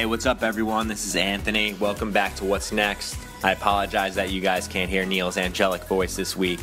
Hey, 0.00 0.06
what's 0.06 0.24
up, 0.24 0.42
everyone? 0.42 0.88
This 0.88 1.04
is 1.04 1.14
Anthony. 1.14 1.74
Welcome 1.74 2.10
back 2.10 2.34
to 2.36 2.46
What's 2.46 2.72
Next. 2.72 3.18
I 3.44 3.52
apologize 3.52 4.14
that 4.14 4.30
you 4.30 4.40
guys 4.40 4.66
can't 4.66 4.88
hear 4.88 5.04
Neil's 5.04 5.36
angelic 5.36 5.84
voice 5.84 6.16
this 6.16 6.34
week, 6.34 6.60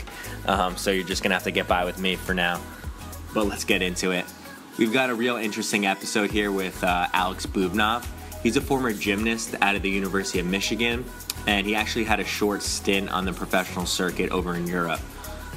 um, 0.48 0.76
so 0.76 0.90
you're 0.90 1.06
just 1.06 1.22
gonna 1.22 1.36
have 1.36 1.44
to 1.44 1.52
get 1.52 1.68
by 1.68 1.86
with 1.86 2.00
me 2.00 2.16
for 2.16 2.34
now. 2.34 2.60
But 3.36 3.46
let's 3.46 3.64
get 3.64 3.84
into 3.84 4.10
it. 4.10 4.26
We've 4.80 4.92
got 4.92 5.12
a 5.12 5.14
real 5.14 5.36
interesting 5.36 5.86
episode 5.86 6.32
here 6.32 6.52
with 6.52 6.84
uh, 6.84 7.10
Alex 7.14 7.46
Bubnov. 7.46 8.08
He's 8.42 8.58
a 8.58 8.62
former 8.62 8.92
gymnast 8.92 9.54
out 9.62 9.76
of 9.76 9.84
the 9.84 9.92
University 9.92 10.40
of 10.40 10.48
Michigan, 10.48 11.06
and 11.46 11.68
he 11.68 11.76
actually 11.76 12.06
had 12.06 12.20
a 12.20 12.26
short 12.26 12.64
stint 12.64 13.12
on 13.12 13.24
the 13.24 13.34
professional 13.34 13.86
circuit 13.86 14.32
over 14.32 14.56
in 14.56 14.66
Europe. 14.66 15.00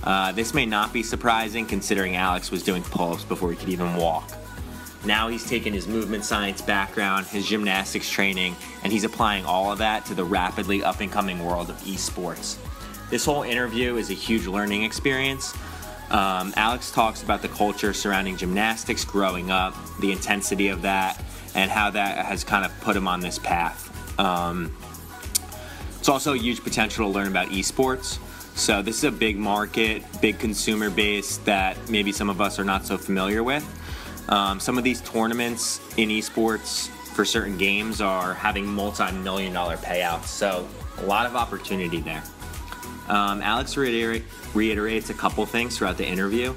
Uh, 0.04 0.32
this 0.32 0.52
may 0.52 0.66
not 0.66 0.92
be 0.92 1.02
surprising 1.02 1.64
considering 1.64 2.14
Alex 2.16 2.50
was 2.50 2.62
doing 2.62 2.82
pull 2.82 3.14
ups 3.14 3.24
before 3.24 3.50
he 3.50 3.56
could 3.56 3.70
even 3.70 3.96
walk. 3.96 4.30
Now 5.04 5.28
he's 5.28 5.48
taken 5.48 5.72
his 5.72 5.88
movement 5.88 6.24
science 6.24 6.60
background, 6.60 7.26
his 7.26 7.46
gymnastics 7.46 8.10
training, 8.10 8.54
and 8.82 8.92
he's 8.92 9.04
applying 9.04 9.44
all 9.44 9.72
of 9.72 9.78
that 9.78 10.04
to 10.06 10.14
the 10.14 10.24
rapidly 10.24 10.82
up 10.82 11.00
and 11.00 11.10
coming 11.10 11.44
world 11.44 11.70
of 11.70 11.76
esports. 11.82 12.58
This 13.08 13.24
whole 13.24 13.42
interview 13.42 13.96
is 13.96 14.10
a 14.10 14.14
huge 14.14 14.46
learning 14.46 14.82
experience. 14.84 15.54
Um, 16.10 16.52
Alex 16.56 16.90
talks 16.90 17.22
about 17.22 17.40
the 17.40 17.48
culture 17.48 17.92
surrounding 17.92 18.36
gymnastics 18.36 19.04
growing 19.04 19.50
up, 19.50 19.74
the 20.00 20.12
intensity 20.12 20.68
of 20.68 20.82
that, 20.82 21.22
and 21.54 21.70
how 21.70 21.90
that 21.90 22.26
has 22.26 22.44
kind 22.44 22.64
of 22.64 22.80
put 22.80 22.96
him 22.96 23.08
on 23.08 23.20
this 23.20 23.38
path. 23.38 23.86
Um, 24.18 24.74
it's 25.98 26.08
also 26.08 26.34
a 26.34 26.38
huge 26.38 26.62
potential 26.62 27.06
to 27.06 27.12
learn 27.12 27.28
about 27.28 27.48
esports. 27.48 28.18
So, 28.56 28.82
this 28.82 28.98
is 28.98 29.04
a 29.04 29.12
big 29.12 29.38
market, 29.38 30.02
big 30.20 30.38
consumer 30.38 30.90
base 30.90 31.38
that 31.38 31.76
maybe 31.88 32.12
some 32.12 32.28
of 32.28 32.40
us 32.40 32.58
are 32.58 32.64
not 32.64 32.84
so 32.84 32.98
familiar 32.98 33.42
with. 33.42 33.64
Um, 34.30 34.60
some 34.60 34.78
of 34.78 34.84
these 34.84 35.00
tournaments 35.00 35.80
in 35.96 36.08
esports 36.08 36.88
for 36.88 37.24
certain 37.24 37.58
games 37.58 38.00
are 38.00 38.32
having 38.32 38.64
multi 38.64 39.10
million 39.12 39.52
dollar 39.52 39.76
payouts, 39.76 40.26
so 40.26 40.66
a 40.98 41.04
lot 41.04 41.26
of 41.26 41.34
opportunity 41.34 42.00
there. 42.00 42.22
Um, 43.08 43.42
Alex 43.42 43.76
reiterate, 43.76 44.24
reiterates 44.54 45.10
a 45.10 45.14
couple 45.14 45.44
things 45.44 45.76
throughout 45.76 45.96
the 45.96 46.06
interview. 46.06 46.54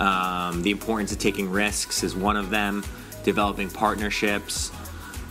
Um, 0.00 0.62
the 0.62 0.72
importance 0.72 1.12
of 1.12 1.18
taking 1.18 1.48
risks 1.48 2.02
is 2.02 2.16
one 2.16 2.36
of 2.36 2.50
them, 2.50 2.84
developing 3.22 3.70
partnerships. 3.70 4.72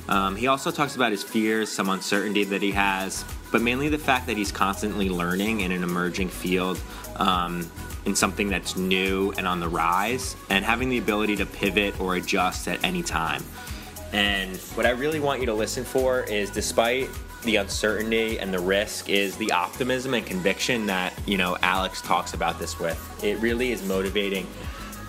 Um, 0.07 0.35
he 0.35 0.47
also 0.47 0.71
talks 0.71 0.95
about 0.95 1.11
his 1.11 1.23
fears, 1.23 1.69
some 1.69 1.89
uncertainty 1.89 2.45
that 2.45 2.61
he 2.61 2.71
has, 2.71 3.25
but 3.51 3.61
mainly 3.61 3.89
the 3.89 3.97
fact 3.97 4.27
that 4.27 4.37
he's 4.37 4.51
constantly 4.51 5.09
learning 5.09 5.61
in 5.61 5.73
an 5.73 5.83
emerging 5.83 6.29
field 6.29 6.79
um, 7.17 7.69
in 8.05 8.15
something 8.15 8.49
that's 8.49 8.75
new 8.75 9.31
and 9.37 9.47
on 9.47 9.59
the 9.59 9.69
rise, 9.69 10.35
and 10.49 10.65
having 10.65 10.89
the 10.89 10.97
ability 10.97 11.35
to 11.37 11.45
pivot 11.45 11.99
or 11.99 12.15
adjust 12.15 12.67
at 12.67 12.83
any 12.83 13.03
time. 13.03 13.43
And 14.13 14.57
what 14.75 14.85
I 14.85 14.89
really 14.89 15.19
want 15.19 15.39
you 15.39 15.45
to 15.45 15.53
listen 15.53 15.83
for 15.83 16.23
is 16.23 16.49
despite 16.49 17.09
the 17.43 17.55
uncertainty 17.55 18.39
and 18.39 18.53
the 18.53 18.59
risk 18.59 19.09
is 19.09 19.35
the 19.37 19.51
optimism 19.51 20.13
and 20.13 20.25
conviction 20.25 20.85
that 20.85 21.13
you 21.25 21.37
know 21.37 21.57
Alex 21.61 22.01
talks 22.01 22.33
about 22.33 22.59
this 22.59 22.79
with. 22.79 23.23
It 23.23 23.37
really 23.39 23.71
is 23.71 23.83
motivating, 23.83 24.47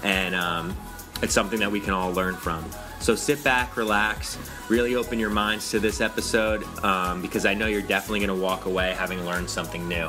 and 0.02 0.34
um, 0.34 0.76
it's 1.22 1.34
something 1.34 1.60
that 1.60 1.70
we 1.70 1.80
can 1.80 1.92
all 1.94 2.12
learn 2.12 2.36
from. 2.36 2.64
So 3.00 3.16
sit 3.16 3.42
back, 3.42 3.76
relax, 3.76 4.38
really 4.68 4.94
open 4.94 5.18
your 5.18 5.30
minds 5.30 5.70
to 5.72 5.80
this 5.80 6.00
episode 6.00 6.62
um, 6.84 7.20
because 7.20 7.44
I 7.44 7.52
know 7.52 7.66
you're 7.66 7.82
definitely 7.82 8.20
going 8.20 8.38
to 8.38 8.42
walk 8.42 8.66
away 8.66 8.92
having 8.92 9.24
learned 9.26 9.50
something 9.50 9.88
new. 9.88 10.08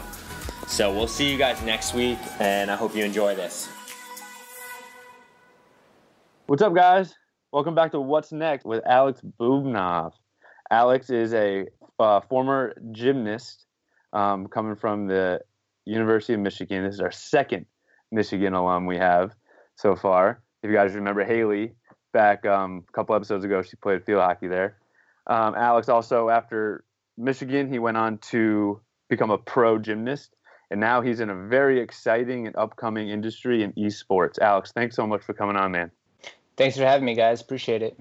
So 0.74 0.92
we'll 0.92 1.06
see 1.06 1.32
you 1.32 1.38
guys 1.38 1.62
next 1.62 1.94
week, 1.94 2.18
and 2.40 2.72
I 2.72 2.76
hope 2.76 2.96
you 2.96 3.06
enjoy 3.06 3.36
this. 3.36 3.70
What's 6.48 6.64
up, 6.64 6.74
guys? 6.74 7.14
Welcome 7.52 7.76
back 7.76 7.92
to 7.92 8.02
What's 8.02 8.32
Next 8.32 8.66
with 8.66 8.82
Alex 8.88 9.22
Bubnov. 9.40 10.14
Alex 10.72 11.12
is 11.12 11.32
a 11.36 11.68
uh, 12.00 12.22
former 12.22 12.74
gymnast 12.92 13.68
um, 14.14 14.48
coming 14.48 14.76
from 14.76 15.06
the 15.06 15.42
University 15.86 16.34
of 16.34 16.40
Michigan. 16.40 16.84
This 16.84 16.96
is 16.96 17.02
our 17.02 17.12
second 17.12 17.68
Michigan 18.12 18.56
alum 18.56 18.88
we 18.88 18.98
have 18.98 19.36
so 19.76 19.96
far. 19.96 20.42
If 20.64 20.72
you 20.72 20.76
guys 20.76 20.96
remember 20.96 21.24
Haley, 21.24 21.76
back 22.14 22.48
um, 22.48 22.84
a 22.90 22.92
couple 22.94 23.14
episodes 23.16 23.46
ago, 23.46 23.62
she 23.62 23.76
played 23.76 24.04
field 24.06 24.22
hockey 24.22 24.48
there. 24.48 24.78
Um, 25.28 25.54
Alex 25.54 25.88
also, 25.88 26.30
after 26.30 26.84
Michigan, 27.16 27.72
he 27.72 27.78
went 27.78 27.96
on 27.96 28.18
to 28.32 28.82
become 29.08 29.30
a 29.30 29.38
pro 29.38 29.78
gymnast 29.78 30.36
and 30.74 30.80
now 30.80 31.02
he's 31.02 31.20
in 31.20 31.30
a 31.30 31.36
very 31.36 31.80
exciting 31.80 32.48
and 32.48 32.56
upcoming 32.56 33.10
industry 33.10 33.62
in 33.62 33.72
esports. 33.74 34.40
Alex, 34.40 34.72
thanks 34.72 34.96
so 34.96 35.06
much 35.06 35.22
for 35.22 35.36
coming 35.36 35.56
on, 35.56 35.72
man. 35.72 35.92
Thanks 36.58 36.76
for 36.76 36.84
having 36.84 37.06
me, 37.06 37.14
guys. 37.14 37.42
Appreciate 37.42 37.84
it. 37.84 37.96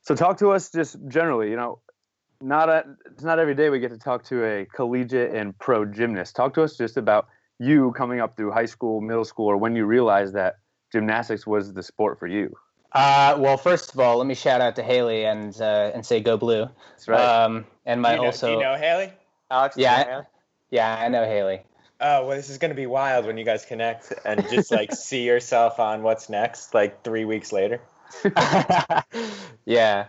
So, 0.00 0.14
talk 0.14 0.38
to 0.38 0.50
us 0.50 0.70
just 0.70 0.96
generally. 1.08 1.50
You 1.50 1.56
know, 1.56 1.78
not 2.40 2.70
a, 2.70 2.84
it's 3.04 3.22
not 3.22 3.38
every 3.38 3.54
day 3.54 3.68
we 3.68 3.80
get 3.80 3.90
to 3.90 3.98
talk 3.98 4.24
to 4.24 4.42
a 4.42 4.64
collegiate 4.64 5.34
and 5.34 5.56
pro 5.58 5.84
gymnast. 5.84 6.34
Talk 6.34 6.54
to 6.54 6.62
us 6.62 6.74
just 6.78 6.96
about 6.96 7.28
you 7.58 7.92
coming 7.92 8.18
up 8.18 8.34
through 8.34 8.52
high 8.52 8.64
school, 8.64 9.02
middle 9.02 9.26
school, 9.26 9.48
or 9.48 9.58
when 9.58 9.76
you 9.76 9.84
realized 9.84 10.34
that 10.34 10.54
gymnastics 10.90 11.46
was 11.46 11.74
the 11.74 11.82
sport 11.82 12.18
for 12.18 12.26
you. 12.26 12.56
Uh, 12.92 13.36
well, 13.38 13.58
first 13.58 13.92
of 13.92 14.00
all, 14.00 14.16
let 14.16 14.26
me 14.26 14.34
shout 14.34 14.62
out 14.62 14.74
to 14.76 14.82
Haley 14.82 15.26
and 15.26 15.60
uh, 15.60 15.90
and 15.92 16.06
say 16.06 16.18
go 16.20 16.38
blue. 16.38 16.66
That's 16.92 17.08
right. 17.08 17.20
Um, 17.20 17.66
and 17.84 18.00
my 18.00 18.12
do 18.12 18.14
you 18.14 18.22
know, 18.22 18.26
also, 18.26 18.46
do 18.46 18.52
you 18.54 18.60
know 18.60 18.76
Haley? 18.76 19.12
Alex, 19.50 19.76
yeah, 19.76 20.22
yeah, 20.70 20.96
I 20.98 21.08
know 21.08 21.26
Haley. 21.26 21.60
Oh 22.00 22.26
well, 22.26 22.36
this 22.36 22.48
is 22.48 22.58
gonna 22.58 22.74
be 22.74 22.86
wild 22.86 23.26
when 23.26 23.36
you 23.36 23.44
guys 23.44 23.64
connect 23.64 24.12
and 24.24 24.48
just 24.50 24.70
like 24.70 24.92
see 24.94 25.24
yourself 25.24 25.78
on 25.78 26.02
what's 26.02 26.28
next, 26.28 26.74
like 26.74 27.02
three 27.04 27.24
weeks 27.24 27.52
later. 27.52 27.80
yeah, 29.64 30.06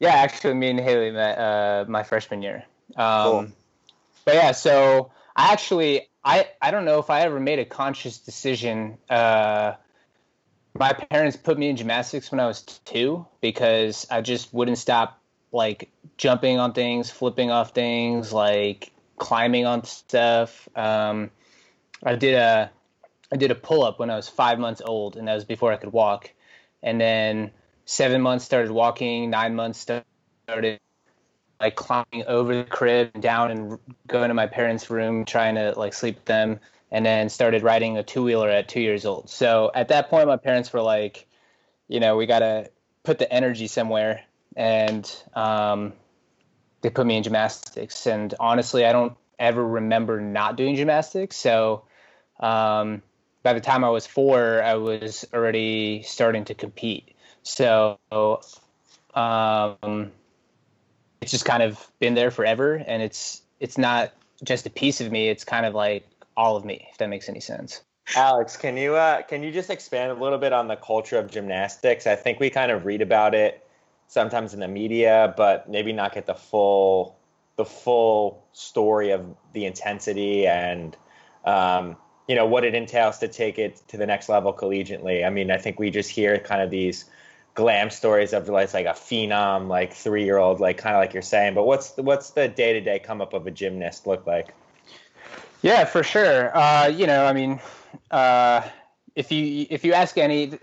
yeah. 0.00 0.14
Actually, 0.14 0.54
me 0.54 0.70
and 0.70 0.80
Haley 0.80 1.10
met 1.10 1.38
uh, 1.38 1.84
my 1.88 2.02
freshman 2.02 2.42
year. 2.42 2.64
Um, 2.96 3.22
Cool. 3.22 3.48
But 4.24 4.34
yeah, 4.36 4.52
so 4.52 5.10
I 5.36 5.52
actually, 5.52 6.08
I, 6.24 6.48
I 6.60 6.70
don't 6.70 6.84
know 6.84 6.98
if 6.98 7.10
I 7.10 7.22
ever 7.22 7.38
made 7.38 7.58
a 7.58 7.64
conscious 7.64 8.18
decision. 8.18 8.98
Uh, 9.10 9.74
my 10.78 10.92
parents 10.92 11.36
put 11.36 11.58
me 11.58 11.68
in 11.68 11.76
gymnastics 11.76 12.30
when 12.30 12.40
I 12.40 12.46
was 12.46 12.62
two 12.62 13.26
because 13.40 14.06
I 14.10 14.22
just 14.22 14.52
wouldn't 14.52 14.78
stop 14.78 15.20
like 15.52 15.90
jumping 16.16 16.58
on 16.58 16.72
things, 16.72 17.10
flipping 17.10 17.50
off 17.50 17.74
things, 17.74 18.32
like 18.32 18.90
climbing 19.16 19.66
on 19.66 19.84
stuff. 19.84 20.68
Um, 20.76 21.30
I 22.02 22.14
did 22.16 22.34
a 22.34 22.70
I 23.32 23.36
did 23.36 23.50
a 23.50 23.54
pull 23.54 23.82
up 23.82 23.98
when 23.98 24.10
I 24.10 24.16
was 24.16 24.28
five 24.28 24.58
months 24.58 24.82
old, 24.84 25.16
and 25.16 25.26
that 25.28 25.34
was 25.34 25.44
before 25.44 25.72
I 25.72 25.76
could 25.76 25.92
walk. 25.92 26.30
And 26.82 27.00
then 27.00 27.50
seven 27.84 28.20
months 28.20 28.44
started 28.44 28.70
walking. 28.70 29.30
Nine 29.30 29.54
months 29.54 29.78
started 29.78 30.80
like 31.60 31.76
climbing 31.76 32.24
over 32.26 32.54
the 32.54 32.64
crib 32.64 33.10
and 33.14 33.22
down 33.22 33.50
and 33.50 33.78
going 34.06 34.28
to 34.28 34.34
my 34.34 34.46
parents' 34.46 34.90
room, 34.90 35.24
trying 35.24 35.54
to 35.54 35.72
like 35.76 35.94
sleep 35.94 36.16
with 36.16 36.24
them. 36.26 36.60
And 36.90 37.04
then 37.04 37.28
started 37.28 37.64
riding 37.64 37.98
a 37.98 38.04
two 38.04 38.22
wheeler 38.22 38.48
at 38.48 38.68
two 38.68 38.80
years 38.80 39.04
old. 39.04 39.28
So 39.28 39.72
at 39.74 39.88
that 39.88 40.10
point, 40.10 40.28
my 40.28 40.36
parents 40.36 40.72
were 40.72 40.82
like, 40.82 41.26
you 41.88 41.98
know, 41.98 42.16
we 42.16 42.26
got 42.26 42.38
to 42.38 42.70
put 43.02 43.18
the 43.18 43.32
energy 43.32 43.66
somewhere. 43.66 44.22
And 44.54 45.10
um, 45.34 45.94
they 46.84 46.90
put 46.90 47.06
me 47.06 47.16
in 47.16 47.22
gymnastics. 47.22 48.06
And 48.06 48.34
honestly, 48.38 48.84
I 48.84 48.92
don't 48.92 49.16
ever 49.38 49.66
remember 49.66 50.20
not 50.20 50.56
doing 50.56 50.76
gymnastics. 50.76 51.34
So 51.34 51.84
um, 52.40 53.00
by 53.42 53.54
the 53.54 53.60
time 53.60 53.84
I 53.84 53.88
was 53.88 54.06
four, 54.06 54.62
I 54.62 54.74
was 54.74 55.24
already 55.32 56.02
starting 56.02 56.44
to 56.44 56.54
compete. 56.54 57.14
So 57.42 57.98
um, 59.14 60.12
it's 61.22 61.30
just 61.30 61.46
kind 61.46 61.62
of 61.62 61.90
been 62.00 62.12
there 62.12 62.30
forever, 62.30 62.74
and 62.86 63.02
it's 63.02 63.40
it's 63.60 63.78
not 63.78 64.12
just 64.42 64.66
a 64.66 64.70
piece 64.70 65.00
of 65.00 65.10
me; 65.10 65.28
it's 65.28 65.44
kind 65.44 65.64
of 65.64 65.74
like 65.74 66.06
all 66.36 66.54
of 66.54 66.66
me, 66.66 66.86
if 66.90 66.98
that 66.98 67.08
makes 67.08 67.30
any 67.30 67.40
sense. 67.40 67.82
Alex, 68.14 68.58
can 68.58 68.76
you 68.76 68.94
uh, 68.94 69.22
can 69.22 69.42
you 69.42 69.50
just 69.50 69.70
expand 69.70 70.10
a 70.10 70.14
little 70.14 70.38
bit 70.38 70.52
on 70.52 70.68
the 70.68 70.76
culture 70.76 71.18
of 71.18 71.30
gymnastics? 71.30 72.06
I 72.06 72.14
think 72.14 72.40
we 72.40 72.50
kind 72.50 72.70
of 72.70 72.84
read 72.84 73.00
about 73.00 73.34
it 73.34 73.63
sometimes 74.08 74.54
in 74.54 74.60
the 74.60 74.68
media, 74.68 75.34
but 75.36 75.68
maybe 75.68 75.92
not 75.92 76.14
get 76.14 76.26
the 76.26 76.34
full 76.34 77.16
the 77.56 77.64
full 77.64 78.44
story 78.52 79.10
of 79.10 79.24
the 79.52 79.64
intensity 79.64 80.44
and 80.46 80.96
um, 81.44 81.96
you 82.26 82.34
know 82.34 82.46
what 82.46 82.64
it 82.64 82.74
entails 82.74 83.18
to 83.18 83.28
take 83.28 83.58
it 83.58 83.80
to 83.88 83.96
the 83.96 84.06
next 84.06 84.28
level 84.28 84.52
collegiately. 84.52 85.24
I 85.24 85.30
mean, 85.30 85.50
I 85.50 85.58
think 85.58 85.78
we 85.78 85.90
just 85.90 86.10
hear 86.10 86.38
kind 86.38 86.62
of 86.62 86.70
these 86.70 87.04
glam 87.54 87.90
stories 87.90 88.32
of 88.32 88.48
like, 88.48 88.74
like 88.74 88.86
a 88.86 88.90
phenom, 88.90 89.68
like 89.68 89.92
three 89.92 90.24
year 90.24 90.38
old, 90.38 90.60
like 90.60 90.78
kind 90.78 90.96
of 90.96 91.00
like 91.00 91.12
you're 91.12 91.22
saying. 91.22 91.54
But 91.54 91.64
what's 91.64 91.96
what's 91.96 92.30
the 92.30 92.48
day 92.48 92.72
to 92.72 92.80
day 92.80 92.98
come 92.98 93.20
up 93.20 93.32
of 93.32 93.46
a 93.46 93.50
gymnast 93.50 94.06
look 94.06 94.26
like? 94.26 94.54
Yeah, 95.62 95.84
for 95.84 96.02
sure. 96.02 96.56
Uh, 96.56 96.88
you 96.88 97.06
know, 97.06 97.24
I 97.24 97.32
mean, 97.32 97.60
uh, 98.10 98.68
if 99.14 99.30
you 99.30 99.66
if 99.70 99.84
you 99.84 99.92
ask 99.92 100.18
any 100.18 100.58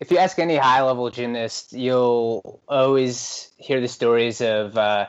if 0.00 0.10
you 0.10 0.16
ask 0.16 0.38
any 0.38 0.56
high 0.56 0.82
level 0.82 1.10
gymnast, 1.10 1.74
you'll 1.74 2.60
always 2.66 3.50
hear 3.58 3.80
the 3.80 3.88
stories 3.88 4.40
of, 4.40 4.76
uh, 4.76 5.06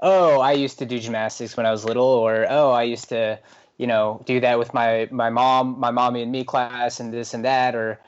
oh, 0.00 0.40
I 0.40 0.52
used 0.52 0.78
to 0.80 0.86
do 0.86 0.98
gymnastics 0.98 1.56
when 1.56 1.64
I 1.64 1.70
was 1.70 1.84
little, 1.84 2.04
or 2.04 2.46
oh, 2.48 2.70
I 2.70 2.82
used 2.82 3.08
to, 3.08 3.38
you 3.78 3.86
know, 3.86 4.22
do 4.26 4.40
that 4.40 4.58
with 4.58 4.74
my 4.74 5.08
my 5.10 5.30
mom, 5.30 5.80
my 5.80 5.90
mommy 5.90 6.22
and 6.22 6.30
me 6.30 6.44
class, 6.44 7.00
and 7.00 7.12
this 7.12 7.32
and 7.32 7.44
that, 7.46 7.74
or 7.74 7.98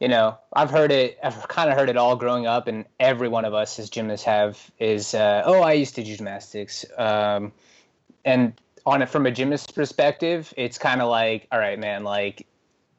you 0.00 0.08
know, 0.08 0.38
I've 0.52 0.70
heard 0.70 0.92
it. 0.92 1.18
I've 1.22 1.46
kind 1.48 1.70
of 1.70 1.76
heard 1.76 1.88
it 1.90 1.96
all 1.96 2.16
growing 2.16 2.46
up, 2.46 2.68
and 2.68 2.86
every 2.98 3.28
one 3.28 3.44
of 3.44 3.54
us 3.54 3.78
as 3.78 3.90
gymnasts 3.90 4.26
have 4.26 4.70
is, 4.78 5.14
uh, 5.14 5.42
oh, 5.44 5.60
I 5.62 5.72
used 5.72 5.94
to 5.96 6.02
do 6.02 6.16
gymnastics. 6.16 6.84
Um, 6.96 7.52
and 8.24 8.58
on 8.84 9.02
it 9.02 9.08
from 9.08 9.26
a 9.26 9.30
gymnast 9.30 9.74
perspective, 9.74 10.52
it's 10.56 10.78
kind 10.78 11.00
of 11.00 11.08
like, 11.08 11.48
all 11.50 11.58
right, 11.58 11.78
man, 11.78 12.04
like, 12.04 12.46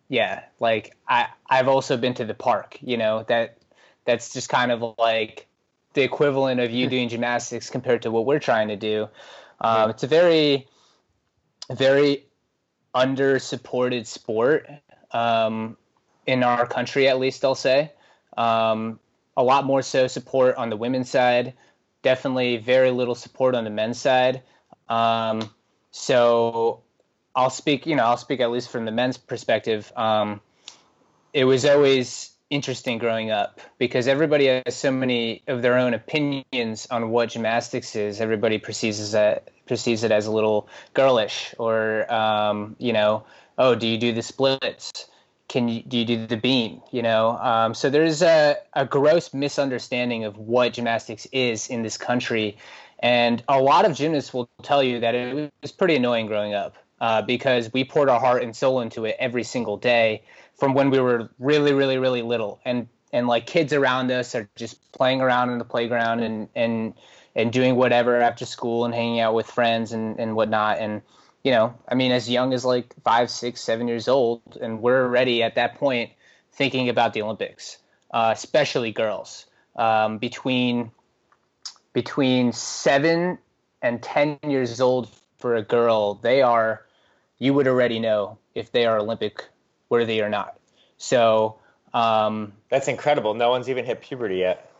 yeah, 0.10 0.44
like 0.60 0.96
I 1.08 1.28
I've 1.50 1.68
also 1.68 1.98
been 1.98 2.14
to 2.16 2.26
the 2.26 2.34
park. 2.34 2.78
You 2.82 2.98
know 2.98 3.24
that 3.28 3.58
that's 4.06 4.34
just 4.34 4.50
kind 4.50 4.72
of 4.72 4.96
like 4.98 5.48
the 5.94 6.04
equivalent 6.04 6.60
of 6.60 6.72
you 6.72 6.88
doing 6.88 7.10
gymnastics 7.10 7.70
compared 7.70 8.04
to 8.04 8.12
what 8.12 8.26
we're 8.26 8.40
trying 8.40 8.68
to 8.70 8.76
do. 8.78 9.10
Um, 9.62 9.90
it's 9.90 10.04
a 10.04 10.08
very 10.08 10.68
very 11.72 12.26
under 12.94 13.40
supported 13.40 14.08
sport. 14.08 14.70
Um, 15.12 15.78
in 16.28 16.44
our 16.44 16.68
country, 16.68 17.08
at 17.08 17.18
least 17.18 17.44
I'll 17.44 17.56
say. 17.56 17.92
Um, 18.36 19.00
a 19.36 19.44
lot 19.44 19.66
more 19.66 19.82
so 19.82 20.08
support 20.08 20.56
on 20.58 20.70
the 20.70 20.78
women's 20.78 21.10
side. 21.10 21.54
Definitely 22.04 22.58
very 22.58 22.92
little 22.92 23.16
support 23.16 23.56
on 23.56 23.64
the 23.64 23.70
men's 23.70 24.00
side. 24.00 24.44
Um, 24.90 25.50
so 25.92 26.82
I'll 27.38 27.52
speak, 27.52 27.86
you 27.86 27.96
know, 27.96 28.04
I'll 28.04 28.18
speak 28.18 28.40
at 28.40 28.50
least 28.50 28.70
from 28.70 28.86
the 28.86 28.92
men's 28.92 29.16
perspective. 29.16 29.94
Um, 29.96 30.42
it 31.34 31.44
was 31.44 31.66
always 31.66 32.32
interesting 32.50 32.98
growing 32.98 33.30
up 33.30 33.62
because 33.78 34.08
everybody 34.08 34.48
has 34.48 34.76
so 34.76 34.90
many 34.92 35.44
of 35.48 35.62
their 35.62 35.78
own 35.78 35.94
opinions 35.94 36.88
on 36.90 37.12
what 37.12 37.30
gymnastics 37.30 37.96
is. 37.96 38.20
Everybody 38.20 38.58
perceives 38.58 39.14
it 39.14 39.54
perceives 39.68 40.04
it 40.04 40.12
as 40.12 40.26
a 40.26 40.32
little 40.32 40.68
girlish, 40.96 41.54
or 41.60 42.12
um, 42.12 42.76
you 42.80 42.92
know, 42.92 43.24
oh, 43.60 43.76
do 43.76 43.86
you 43.86 44.00
do 44.00 44.12
the 44.12 44.24
splits? 44.24 45.08
can 45.48 45.70
you 45.70 45.82
do 45.84 45.98
you 46.00 46.04
do 46.04 46.28
the 46.28 46.36
beam 46.36 46.82
you 46.92 47.02
know 47.02 47.38
um, 47.38 47.74
so 47.74 47.90
there's 47.90 48.22
a, 48.22 48.58
a 48.74 48.86
gross 48.86 49.34
misunderstanding 49.34 50.26
of 50.26 50.38
what 50.38 50.74
gymnastics 50.74 51.26
is 51.32 51.70
in 51.70 51.84
this 51.84 51.98
country 51.98 52.58
and 53.00 53.42
a 53.48 53.58
lot 53.58 53.86
of 53.86 53.96
gymnasts 53.96 54.34
will 54.34 54.50
tell 54.62 54.84
you 54.84 55.00
that 55.00 55.16
it 55.16 55.50
was 55.62 55.72
pretty 55.72 55.96
annoying 55.96 56.26
growing 56.26 56.54
up 56.54 56.76
uh, 57.00 57.22
because 57.22 57.72
we 57.74 57.84
poured 57.84 58.10
our 58.10 58.20
heart 58.20 58.44
and 58.44 58.56
soul 58.56 58.82
into 58.82 59.06
it 59.06 59.16
every 59.20 59.44
single 59.44 59.78
day 59.78 60.24
from 60.56 60.74
when 60.74 60.90
we 60.90 61.00
were 61.00 61.30
really 61.40 61.74
really 61.74 61.98
really 61.98 62.22
little 62.22 62.60
and 62.66 62.88
and 63.14 63.28
like 63.28 63.46
kids 63.46 63.74
around 63.74 64.12
us 64.12 64.36
are 64.36 64.50
just 64.56 64.92
playing 64.92 65.22
around 65.22 65.50
in 65.50 65.58
the 65.58 65.66
playground 65.66 66.22
and 66.22 66.50
and 66.56 66.94
and 67.36 67.54
doing 67.54 67.76
whatever 67.76 68.20
after 68.20 68.46
school 68.46 68.86
and 68.86 68.94
hanging 68.94 69.20
out 69.20 69.34
with 69.34 69.46
friends 69.46 69.92
and 69.92 70.20
and 70.20 70.36
whatnot 70.36 70.80
and 70.80 71.02
you 71.48 71.52
know, 71.52 71.74
I 71.88 71.96
mean, 71.96 72.12
as 72.12 72.30
young 72.30 72.54
as 72.54 72.66
like 72.66 72.94
five, 73.06 73.30
six, 73.30 73.62
seven 73.62 73.88
years 73.88 74.10
old, 74.10 74.58
and 74.60 74.82
we're 74.82 75.04
already 75.04 75.42
at 75.44 75.56
that 75.56 75.76
point 75.76 76.12
thinking 76.52 76.90
about 76.90 77.14
the 77.14 77.22
Olympics, 77.22 77.78
uh, 78.12 78.32
especially 78.36 78.92
girls. 78.92 79.46
Um, 79.78 80.18
between 80.18 80.92
between 81.94 82.52
seven 82.52 83.38
and 83.82 84.04
ten 84.04 84.40
years 84.44 84.82
old 84.82 85.10
for 85.38 85.56
a 85.56 85.62
girl, 85.62 86.16
they 86.16 86.42
are 86.42 86.84
you 87.40 87.54
would 87.54 87.68
already 87.68 88.00
know 88.00 88.38
if 88.56 88.72
they 88.72 88.86
are 88.86 89.00
Olympic 89.00 89.48
worthy 89.90 90.22
or 90.22 90.30
not. 90.30 90.60
So 90.98 91.58
um, 91.94 92.54
that's 92.70 92.88
incredible. 92.88 93.34
No 93.34 93.50
one's 93.50 93.70
even 93.70 93.86
hit 93.86 94.02
puberty 94.02 94.38
yet. 94.38 94.72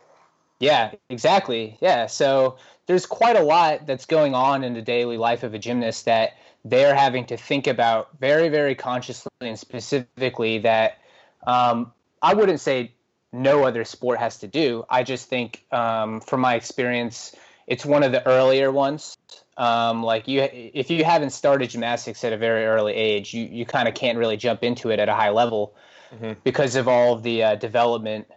Yeah, 0.60 0.94
exactly. 1.10 1.78
Yeah, 1.82 2.08
so 2.08 2.58
there's 2.88 3.06
quite 3.06 3.36
a 3.36 3.44
lot 3.44 3.86
that's 3.86 4.06
going 4.06 4.34
on 4.34 4.64
in 4.64 4.74
the 4.74 4.82
daily 4.82 5.18
life 5.18 5.44
of 5.44 5.54
a 5.54 5.60
gymnast 5.60 6.06
that 6.06 6.34
they're 6.66 6.96
having 6.96 7.26
to 7.28 7.38
think 7.38 7.68
about 7.68 8.10
very, 8.20 8.50
very 8.50 8.74
consciously 8.76 9.32
and 9.42 9.58
specifically 9.58 10.60
that 10.60 10.98
um, 11.46 11.92
I 12.22 12.34
wouldn't 12.34 12.60
say 12.60 12.94
no 13.32 13.66
other 13.66 13.86
sport 13.86 14.20
has 14.20 14.40
to 14.40 14.48
do. 14.48 14.84
I 14.90 15.04
just 15.04 15.30
think, 15.30 15.64
um, 15.72 16.22
from 16.22 16.42
my 16.42 16.56
experience, 16.56 17.36
it's 17.68 17.86
one 17.86 18.04
of 18.04 18.12
the 18.12 18.26
earlier 18.26 18.72
ones. 18.72 19.18
Um, 19.58 20.04
like 20.04 20.28
you, 20.28 20.48
if 20.52 20.92
you 20.92 21.04
haven't 21.04 21.32
started 21.32 21.72
gymnastics 21.72 22.24
at 22.24 22.32
a 22.32 22.38
very 22.38 22.66
early 22.66 22.94
age, 22.94 23.34
you, 23.34 23.46
you 23.46 23.66
kind 23.66 23.88
of 23.88 23.96
can't 23.96 24.18
really 24.18 24.38
jump 24.38 24.64
into 24.64 24.92
it 24.92 25.00
at 25.00 25.10
a 25.10 25.16
high 25.16 25.32
level 25.32 25.74
mm-hmm. 26.14 26.34
because 26.44 26.76
of 26.76 26.88
all 26.88 27.14
of 27.14 27.24
the 27.24 27.44
uh, 27.44 27.56
development 27.56 28.28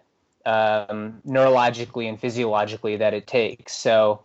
um, 0.47 1.21
neurologically 1.27 2.09
and 2.09 2.19
physiologically 2.19 2.97
that 2.97 3.13
it 3.13 3.27
takes. 3.27 3.75
So 3.75 4.23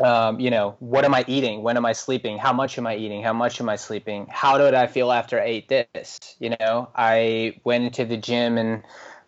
um, 0.00 0.40
you 0.40 0.50
know, 0.50 0.76
what 0.80 1.04
am 1.04 1.14
I 1.14 1.24
eating? 1.28 1.62
When 1.62 1.76
am 1.76 1.86
I 1.86 1.92
sleeping? 1.92 2.38
How 2.38 2.52
much 2.52 2.78
am 2.78 2.86
I 2.86 2.96
eating? 2.96 3.22
How 3.22 3.32
much 3.32 3.60
am 3.60 3.68
I 3.68 3.76
sleeping? 3.76 4.26
How 4.30 4.58
did 4.58 4.74
I 4.74 4.86
feel 4.86 5.12
after 5.12 5.40
I 5.40 5.44
ate 5.44 5.68
this? 5.68 6.36
You 6.40 6.56
know, 6.58 6.88
I 6.96 7.60
went 7.64 7.84
into 7.84 8.04
the 8.04 8.16
gym 8.16 8.58
and 8.58 8.82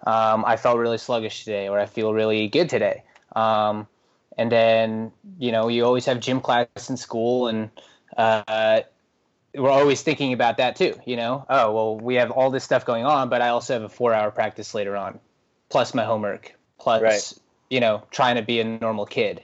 um, 0.07 0.45
I 0.45 0.57
felt 0.57 0.79
really 0.79 0.99
sluggish 0.99 1.45
today, 1.45 1.69
or 1.69 1.79
I 1.79 1.87
feel 1.87 2.13
really 2.13 2.49
good 2.49 2.69
today. 2.69 3.05
Um, 3.35 3.87
and 4.37 4.53
then, 4.53 5.13
you 5.39 5.53
know, 5.53 5.69
you 5.69 5.85
always 5.85 6.05
have 6.07 6.21
gym 6.21 6.41
class 6.41 6.91
in 6.91 6.97
school, 6.97 7.49
and 7.49 7.71
uh, 8.17 8.81
we're 9.55 9.71
always 9.71 10.03
thinking 10.03 10.33
about 10.33 10.59
that 10.59 10.77
too. 10.77 10.95
You 11.05 11.17
know, 11.17 11.47
oh 11.49 11.73
well, 11.73 11.97
we 11.97 12.17
have 12.17 12.31
all 12.31 12.51
this 12.51 12.65
stuff 12.65 12.85
going 12.85 13.05
on, 13.05 13.29
but 13.29 13.43
I 13.43 13.49
also 13.49 13.75
have 13.75 13.83
a 13.83 13.89
four-hour 13.89 14.31
practice 14.31 14.75
later 14.75 14.97
on, 14.97 15.19
plus 15.69 15.95
my 15.95 16.05
homework, 16.05 16.55
plus 16.79 17.03
right. 17.03 17.33
you 17.71 17.81
know, 17.81 18.03
trying 18.11 18.37
to 18.37 18.43
be 18.43 18.61
a 18.61 18.65
normal 18.65 19.07
kid. 19.07 19.43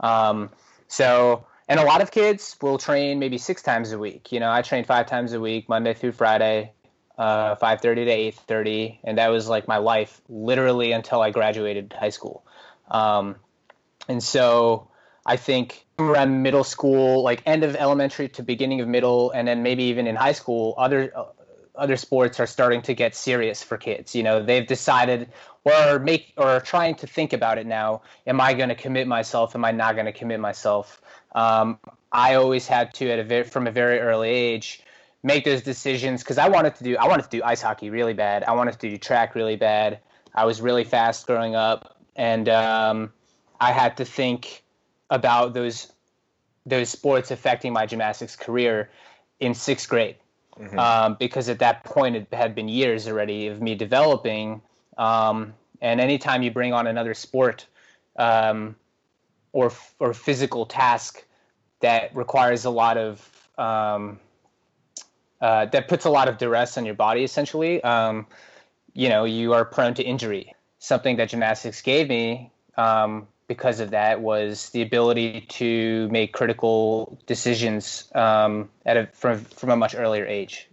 Um, 0.00 0.50
so, 0.88 1.46
and 1.68 1.80
a 1.80 1.84
lot 1.84 2.02
of 2.02 2.10
kids 2.10 2.56
will 2.60 2.78
train 2.78 3.18
maybe 3.18 3.38
six 3.38 3.62
times 3.62 3.92
a 3.92 3.98
week. 3.98 4.32
You 4.32 4.40
know, 4.40 4.50
I 4.50 4.62
train 4.62 4.84
five 4.84 5.06
times 5.06 5.32
a 5.32 5.40
week, 5.40 5.68
Monday 5.68 5.94
through 5.94 6.12
Friday, 6.12 6.72
uh, 7.18 7.56
5.30 7.56 7.80
to 7.80 8.52
8.30. 8.52 8.98
And 9.04 9.18
that 9.18 9.28
was 9.28 9.48
like 9.48 9.66
my 9.66 9.78
life 9.78 10.20
literally 10.28 10.92
until 10.92 11.20
I 11.20 11.30
graduated 11.30 11.94
high 11.98 12.10
school. 12.10 12.44
Um, 12.90 13.36
and 14.08 14.22
so 14.22 14.88
I 15.24 15.36
think 15.36 15.86
around 15.98 16.42
middle 16.42 16.64
school, 16.64 17.22
like 17.22 17.42
end 17.46 17.64
of 17.64 17.74
elementary 17.76 18.28
to 18.30 18.42
beginning 18.42 18.80
of 18.80 18.88
middle, 18.88 19.30
and 19.32 19.48
then 19.48 19.62
maybe 19.62 19.84
even 19.84 20.06
in 20.06 20.16
high 20.16 20.32
school, 20.32 20.74
other 20.78 21.12
uh, 21.16 21.24
other 21.74 21.96
sports 21.96 22.40
are 22.40 22.46
starting 22.46 22.80
to 22.82 22.94
get 22.94 23.14
serious 23.14 23.62
for 23.62 23.76
kids. 23.76 24.14
You 24.14 24.22
know, 24.22 24.42
they've 24.42 24.66
decided 24.66 25.30
or 25.64 25.98
make 25.98 26.32
or 26.36 26.60
trying 26.60 26.94
to 26.96 27.06
think 27.06 27.32
about 27.32 27.58
it 27.58 27.66
now. 27.66 28.02
Am 28.26 28.40
I 28.40 28.54
going 28.54 28.68
to 28.68 28.74
commit 28.74 29.06
myself? 29.06 29.54
Am 29.54 29.64
I 29.64 29.72
not 29.72 29.94
going 29.94 30.06
to 30.06 30.12
commit 30.12 30.40
myself? 30.40 31.02
Um, 31.34 31.78
I 32.12 32.34
always 32.34 32.66
had 32.66 32.94
to 32.94 33.10
at 33.10 33.18
a 33.18 33.24
very, 33.24 33.44
from 33.44 33.66
a 33.66 33.70
very 33.70 33.98
early 33.98 34.30
age 34.30 34.82
make 35.22 35.44
those 35.44 35.60
decisions 35.60 36.22
because 36.22 36.38
I 36.38 36.48
wanted 36.48 36.76
to 36.76 36.84
do 36.84 36.96
I 36.96 37.08
wanted 37.08 37.24
to 37.24 37.30
do 37.30 37.42
ice 37.44 37.60
hockey 37.60 37.90
really 37.90 38.14
bad. 38.14 38.44
I 38.44 38.52
wanted 38.52 38.78
to 38.78 38.90
do 38.90 38.96
track 38.96 39.34
really 39.34 39.56
bad. 39.56 39.98
I 40.34 40.44
was 40.44 40.60
really 40.60 40.84
fast 40.84 41.26
growing 41.26 41.56
up, 41.56 41.96
and 42.14 42.48
um, 42.48 43.12
I 43.60 43.72
had 43.72 43.96
to 43.98 44.04
think 44.04 44.62
about 45.10 45.54
those 45.54 45.92
those 46.64 46.88
sports 46.88 47.30
affecting 47.30 47.72
my 47.72 47.86
gymnastics 47.86 48.34
career 48.34 48.90
in 49.38 49.54
sixth 49.54 49.88
grade 49.88 50.16
mm-hmm. 50.60 50.78
um, 50.78 51.16
because 51.18 51.48
at 51.48 51.58
that 51.60 51.84
point 51.84 52.16
it 52.16 52.26
had 52.32 52.54
been 52.54 52.68
years 52.68 53.06
already 53.06 53.46
of 53.46 53.60
me 53.60 53.74
developing. 53.74 54.60
Um, 54.98 55.54
and 55.80 56.00
anytime 56.00 56.42
you 56.42 56.50
bring 56.50 56.72
on 56.72 56.86
another 56.86 57.14
sport 57.14 57.66
um, 58.16 58.76
or 59.52 59.72
or 59.98 60.14
physical 60.14 60.66
task 60.66 61.24
that 61.80 62.14
requires 62.16 62.64
a 62.64 62.70
lot 62.70 62.96
of 62.96 63.48
um, 63.58 64.18
uh, 65.40 65.66
that 65.66 65.88
puts 65.88 66.04
a 66.04 66.10
lot 66.10 66.28
of 66.28 66.38
duress 66.38 66.78
on 66.78 66.86
your 66.86 66.94
body, 66.94 67.22
essentially, 67.22 67.82
um, 67.82 68.26
you 68.94 69.08
know, 69.08 69.24
you 69.24 69.52
are 69.52 69.64
prone 69.64 69.94
to 69.94 70.02
injury. 70.02 70.54
Something 70.78 71.16
that 71.16 71.28
gymnastics 71.28 71.82
gave 71.82 72.08
me 72.08 72.50
um, 72.76 73.26
because 73.48 73.80
of 73.80 73.90
that 73.90 74.20
was 74.20 74.70
the 74.70 74.82
ability 74.82 75.42
to 75.42 76.08
make 76.10 76.32
critical 76.32 77.18
decisions 77.26 78.10
um, 78.14 78.68
at 78.84 78.96
a, 78.96 79.06
from 79.12 79.38
from 79.44 79.70
a 79.70 79.76
much 79.76 79.94
earlier 79.94 80.26
age. 80.26 80.68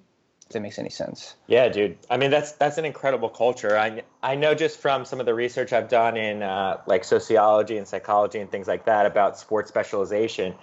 If 0.46 0.50
that 0.54 0.62
makes 0.62 0.78
any 0.78 0.90
sense. 0.90 1.36
Yeah, 1.48 1.70
dude. 1.70 1.98
I 2.10 2.18
mean, 2.18 2.32
that's 2.32 2.54
that's 2.54 2.78
an 2.78 2.86
incredible 2.86 3.30
culture. 3.30 3.78
I 3.78 4.04
I 4.22 4.36
know 4.36 4.54
just 4.54 4.80
from 4.80 5.06
some 5.06 5.20
of 5.20 5.26
the 5.26 5.34
research 5.34 5.74
I've 5.74 5.90
done 5.90 6.18
in 6.18 6.44
uh, 6.44 6.82
like 6.86 7.04
sociology 7.04 7.78
and 7.78 7.88
psychology 7.88 8.40
and 8.40 8.50
things 8.50 8.68
like 8.68 8.86
that 8.86 9.06
about 9.06 9.38
sports 9.38 9.70
specialization. 9.70 10.56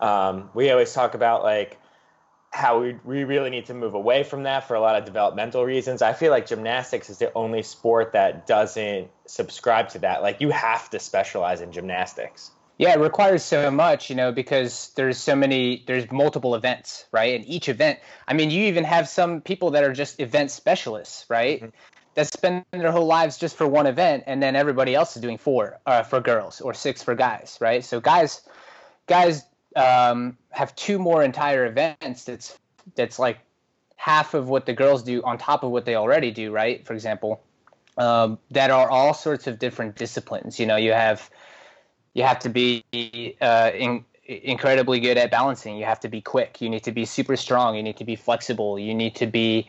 Um, 0.00 0.50
we 0.54 0.70
always 0.70 0.92
talk 0.92 1.14
about 1.14 1.42
like 1.42 1.78
how 2.58 2.80
we, 2.80 2.96
we 3.04 3.24
really 3.24 3.50
need 3.50 3.66
to 3.66 3.74
move 3.74 3.94
away 3.94 4.24
from 4.24 4.42
that 4.42 4.66
for 4.66 4.74
a 4.74 4.80
lot 4.80 4.96
of 4.96 5.04
developmental 5.04 5.64
reasons. 5.64 6.02
I 6.02 6.12
feel 6.12 6.30
like 6.30 6.46
gymnastics 6.46 7.08
is 7.08 7.18
the 7.18 7.32
only 7.34 7.62
sport 7.62 8.12
that 8.12 8.46
doesn't 8.46 9.08
subscribe 9.26 9.90
to 9.90 10.00
that. 10.00 10.22
Like 10.22 10.40
you 10.40 10.50
have 10.50 10.90
to 10.90 10.98
specialize 10.98 11.60
in 11.60 11.72
gymnastics. 11.72 12.50
Yeah, 12.76 12.94
it 12.94 13.00
requires 13.00 13.44
so 13.44 13.70
much, 13.70 14.10
you 14.10 14.16
know, 14.16 14.30
because 14.32 14.90
there's 14.96 15.18
so 15.18 15.34
many, 15.34 15.84
there's 15.86 16.10
multiple 16.10 16.54
events, 16.54 17.06
right? 17.12 17.34
And 17.34 17.48
each 17.48 17.68
event, 17.68 18.00
I 18.26 18.34
mean, 18.34 18.50
you 18.50 18.64
even 18.64 18.84
have 18.84 19.08
some 19.08 19.40
people 19.40 19.70
that 19.70 19.84
are 19.84 19.92
just 19.92 20.20
event 20.20 20.50
specialists, 20.50 21.26
right? 21.28 21.60
Mm-hmm. 21.60 21.70
That 22.14 22.26
spend 22.26 22.64
their 22.72 22.90
whole 22.90 23.06
lives 23.06 23.38
just 23.38 23.56
for 23.56 23.68
one 23.68 23.86
event, 23.86 24.24
and 24.26 24.42
then 24.42 24.56
everybody 24.56 24.92
else 24.92 25.14
is 25.14 25.22
doing 25.22 25.38
four 25.38 25.78
uh, 25.86 26.02
for 26.02 26.20
girls 26.20 26.60
or 26.60 26.74
six 26.74 27.00
for 27.00 27.14
guys, 27.14 27.58
right? 27.60 27.84
So 27.84 28.00
guys, 28.00 28.42
guys 29.06 29.44
um, 29.78 30.36
have 30.50 30.74
two 30.76 30.98
more 30.98 31.22
entire 31.22 31.66
events 31.66 32.24
that's 32.24 32.58
that's 32.94 33.18
like 33.18 33.38
half 33.96 34.34
of 34.34 34.48
what 34.48 34.66
the 34.66 34.72
girls 34.72 35.02
do 35.02 35.22
on 35.22 35.38
top 35.38 35.62
of 35.62 35.70
what 35.70 35.84
they 35.84 35.94
already 35.94 36.30
do 36.30 36.52
right 36.52 36.86
for 36.86 36.92
example 36.94 37.42
um, 37.98 38.38
that 38.52 38.70
are 38.70 38.88
all 38.88 39.12
sorts 39.12 39.46
of 39.46 39.58
different 39.58 39.96
disciplines. 39.96 40.58
You 40.58 40.66
know, 40.66 40.76
you 40.76 40.92
have 40.92 41.28
you 42.14 42.22
have 42.22 42.38
to 42.40 42.48
be 42.48 42.84
uh, 43.40 43.70
in, 43.74 44.04
incredibly 44.24 45.00
good 45.00 45.18
at 45.18 45.30
balancing. 45.30 45.76
You 45.76 45.84
have 45.84 46.00
to 46.00 46.08
be 46.08 46.20
quick. 46.20 46.60
You 46.60 46.70
need 46.70 46.84
to 46.84 46.92
be 46.92 47.04
super 47.04 47.36
strong. 47.36 47.76
You 47.76 47.82
need 47.82 47.96
to 47.98 48.04
be 48.04 48.16
flexible. 48.16 48.78
You 48.78 48.94
need 48.94 49.16
to 49.16 49.26
be 49.26 49.68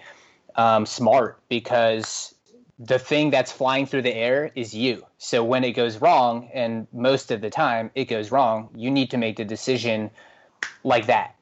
um, 0.55 0.85
smart 0.85 1.41
because 1.49 2.35
the 2.79 2.97
thing 2.97 3.29
that's 3.29 3.51
flying 3.51 3.85
through 3.85 4.03
the 4.03 4.15
air 4.15 4.51
is 4.55 4.73
you. 4.73 5.05
So 5.17 5.43
when 5.43 5.65
it 5.65 5.73
goes 5.73 5.97
wrong, 5.99 6.49
and 6.53 6.87
most 6.93 7.29
of 7.29 7.41
the 7.41 7.49
time 7.49 7.91
it 7.93 8.05
goes 8.05 8.31
wrong, 8.31 8.69
you 8.73 8.89
need 8.89 9.11
to 9.11 9.17
make 9.17 9.35
the 9.35 9.45
decision 9.45 10.09
like 10.83 11.07
that. 11.07 11.35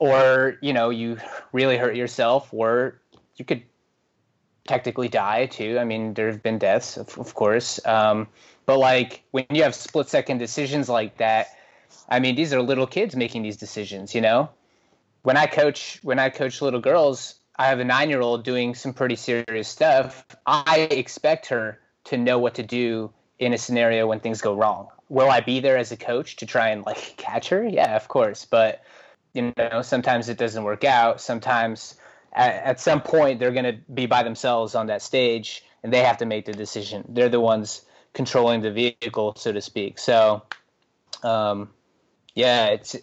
Or, 0.00 0.58
you 0.60 0.72
know, 0.72 0.90
you 0.90 1.18
really 1.52 1.76
hurt 1.76 1.94
yourself, 1.94 2.52
or 2.52 3.00
you 3.36 3.44
could 3.44 3.62
technically 4.66 5.08
die 5.08 5.46
too. 5.46 5.78
I 5.78 5.84
mean, 5.84 6.14
there 6.14 6.26
have 6.26 6.42
been 6.42 6.58
deaths, 6.58 6.96
of, 6.96 7.16
of 7.16 7.34
course. 7.34 7.84
Um, 7.86 8.26
but 8.66 8.78
like 8.78 9.22
when 9.30 9.46
you 9.50 9.62
have 9.62 9.76
split 9.76 10.08
second 10.08 10.38
decisions 10.38 10.88
like 10.88 11.18
that, 11.18 11.46
I 12.08 12.18
mean, 12.18 12.34
these 12.34 12.52
are 12.52 12.60
little 12.60 12.88
kids 12.88 13.14
making 13.14 13.42
these 13.42 13.56
decisions, 13.56 14.16
you 14.16 14.20
know? 14.20 14.50
When 15.22 15.36
I 15.36 15.46
coach, 15.46 16.00
when 16.02 16.18
I 16.18 16.30
coach 16.30 16.60
little 16.60 16.80
girls, 16.80 17.36
I 17.56 17.66
have 17.66 17.80
a 17.80 17.84
nine 17.84 18.10
year 18.10 18.20
old 18.20 18.44
doing 18.44 18.74
some 18.74 18.92
pretty 18.92 19.16
serious 19.16 19.68
stuff. 19.68 20.24
I 20.46 20.88
expect 20.90 21.46
her 21.46 21.78
to 22.04 22.16
know 22.16 22.38
what 22.38 22.54
to 22.54 22.62
do 22.62 23.12
in 23.38 23.52
a 23.52 23.58
scenario 23.58 24.06
when 24.06 24.20
things 24.20 24.40
go 24.40 24.54
wrong. 24.54 24.88
Will 25.08 25.30
I 25.30 25.40
be 25.40 25.60
there 25.60 25.76
as 25.76 25.92
a 25.92 25.96
coach 25.96 26.36
to 26.36 26.46
try 26.46 26.68
and 26.68 26.84
like 26.84 26.96
catch 27.16 27.48
her? 27.50 27.66
Yeah, 27.66 27.96
of 27.96 28.08
course. 28.08 28.44
But 28.44 28.82
you 29.34 29.52
know, 29.56 29.82
sometimes 29.82 30.28
it 30.28 30.38
doesn't 30.38 30.64
work 30.64 30.84
out. 30.84 31.20
Sometimes 31.20 31.96
at, 32.32 32.54
at 32.54 32.80
some 32.80 33.00
point 33.00 33.38
they're 33.38 33.52
going 33.52 33.64
to 33.64 33.78
be 33.92 34.06
by 34.06 34.22
themselves 34.22 34.74
on 34.74 34.86
that 34.86 35.02
stage 35.02 35.64
and 35.82 35.92
they 35.92 36.00
have 36.00 36.18
to 36.18 36.26
make 36.26 36.46
the 36.46 36.52
decision. 36.52 37.04
They're 37.08 37.28
the 37.28 37.40
ones 37.40 37.82
controlling 38.12 38.60
the 38.60 38.70
vehicle, 38.70 39.34
so 39.36 39.52
to 39.52 39.60
speak. 39.60 39.98
So, 39.98 40.42
um, 41.22 41.70
yeah, 42.34 42.66
it's 42.66 42.94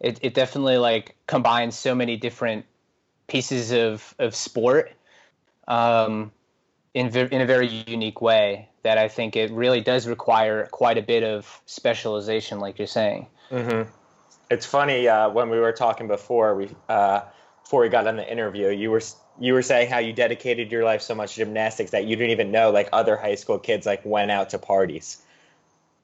it, 0.00 0.18
it 0.22 0.34
definitely 0.34 0.78
like 0.78 1.16
combines 1.26 1.78
so 1.78 1.94
many 1.94 2.16
different 2.16 2.66
pieces 3.26 3.72
of 3.72 4.14
of 4.18 4.34
sport 4.34 4.92
um, 5.68 6.32
in 6.94 7.14
in 7.16 7.40
a 7.40 7.46
very 7.46 7.66
unique 7.66 8.20
way 8.20 8.68
that 8.82 8.98
I 8.98 9.08
think 9.08 9.36
it 9.36 9.50
really 9.52 9.80
does 9.80 10.06
require 10.06 10.66
quite 10.66 10.98
a 10.98 11.02
bit 11.02 11.22
of 11.22 11.60
specialization, 11.66 12.58
like 12.58 12.78
you're 12.78 12.86
saying. 12.86 13.26
Mm-hmm. 13.50 13.88
It's 14.50 14.66
funny 14.66 15.08
uh, 15.08 15.30
when 15.30 15.50
we 15.50 15.58
were 15.58 15.72
talking 15.72 16.08
before 16.08 16.54
we 16.54 16.68
uh, 16.88 17.22
before 17.62 17.82
we 17.82 17.88
got 17.88 18.06
on 18.06 18.16
the 18.16 18.30
interview, 18.30 18.68
you 18.68 18.90
were 18.90 19.02
you 19.38 19.54
were 19.54 19.62
saying 19.62 19.90
how 19.90 19.98
you 19.98 20.12
dedicated 20.12 20.70
your 20.70 20.84
life 20.84 21.00
so 21.00 21.14
much 21.14 21.34
to 21.34 21.44
gymnastics 21.44 21.92
that 21.92 22.04
you 22.04 22.16
didn't 22.16 22.30
even 22.30 22.50
know 22.50 22.70
like 22.70 22.88
other 22.92 23.16
high 23.16 23.34
school 23.34 23.58
kids 23.58 23.86
like 23.86 24.04
went 24.04 24.30
out 24.30 24.50
to 24.50 24.58
parties. 24.58 25.22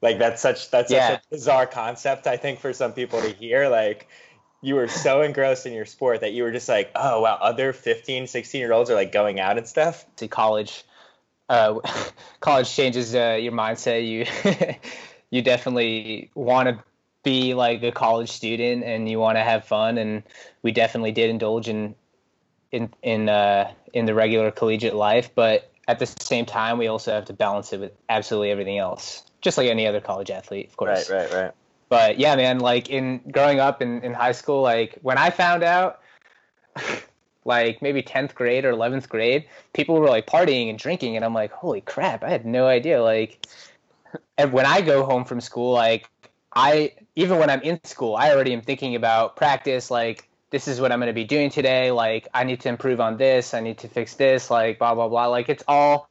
Like 0.01 0.17
that's 0.17 0.41
such 0.41 0.71
that's 0.71 0.91
yeah. 0.91 1.09
such 1.09 1.19
a 1.19 1.29
bizarre 1.29 1.67
concept 1.67 2.25
I 2.25 2.37
think 2.37 2.59
for 2.59 2.73
some 2.73 2.93
people 2.93 3.21
to 3.21 3.29
hear 3.29 3.67
like 3.67 4.07
you 4.61 4.75
were 4.75 4.87
so 4.87 5.21
engrossed 5.21 5.65
in 5.65 5.73
your 5.73 5.85
sport 5.85 6.21
that 6.21 6.33
you 6.33 6.43
were 6.43 6.51
just 6.51 6.67
like, 6.67 6.91
oh, 6.95 7.21
wow, 7.21 7.37
other 7.41 7.71
15, 7.73 8.27
16 8.27 8.59
year 8.59 8.73
olds 8.73 8.89
are 8.89 8.95
like 8.95 9.11
going 9.11 9.39
out 9.39 9.57
and 9.57 9.67
stuff? 9.67 10.05
To 10.17 10.27
college, 10.27 10.83
uh, 11.47 11.79
college 12.39 12.73
changes 12.73 13.15
uh, 13.15 13.37
your 13.39 13.53
mindset. 13.53 14.07
You, 14.07 14.25
you 15.29 15.41
definitely 15.41 16.29
want 16.35 16.69
to 16.69 16.83
be 17.23 17.53
like 17.53 17.83
a 17.83 17.91
college 17.91 18.31
student 18.31 18.83
and 18.83 19.09
you 19.09 19.19
want 19.19 19.37
to 19.37 19.43
have 19.43 19.65
fun. 19.65 19.97
And 19.97 20.23
we 20.61 20.71
definitely 20.71 21.11
did 21.13 21.29
indulge 21.29 21.69
in, 21.69 21.95
in, 22.71 22.93
in, 23.01 23.29
uh, 23.29 23.71
in 23.93 24.05
the 24.05 24.13
regular 24.13 24.51
collegiate 24.51 24.95
life. 24.95 25.33
But 25.33 25.71
at 25.87 25.99
the 25.99 26.05
same 26.05 26.45
time, 26.45 26.77
we 26.77 26.87
also 26.87 27.13
have 27.13 27.25
to 27.25 27.33
balance 27.33 27.71
it 27.71 27.79
with 27.79 27.93
absolutely 28.09 28.51
everything 28.51 28.77
else, 28.77 29.23
just 29.41 29.57
like 29.57 29.69
any 29.69 29.87
other 29.87 30.01
college 30.01 30.29
athlete, 30.29 30.67
of 30.67 30.75
course. 30.75 31.09
Right, 31.09 31.31
right, 31.31 31.33
right 31.33 31.51
but 31.89 32.19
yeah, 32.19 32.35
man, 32.35 32.59
like 32.59 32.89
in 32.89 33.19
growing 33.31 33.59
up 33.59 33.81
in, 33.81 34.01
in 34.03 34.13
high 34.13 34.31
school, 34.31 34.61
like 34.61 34.97
when 35.01 35.17
I 35.17 35.31
found 35.31 35.63
out, 35.63 35.99
like 37.45 37.81
maybe 37.81 38.03
10th 38.03 38.35
grade 38.35 38.63
or 38.63 38.71
11th 38.71 39.09
grade, 39.09 39.45
people 39.73 39.99
were 39.99 40.07
like 40.07 40.27
partying 40.27 40.69
and 40.69 40.77
drinking. 40.77 41.15
And 41.15 41.25
I'm 41.25 41.33
like, 41.33 41.51
holy 41.51 41.81
crap, 41.81 42.23
I 42.23 42.29
had 42.29 42.45
no 42.45 42.67
idea. 42.67 43.01
Like, 43.01 43.47
and 44.37 44.53
when 44.53 44.67
I 44.67 44.81
go 44.81 45.03
home 45.03 45.25
from 45.25 45.41
school, 45.41 45.73
like, 45.73 46.07
I, 46.53 46.93
even 47.15 47.39
when 47.39 47.49
I'm 47.49 47.61
in 47.61 47.79
school, 47.83 48.15
I 48.15 48.31
already 48.31 48.53
am 48.53 48.61
thinking 48.61 48.95
about 48.95 49.35
practice. 49.35 49.89
Like, 49.89 50.29
this 50.51 50.67
is 50.67 50.81
what 50.81 50.91
I'm 50.91 50.99
going 50.99 51.07
to 51.07 51.13
be 51.13 51.23
doing 51.23 51.49
today. 51.49 51.91
Like, 51.91 52.27
I 52.33 52.43
need 52.43 52.59
to 52.61 52.69
improve 52.69 52.99
on 52.99 53.17
this. 53.17 53.53
I 53.53 53.59
need 53.61 53.79
to 53.79 53.87
fix 53.87 54.15
this. 54.15 54.49
Like, 54.49 54.79
blah, 54.79 54.93
blah, 54.93 55.07
blah. 55.07 55.27
Like, 55.27 55.49
it's 55.49 55.63
all 55.67 56.09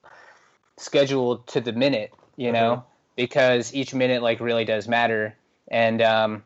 scheduled 0.76 1.46
to 1.48 1.60
the 1.60 1.72
minute, 1.72 2.12
you 2.36 2.52
know, 2.52 2.76
mm-hmm. 2.76 2.88
because 3.16 3.74
each 3.74 3.94
minute, 3.94 4.22
like, 4.22 4.38
really 4.38 4.64
does 4.64 4.86
matter 4.86 5.36
and 5.68 6.02
um, 6.02 6.42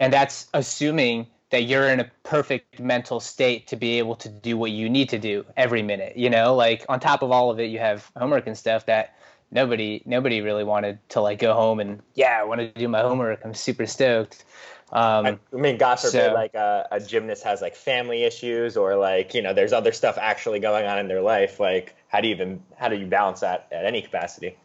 and 0.00 0.12
that's 0.12 0.48
assuming 0.54 1.26
that 1.50 1.62
you're 1.62 1.88
in 1.88 2.00
a 2.00 2.10
perfect 2.24 2.78
mental 2.78 3.20
state 3.20 3.68
to 3.68 3.76
be 3.76 3.98
able 3.98 4.16
to 4.16 4.28
do 4.28 4.56
what 4.56 4.70
you 4.70 4.88
need 4.88 5.08
to 5.08 5.18
do 5.18 5.44
every 5.56 5.82
minute. 5.82 6.16
You 6.16 6.30
know, 6.30 6.54
like 6.54 6.84
on 6.88 7.00
top 7.00 7.22
of 7.22 7.30
all 7.30 7.50
of 7.50 7.58
it, 7.58 7.70
you 7.70 7.78
have 7.78 8.10
homework 8.16 8.46
and 8.46 8.56
stuff 8.56 8.86
that 8.86 9.16
nobody 9.50 10.02
nobody 10.04 10.40
really 10.40 10.64
wanted 10.64 10.98
to 11.10 11.20
like 11.20 11.38
go 11.38 11.54
home 11.54 11.80
and 11.80 12.02
yeah, 12.14 12.38
I 12.40 12.44
want 12.44 12.60
to 12.60 12.68
do 12.68 12.88
my 12.88 13.00
homework. 13.00 13.40
I'm 13.44 13.54
super 13.54 13.86
stoked. 13.86 14.44
Um, 14.90 15.26
I 15.26 15.38
mean, 15.52 15.76
God 15.76 15.96
forbid, 15.96 16.28
so, 16.28 16.32
like 16.32 16.54
a, 16.54 16.88
a 16.90 17.00
gymnast 17.00 17.44
has 17.44 17.60
like 17.60 17.76
family 17.76 18.24
issues 18.24 18.76
or 18.76 18.96
like 18.96 19.34
you 19.34 19.42
know, 19.42 19.52
there's 19.52 19.72
other 19.72 19.92
stuff 19.92 20.16
actually 20.18 20.60
going 20.60 20.86
on 20.86 20.98
in 20.98 21.08
their 21.08 21.20
life. 21.20 21.60
Like, 21.60 21.94
how 22.08 22.20
do 22.20 22.28
you 22.28 22.34
even 22.34 22.62
how 22.76 22.88
do 22.88 22.96
you 22.96 23.06
balance 23.06 23.40
that 23.40 23.68
at 23.70 23.84
any 23.84 24.02
capacity? 24.02 24.56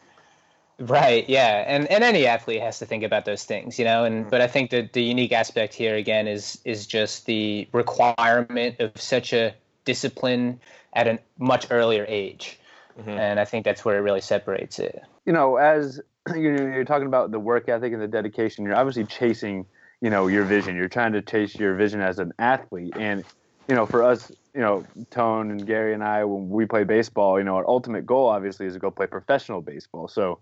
Right. 0.78 1.28
Yeah. 1.28 1.64
And 1.66 1.86
and 1.86 2.02
any 2.02 2.26
athlete 2.26 2.60
has 2.60 2.78
to 2.80 2.86
think 2.86 3.04
about 3.04 3.24
those 3.24 3.44
things, 3.44 3.78
you 3.78 3.84
know. 3.84 4.04
And 4.04 4.22
mm-hmm. 4.22 4.30
but 4.30 4.40
I 4.40 4.48
think 4.48 4.70
that 4.70 4.92
the 4.92 5.02
unique 5.02 5.32
aspect 5.32 5.72
here 5.72 5.94
again 5.94 6.26
is 6.26 6.58
is 6.64 6.86
just 6.86 7.26
the 7.26 7.68
requirement 7.72 8.80
of 8.80 8.92
such 9.00 9.32
a 9.32 9.54
discipline 9.84 10.60
at 10.94 11.06
a 11.06 11.18
much 11.38 11.66
earlier 11.70 12.04
age, 12.08 12.58
mm-hmm. 12.98 13.10
and 13.10 13.38
I 13.38 13.44
think 13.44 13.64
that's 13.64 13.84
where 13.84 13.96
it 13.96 14.00
really 14.00 14.20
separates 14.20 14.78
it. 14.80 15.02
You 15.26 15.32
know, 15.32 15.56
as 15.56 16.00
you're 16.34 16.84
talking 16.84 17.06
about 17.06 17.30
the 17.30 17.38
work 17.38 17.68
ethic 17.68 17.92
and 17.92 18.02
the 18.02 18.08
dedication, 18.08 18.64
you're 18.64 18.76
obviously 18.76 19.04
chasing, 19.04 19.66
you 20.00 20.10
know, 20.10 20.26
your 20.26 20.44
vision. 20.44 20.74
You're 20.74 20.88
trying 20.88 21.12
to 21.12 21.22
chase 21.22 21.54
your 21.54 21.74
vision 21.76 22.00
as 22.00 22.18
an 22.18 22.32
athlete, 22.40 22.94
and 22.96 23.22
you 23.68 23.76
know, 23.76 23.86
for 23.86 24.02
us, 24.02 24.32
you 24.54 24.60
know, 24.60 24.84
Tone 25.10 25.52
and 25.52 25.64
Gary 25.64 25.94
and 25.94 26.02
I, 26.02 26.24
when 26.24 26.50
we 26.50 26.66
play 26.66 26.82
baseball, 26.82 27.38
you 27.38 27.44
know, 27.44 27.54
our 27.54 27.68
ultimate 27.68 28.06
goal 28.06 28.26
obviously 28.26 28.66
is 28.66 28.74
to 28.74 28.80
go 28.80 28.90
play 28.90 29.06
professional 29.06 29.62
baseball. 29.62 30.08
So 30.08 30.40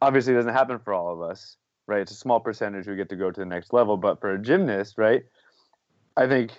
obviously 0.00 0.32
it 0.32 0.36
doesn't 0.36 0.52
happen 0.52 0.78
for 0.78 0.92
all 0.94 1.12
of 1.12 1.22
us, 1.22 1.56
right? 1.86 2.00
It's 2.00 2.12
a 2.12 2.16
small 2.16 2.40
percentage 2.40 2.86
who 2.86 2.96
get 2.96 3.08
to 3.10 3.16
go 3.16 3.30
to 3.30 3.40
the 3.40 3.46
next 3.46 3.72
level, 3.72 3.96
but 3.96 4.20
for 4.20 4.34
a 4.34 4.38
gymnast, 4.38 4.94
right? 4.98 5.24
I 6.16 6.26
think 6.26 6.52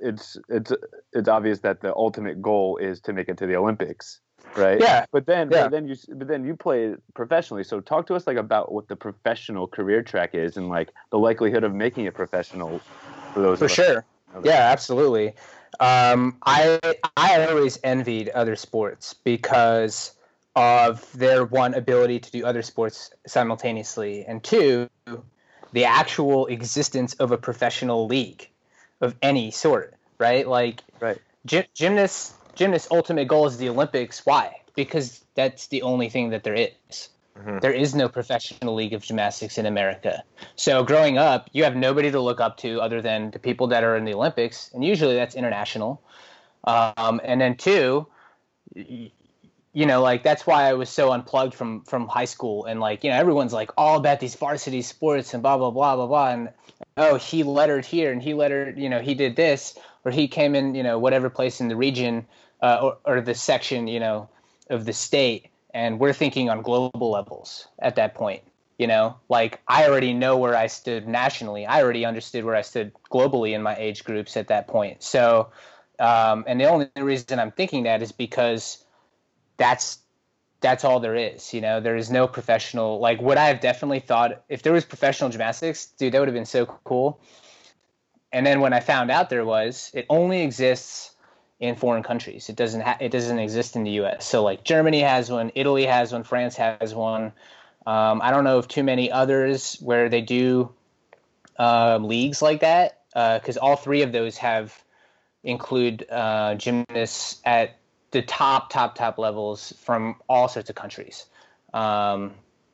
it's 0.00 0.38
it's 0.48 0.72
it's 1.12 1.28
obvious 1.28 1.60
that 1.60 1.80
the 1.80 1.94
ultimate 1.94 2.40
goal 2.40 2.76
is 2.78 3.00
to 3.02 3.12
make 3.12 3.28
it 3.28 3.38
to 3.38 3.46
the 3.46 3.56
Olympics, 3.56 4.20
right? 4.56 4.80
Yeah. 4.80 5.06
But 5.12 5.26
then 5.26 5.50
yeah. 5.50 5.64
but 5.64 5.70
then 5.70 5.88
you 5.88 5.96
but 6.14 6.28
then 6.28 6.44
you 6.44 6.56
play 6.56 6.94
professionally. 7.14 7.64
So 7.64 7.80
talk 7.80 8.06
to 8.08 8.14
us 8.14 8.26
like 8.26 8.36
about 8.36 8.72
what 8.72 8.88
the 8.88 8.96
professional 8.96 9.66
career 9.66 10.02
track 10.02 10.34
is 10.34 10.56
and 10.56 10.68
like 10.68 10.90
the 11.10 11.18
likelihood 11.18 11.64
of 11.64 11.74
making 11.74 12.06
it 12.06 12.14
professional 12.14 12.80
for 13.32 13.40
those. 13.40 13.58
For 13.58 13.68
sure. 13.68 14.04
Okay. 14.34 14.48
Yeah, 14.48 14.70
absolutely. 14.70 15.34
Um, 15.78 16.36
I 16.44 16.78
I 17.16 17.46
always 17.46 17.78
envied 17.82 18.28
other 18.30 18.56
sports 18.56 19.14
because 19.14 20.12
of 20.56 21.10
their 21.12 21.44
one 21.44 21.74
ability 21.74 22.18
to 22.18 22.30
do 22.30 22.44
other 22.44 22.62
sports 22.62 23.10
simultaneously, 23.26 24.24
and 24.26 24.42
two, 24.42 24.88
the 25.72 25.84
actual 25.84 26.46
existence 26.46 27.14
of 27.14 27.30
a 27.30 27.38
professional 27.38 28.06
league 28.06 28.48
of 29.00 29.14
any 29.22 29.50
sort, 29.50 29.94
right? 30.18 30.46
Like, 30.46 30.82
right. 31.00 31.18
Gy- 31.46 31.68
gymnasts, 31.74 32.34
gymnasts' 32.54 32.88
ultimate 32.90 33.28
goal 33.28 33.46
is 33.46 33.58
the 33.58 33.68
Olympics. 33.68 34.26
Why? 34.26 34.56
Because 34.74 35.24
that's 35.34 35.68
the 35.68 35.82
only 35.82 36.08
thing 36.08 36.30
that 36.30 36.44
there 36.44 36.54
is. 36.54 37.08
Mm-hmm. 37.38 37.58
There 37.60 37.72
is 37.72 37.94
no 37.94 38.08
professional 38.08 38.74
league 38.74 38.92
of 38.92 39.02
gymnastics 39.02 39.56
in 39.56 39.66
America. 39.66 40.22
So 40.56 40.82
growing 40.82 41.16
up, 41.16 41.48
you 41.52 41.64
have 41.64 41.76
nobody 41.76 42.10
to 42.10 42.20
look 42.20 42.40
up 42.40 42.56
to 42.58 42.80
other 42.80 43.00
than 43.00 43.30
the 43.30 43.38
people 43.38 43.68
that 43.68 43.84
are 43.84 43.96
in 43.96 44.04
the 44.04 44.14
Olympics, 44.14 44.70
and 44.74 44.84
usually 44.84 45.14
that's 45.14 45.34
international. 45.34 46.02
Um, 46.64 47.20
and 47.24 47.40
then 47.40 47.56
two, 47.56 48.06
you 49.72 49.86
know 49.86 50.02
like 50.02 50.22
that's 50.22 50.46
why 50.46 50.64
i 50.64 50.74
was 50.74 50.88
so 50.88 51.12
unplugged 51.12 51.54
from 51.54 51.82
from 51.82 52.08
high 52.08 52.24
school. 52.24 52.64
And 52.64 52.80
like 52.80 53.04
you 53.04 53.10
know 53.10 53.16
everyone's 53.16 53.52
like 53.52 53.70
all 53.76 53.96
about 53.96 54.20
these 54.20 54.34
varsity 54.34 54.82
sports 54.82 55.34
and 55.34 55.42
blah 55.42 55.58
blah 55.58 55.70
blah 55.70 55.96
blah 55.96 56.06
blah. 56.06 56.30
And 56.30 56.48
oh 56.96 57.16
he 57.16 57.42
lettered 57.42 57.84
here 57.84 58.12
and 58.12 58.22
he 58.22 58.34
lettered 58.34 58.78
you 58.78 58.88
know 58.88 59.00
he 59.00 59.14
did 59.14 59.36
this 59.36 59.78
or 60.04 60.10
he 60.10 60.28
came 60.28 60.54
in 60.54 60.74
you 60.74 60.82
know 60.82 60.98
whatever 60.98 61.30
place 61.30 61.60
in 61.60 61.68
the 61.68 61.76
region 61.76 62.26
uh, 62.62 62.78
or, 62.82 62.98
or 63.04 63.20
the 63.20 63.34
section 63.34 63.86
you 63.86 64.00
know 64.00 64.28
of 64.68 64.84
the 64.84 64.92
state. 64.92 65.46
And 65.72 66.00
we're 66.00 66.12
thinking 66.12 66.50
on 66.50 66.62
global 66.62 67.10
levels 67.10 67.68
at 67.78 67.96
that 67.96 68.14
point 68.14 68.42
you 68.78 68.86
know? 68.86 69.14
Like 69.28 69.60
i 69.68 69.86
already 69.86 70.14
know 70.14 70.38
where 70.38 70.56
i 70.56 70.66
stood 70.66 71.06
nationally. 71.06 71.66
I 71.66 71.82
already 71.82 72.04
understood 72.06 72.44
where 72.44 72.56
i 72.56 72.62
stood 72.62 72.92
globally 73.12 73.54
in 73.54 73.62
my 73.62 73.76
age 73.76 74.04
groups 74.04 74.36
at 74.36 74.48
that 74.48 74.66
point. 74.66 75.02
So 75.02 75.50
um, 75.98 76.44
and 76.48 76.58
the 76.58 76.64
only 76.64 76.88
reason 76.96 77.38
i'm 77.38 77.52
thinking 77.52 77.84
that 77.84 78.02
is 78.02 78.10
because 78.10 78.82
that's 79.60 79.98
that's 80.60 80.84
all 80.84 81.00
there 81.00 81.14
is. 81.14 81.54
You 81.54 81.60
know, 81.60 81.80
there 81.80 81.96
is 81.96 82.10
no 82.10 82.26
professional. 82.26 82.98
Like, 82.98 83.20
would 83.20 83.36
I 83.36 83.46
have 83.46 83.60
definitely 83.60 84.00
thought 84.00 84.42
if 84.48 84.62
there 84.62 84.72
was 84.72 84.84
professional 84.84 85.30
gymnastics, 85.30 85.86
dude, 85.86 86.12
that 86.12 86.18
would 86.18 86.28
have 86.28 86.34
been 86.34 86.46
so 86.46 86.66
cool. 86.84 87.20
And 88.32 88.46
then 88.46 88.60
when 88.60 88.72
I 88.72 88.80
found 88.80 89.10
out 89.10 89.28
there 89.28 89.44
was, 89.44 89.90
it 89.92 90.06
only 90.08 90.42
exists 90.42 91.14
in 91.58 91.76
foreign 91.76 92.02
countries. 92.02 92.48
It 92.48 92.56
doesn't. 92.56 92.80
Ha- 92.80 92.96
it 93.00 93.10
doesn't 93.10 93.38
exist 93.38 93.76
in 93.76 93.84
the 93.84 93.90
U.S. 94.02 94.26
So 94.26 94.42
like 94.42 94.64
Germany 94.64 95.00
has 95.00 95.30
one, 95.30 95.52
Italy 95.54 95.84
has 95.84 96.12
one, 96.12 96.24
France 96.24 96.56
has 96.56 96.94
one. 96.94 97.32
Um, 97.86 98.20
I 98.22 98.30
don't 98.30 98.44
know 98.44 98.58
of 98.58 98.66
too 98.66 98.82
many 98.82 99.12
others 99.12 99.76
where 99.80 100.08
they 100.08 100.22
do 100.22 100.72
um, 101.58 102.04
leagues 102.04 102.40
like 102.40 102.60
that 102.60 103.02
because 103.12 103.56
uh, 103.58 103.60
all 103.60 103.76
three 103.76 104.02
of 104.02 104.12
those 104.12 104.38
have 104.38 104.82
include 105.42 106.06
uh, 106.10 106.54
gymnasts 106.54 107.40
at 107.44 107.79
the 108.10 108.22
top, 108.22 108.70
top, 108.70 108.94
top 108.94 109.18
levels 109.18 109.72
from 109.80 110.16
all 110.28 110.48
sorts 110.48 110.70
of 110.70 110.76
countries. 110.76 111.26
Um, 111.72 112.32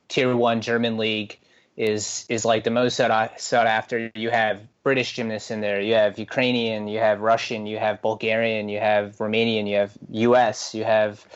tier 0.08 0.34
one 0.36 0.60
German 0.60 0.96
league 0.96 1.38
is 1.76 2.24
is 2.28 2.44
like 2.44 2.64
the 2.64 2.70
most 2.70 2.96
sought, 2.96 3.38
sought 3.38 3.66
after. 3.66 4.10
You 4.14 4.30
have 4.30 4.60
British 4.82 5.12
gymnasts 5.12 5.50
in 5.50 5.60
there. 5.60 5.80
You 5.80 5.94
have 5.94 6.18
Ukrainian. 6.18 6.88
You 6.88 7.00
have 7.00 7.20
Russian. 7.20 7.66
You 7.66 7.78
have 7.78 8.00
Bulgarian. 8.00 8.68
You 8.68 8.80
have 8.80 9.16
Romanian. 9.16 9.68
You 9.68 9.76
have 9.76 9.92
U.S. 10.10 10.74
You 10.74 10.84
have 10.84 11.26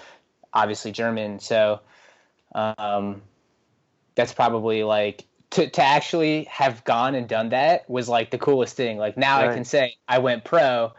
obviously 0.55 0.93
German. 0.93 1.41
So 1.41 1.81
um, 2.55 3.21
that's 4.15 4.33
probably 4.33 4.83
like 4.83 5.27
to 5.51 5.69
to 5.69 5.83
actually 5.83 6.45
have 6.45 6.85
gone 6.85 7.15
and 7.15 7.29
done 7.29 7.51
that 7.51 7.89
was 7.91 8.09
like 8.09 8.31
the 8.31 8.39
coolest 8.39 8.77
thing. 8.77 8.99
Like 8.99 9.17
now 9.17 9.41
right. 9.41 9.51
I 9.51 9.55
can 9.55 9.65
say 9.65 9.97
I 10.09 10.19
went 10.19 10.45
pro, 10.45 10.93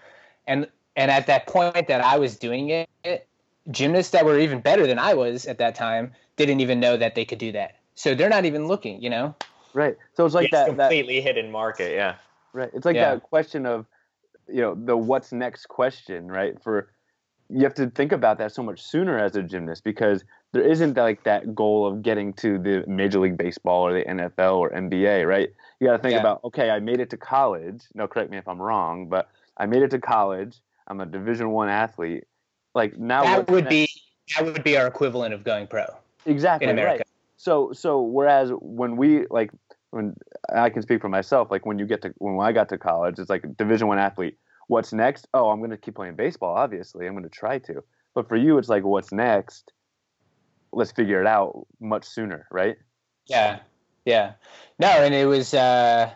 and 0.45 0.67
and 1.01 1.09
at 1.09 1.25
that 1.25 1.47
point 1.47 1.87
that 1.87 1.99
I 2.01 2.19
was 2.19 2.37
doing 2.37 2.69
it, 2.69 3.27
gymnasts 3.71 4.11
that 4.11 4.23
were 4.23 4.37
even 4.37 4.59
better 4.59 4.85
than 4.85 4.99
I 4.99 5.15
was 5.15 5.47
at 5.47 5.57
that 5.57 5.73
time 5.73 6.11
didn't 6.35 6.59
even 6.59 6.79
know 6.79 6.95
that 6.95 7.15
they 7.15 7.25
could 7.25 7.39
do 7.39 7.51
that. 7.53 7.77
So 7.95 8.13
they're 8.13 8.29
not 8.29 8.45
even 8.45 8.67
looking, 8.67 9.01
you 9.01 9.09
know. 9.09 9.35
Right. 9.73 9.97
So 10.13 10.27
it's 10.27 10.35
like 10.35 10.45
it's 10.45 10.51
that 10.51 10.67
completely 10.67 11.15
that, 11.15 11.23
hidden 11.23 11.51
market. 11.51 11.95
Yeah. 11.95 12.15
Right. 12.53 12.69
It's 12.75 12.85
like 12.85 12.95
yeah. 12.95 13.15
that 13.15 13.23
question 13.23 13.65
of, 13.65 13.87
you 14.47 14.61
know, 14.61 14.75
the 14.75 14.95
what's 14.95 15.31
next 15.31 15.69
question, 15.69 16.27
right? 16.27 16.61
For 16.61 16.91
you 17.49 17.63
have 17.63 17.73
to 17.75 17.89
think 17.89 18.11
about 18.11 18.37
that 18.37 18.53
so 18.53 18.61
much 18.61 18.79
sooner 18.79 19.17
as 19.17 19.35
a 19.35 19.41
gymnast 19.41 19.83
because 19.83 20.23
there 20.51 20.61
isn't 20.61 20.97
like 20.97 21.23
that 21.23 21.55
goal 21.55 21.87
of 21.87 22.03
getting 22.03 22.31
to 22.33 22.59
the 22.59 22.83
Major 22.87 23.19
League 23.19 23.37
Baseball 23.37 23.87
or 23.87 23.93
the 23.93 24.05
NFL 24.05 24.57
or 24.59 24.69
NBA, 24.69 25.27
right? 25.27 25.51
You 25.79 25.87
got 25.87 25.97
to 25.97 26.03
think 26.03 26.13
yeah. 26.13 26.19
about, 26.19 26.43
okay, 26.43 26.69
I 26.69 26.79
made 26.79 26.99
it 26.99 27.09
to 27.09 27.17
college. 27.17 27.85
No, 27.95 28.07
correct 28.07 28.29
me 28.29 28.37
if 28.37 28.47
I'm 28.47 28.61
wrong, 28.61 29.07
but 29.07 29.29
I 29.57 29.65
made 29.65 29.81
it 29.81 29.89
to 29.91 29.99
college. 29.99 30.57
I'm 30.87 31.01
a 31.01 31.05
Division 31.05 31.49
One 31.51 31.69
athlete. 31.69 32.25
Like 32.73 32.97
now, 32.97 33.23
that 33.23 33.49
would 33.49 33.67
be 33.67 33.89
that 34.35 34.45
would 34.45 34.63
be 34.63 34.77
our 34.77 34.87
equivalent 34.87 35.33
of 35.33 35.43
going 35.43 35.67
pro. 35.67 35.85
Exactly. 36.25 36.65
In 36.65 36.71
America. 36.71 36.97
Right. 36.97 37.07
So 37.37 37.71
so 37.73 38.01
whereas 38.01 38.51
when 38.59 38.97
we 38.97 39.25
like 39.29 39.51
when 39.89 40.15
I 40.53 40.69
can 40.69 40.81
speak 40.81 41.01
for 41.01 41.09
myself, 41.09 41.51
like 41.51 41.65
when 41.65 41.79
you 41.79 41.85
get 41.85 42.01
to 42.03 42.13
when 42.17 42.39
I 42.39 42.51
got 42.51 42.69
to 42.69 42.77
college, 42.77 43.19
it's 43.19 43.29
like 43.29 43.45
Division 43.57 43.87
One 43.87 43.99
athlete. 43.99 44.37
What's 44.67 44.93
next? 44.93 45.27
Oh, 45.33 45.49
I'm 45.49 45.59
going 45.59 45.71
to 45.71 45.77
keep 45.77 45.95
playing 45.95 46.15
baseball. 46.15 46.55
Obviously, 46.55 47.05
I'm 47.05 47.13
going 47.13 47.23
to 47.23 47.29
try 47.29 47.59
to. 47.59 47.83
But 48.13 48.29
for 48.29 48.37
you, 48.37 48.57
it's 48.57 48.69
like, 48.69 48.83
what's 48.83 49.11
next? 49.11 49.73
let's 50.73 50.91
figure 50.91 51.21
it 51.21 51.27
out 51.27 51.67
much 51.79 52.05
sooner, 52.05 52.47
right? 52.51 52.77
Yeah, 53.27 53.59
yeah. 54.05 54.33
No, 54.79 54.87
and 54.87 55.13
it 55.13 55.25
was 55.25 55.53
uh, 55.53 56.11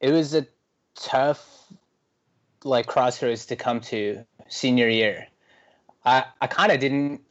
it 0.00 0.12
was 0.12 0.34
a 0.34 0.46
tough 0.94 1.72
like 2.64 2.86
crossroads 2.86 3.46
to 3.46 3.56
come 3.56 3.80
to 3.80 4.24
senior 4.48 4.88
year. 4.88 5.28
I 6.04 6.24
I 6.40 6.46
kind 6.46 6.72
of 6.72 6.80
didn't. 6.80 7.22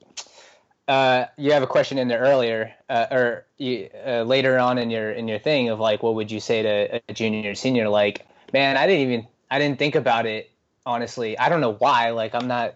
Uh, 0.88 1.26
you 1.38 1.54
have 1.54 1.64
a 1.64 1.68
question 1.68 1.98
in 1.98 2.08
there 2.08 2.20
earlier, 2.20 2.74
uh, 2.90 3.06
or 3.12 3.46
you, 3.58 3.88
uh, 4.06 4.24
later 4.24 4.58
on 4.58 4.78
in 4.78 4.90
your 4.90 5.12
in 5.12 5.28
your 5.28 5.40
thing 5.40 5.70
of 5.70 5.80
like, 5.80 6.04
what 6.04 6.16
would 6.16 6.32
you 6.32 6.40
say 6.40 6.62
to 6.64 7.02
a 7.08 7.14
junior 7.14 7.52
or 7.52 7.56
senior? 7.56 7.88
Like, 7.88 8.28
man, 8.52 8.78
I 8.78 8.88
didn't 8.88 9.08
even 9.08 9.28
I 9.50 9.60
didn't 9.60 9.80
think 9.80 9.96
about 9.96 10.26
it 10.26 10.52
honestly. 10.86 11.38
I 11.38 11.50
don't 11.50 11.62
know 11.62 11.74
why. 11.74 12.10
Like, 12.12 12.36
I'm 12.36 12.48
not 12.48 12.76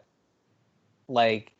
like 1.07 1.55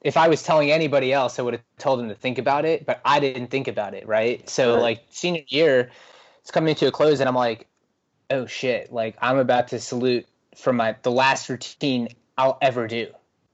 if 0.00 0.16
I 0.16 0.28
was 0.28 0.42
telling 0.42 0.70
anybody 0.70 1.12
else, 1.12 1.38
I 1.38 1.42
would 1.42 1.54
have 1.54 1.62
told 1.78 1.98
them 1.98 2.08
to 2.08 2.14
think 2.14 2.38
about 2.38 2.64
it, 2.64 2.86
but 2.86 3.00
I 3.04 3.18
didn't 3.18 3.48
think 3.48 3.66
about 3.66 3.94
it, 3.94 4.06
right? 4.06 4.48
So 4.48 4.74
right. 4.74 4.82
like 4.82 5.04
senior 5.10 5.42
year, 5.48 5.90
it's 6.40 6.50
coming 6.50 6.74
to 6.76 6.86
a 6.86 6.92
close, 6.92 7.20
and 7.20 7.28
I'm 7.28 7.34
like, 7.34 7.66
oh 8.30 8.46
shit, 8.46 8.92
like 8.92 9.16
I'm 9.20 9.38
about 9.38 9.68
to 9.68 9.80
salute 9.80 10.26
for 10.56 10.72
my 10.72 10.96
the 11.02 11.10
last 11.10 11.48
routine 11.48 12.08
I'll 12.36 12.58
ever 12.60 12.86
do, 12.86 13.08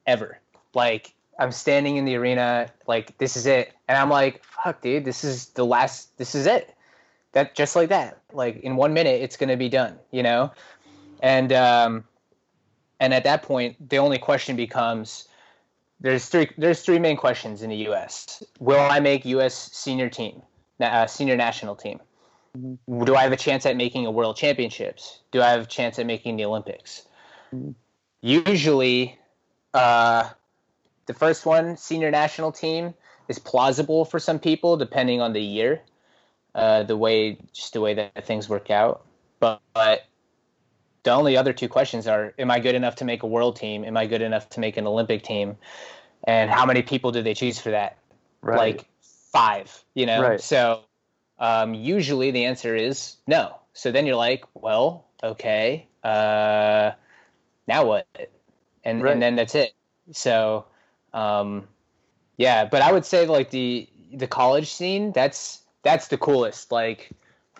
ever. 0.06 0.38
Like 0.74 1.14
I'm 1.38 1.52
standing 1.52 1.96
in 1.96 2.04
the 2.04 2.16
arena, 2.16 2.70
like 2.86 3.16
this 3.18 3.36
is 3.36 3.46
it, 3.46 3.72
and 3.88 3.98
I'm 3.98 4.10
like, 4.10 4.42
fuck, 4.44 4.80
dude, 4.80 5.04
this 5.04 5.24
is 5.24 5.46
the 5.48 5.64
last, 5.64 6.16
this 6.18 6.34
is 6.34 6.46
it. 6.46 6.74
That 7.32 7.54
just 7.54 7.74
like 7.74 7.88
that, 7.88 8.20
like 8.32 8.60
in 8.60 8.76
one 8.76 8.94
minute, 8.94 9.20
it's 9.20 9.36
gonna 9.36 9.56
be 9.56 9.68
done, 9.68 9.98
you 10.12 10.22
know, 10.22 10.52
and 11.20 11.52
um, 11.52 12.04
and 13.00 13.12
at 13.12 13.24
that 13.24 13.42
point, 13.42 13.88
the 13.88 13.98
only 13.98 14.18
question 14.18 14.54
becomes 14.54 15.26
there's 16.00 16.26
three 16.26 16.50
there's 16.56 16.82
three 16.82 16.98
main 16.98 17.16
questions 17.16 17.62
in 17.62 17.70
the 17.70 17.76
U.S. 17.88 18.42
Will 18.60 18.78
I 18.78 19.00
make 19.00 19.24
U.S. 19.24 19.54
senior 19.72 20.08
team, 20.08 20.42
uh, 20.80 21.06
senior 21.06 21.36
national 21.36 21.74
team? 21.74 22.00
Do 22.54 23.16
I 23.16 23.22
have 23.22 23.32
a 23.32 23.36
chance 23.36 23.66
at 23.66 23.76
making 23.76 24.06
a 24.06 24.10
world 24.10 24.36
championships? 24.36 25.20
Do 25.32 25.42
I 25.42 25.50
have 25.50 25.62
a 25.62 25.66
chance 25.66 25.98
at 25.98 26.06
making 26.06 26.36
the 26.36 26.44
Olympics? 26.44 27.06
Usually, 28.20 29.18
uh, 29.72 30.30
the 31.06 31.14
first 31.14 31.44
one, 31.46 31.76
senior 31.76 32.10
national 32.10 32.52
team, 32.52 32.94
is 33.28 33.38
plausible 33.38 34.04
for 34.04 34.18
some 34.18 34.38
people 34.38 34.76
depending 34.76 35.20
on 35.20 35.32
the 35.32 35.40
year, 35.40 35.82
uh, 36.54 36.84
the 36.84 36.96
way 36.96 37.38
just 37.52 37.72
the 37.72 37.80
way 37.80 37.94
that 37.94 38.26
things 38.26 38.48
work 38.48 38.70
out. 38.70 39.04
But, 39.40 39.60
but 39.72 40.04
the 41.02 41.10
only 41.10 41.36
other 41.36 41.52
two 41.52 41.68
questions 41.68 42.06
are: 42.06 42.34
Am 42.38 42.50
I 42.50 42.60
good 42.60 42.74
enough 42.74 42.96
to 42.96 43.04
make 43.04 43.22
a 43.22 43.26
world 43.26 43.56
team? 43.56 43.84
Am 43.84 43.96
I 43.96 44.06
good 44.06 44.22
enough 44.22 44.48
to 44.50 44.60
make 44.60 44.76
an 44.76 44.86
Olympic 44.86 45.22
team? 45.22 45.56
and 46.24 46.50
how 46.50 46.66
many 46.66 46.82
people 46.82 47.12
do 47.12 47.22
they 47.22 47.34
choose 47.34 47.58
for 47.58 47.70
that? 47.70 47.98
Right. 48.42 48.56
Like 48.56 48.88
five, 49.32 49.84
you 49.94 50.06
know. 50.06 50.22
Right. 50.22 50.40
So 50.40 50.82
um, 51.44 51.74
usually 51.74 52.30
the 52.30 52.46
answer 52.46 52.74
is 52.74 53.16
no. 53.26 53.60
So 53.74 53.92
then 53.92 54.06
you're 54.06 54.16
like, 54.16 54.44
well, 54.54 55.04
okay, 55.22 55.86
uh, 56.02 56.92
now 57.68 57.84
what? 57.84 58.06
And 58.82 59.02
right. 59.02 59.12
and 59.12 59.20
then 59.20 59.36
that's 59.36 59.54
it. 59.54 59.74
So 60.12 60.64
um, 61.12 61.68
yeah, 62.38 62.64
but 62.64 62.80
I 62.80 62.92
would 62.92 63.04
say 63.04 63.26
like 63.26 63.50
the 63.50 63.88
the 64.12 64.26
college 64.26 64.72
scene 64.72 65.12
that's 65.12 65.62
that's 65.82 66.08
the 66.08 66.16
coolest. 66.16 66.72
Like 66.72 67.10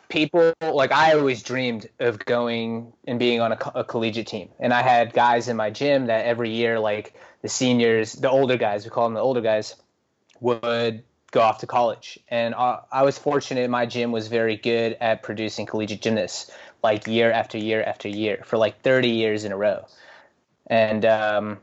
people 0.08 0.54
like 0.62 0.92
I 0.92 1.12
always 1.12 1.42
dreamed 1.42 1.86
of 2.00 2.24
going 2.24 2.90
and 3.06 3.18
being 3.18 3.42
on 3.42 3.52
a, 3.52 3.58
a, 3.74 3.84
collegiate 3.84 4.26
team, 4.26 4.48
and 4.60 4.72
I 4.72 4.80
had 4.80 5.12
guys 5.12 5.48
in 5.48 5.58
my 5.58 5.68
gym 5.68 6.06
that 6.06 6.24
every 6.24 6.50
year, 6.50 6.80
like 6.80 7.14
the 7.42 7.48
seniors, 7.48 8.14
the 8.14 8.30
older 8.30 8.56
guys, 8.56 8.84
we 8.84 8.90
call 8.90 9.04
them 9.04 9.14
the 9.14 9.20
older 9.20 9.42
guys, 9.42 9.76
would 10.40 11.04
go 11.34 11.40
off 11.40 11.58
to 11.58 11.66
college. 11.66 12.18
And 12.28 12.54
I, 12.54 12.80
I 12.92 13.02
was 13.02 13.18
fortunate; 13.18 13.68
my 13.68 13.84
gym 13.84 14.12
was 14.12 14.28
very 14.28 14.56
good 14.56 14.96
at 15.00 15.22
producing 15.22 15.66
collegiate 15.66 16.00
gymnasts, 16.00 16.50
like 16.82 17.06
year 17.06 17.30
after 17.30 17.58
year 17.58 17.82
after 17.82 18.08
year 18.08 18.42
for 18.46 18.56
like 18.56 18.80
30 18.82 19.08
years 19.08 19.44
in 19.44 19.52
a 19.52 19.56
row, 19.56 19.84
and 20.68 21.04
um, 21.04 21.58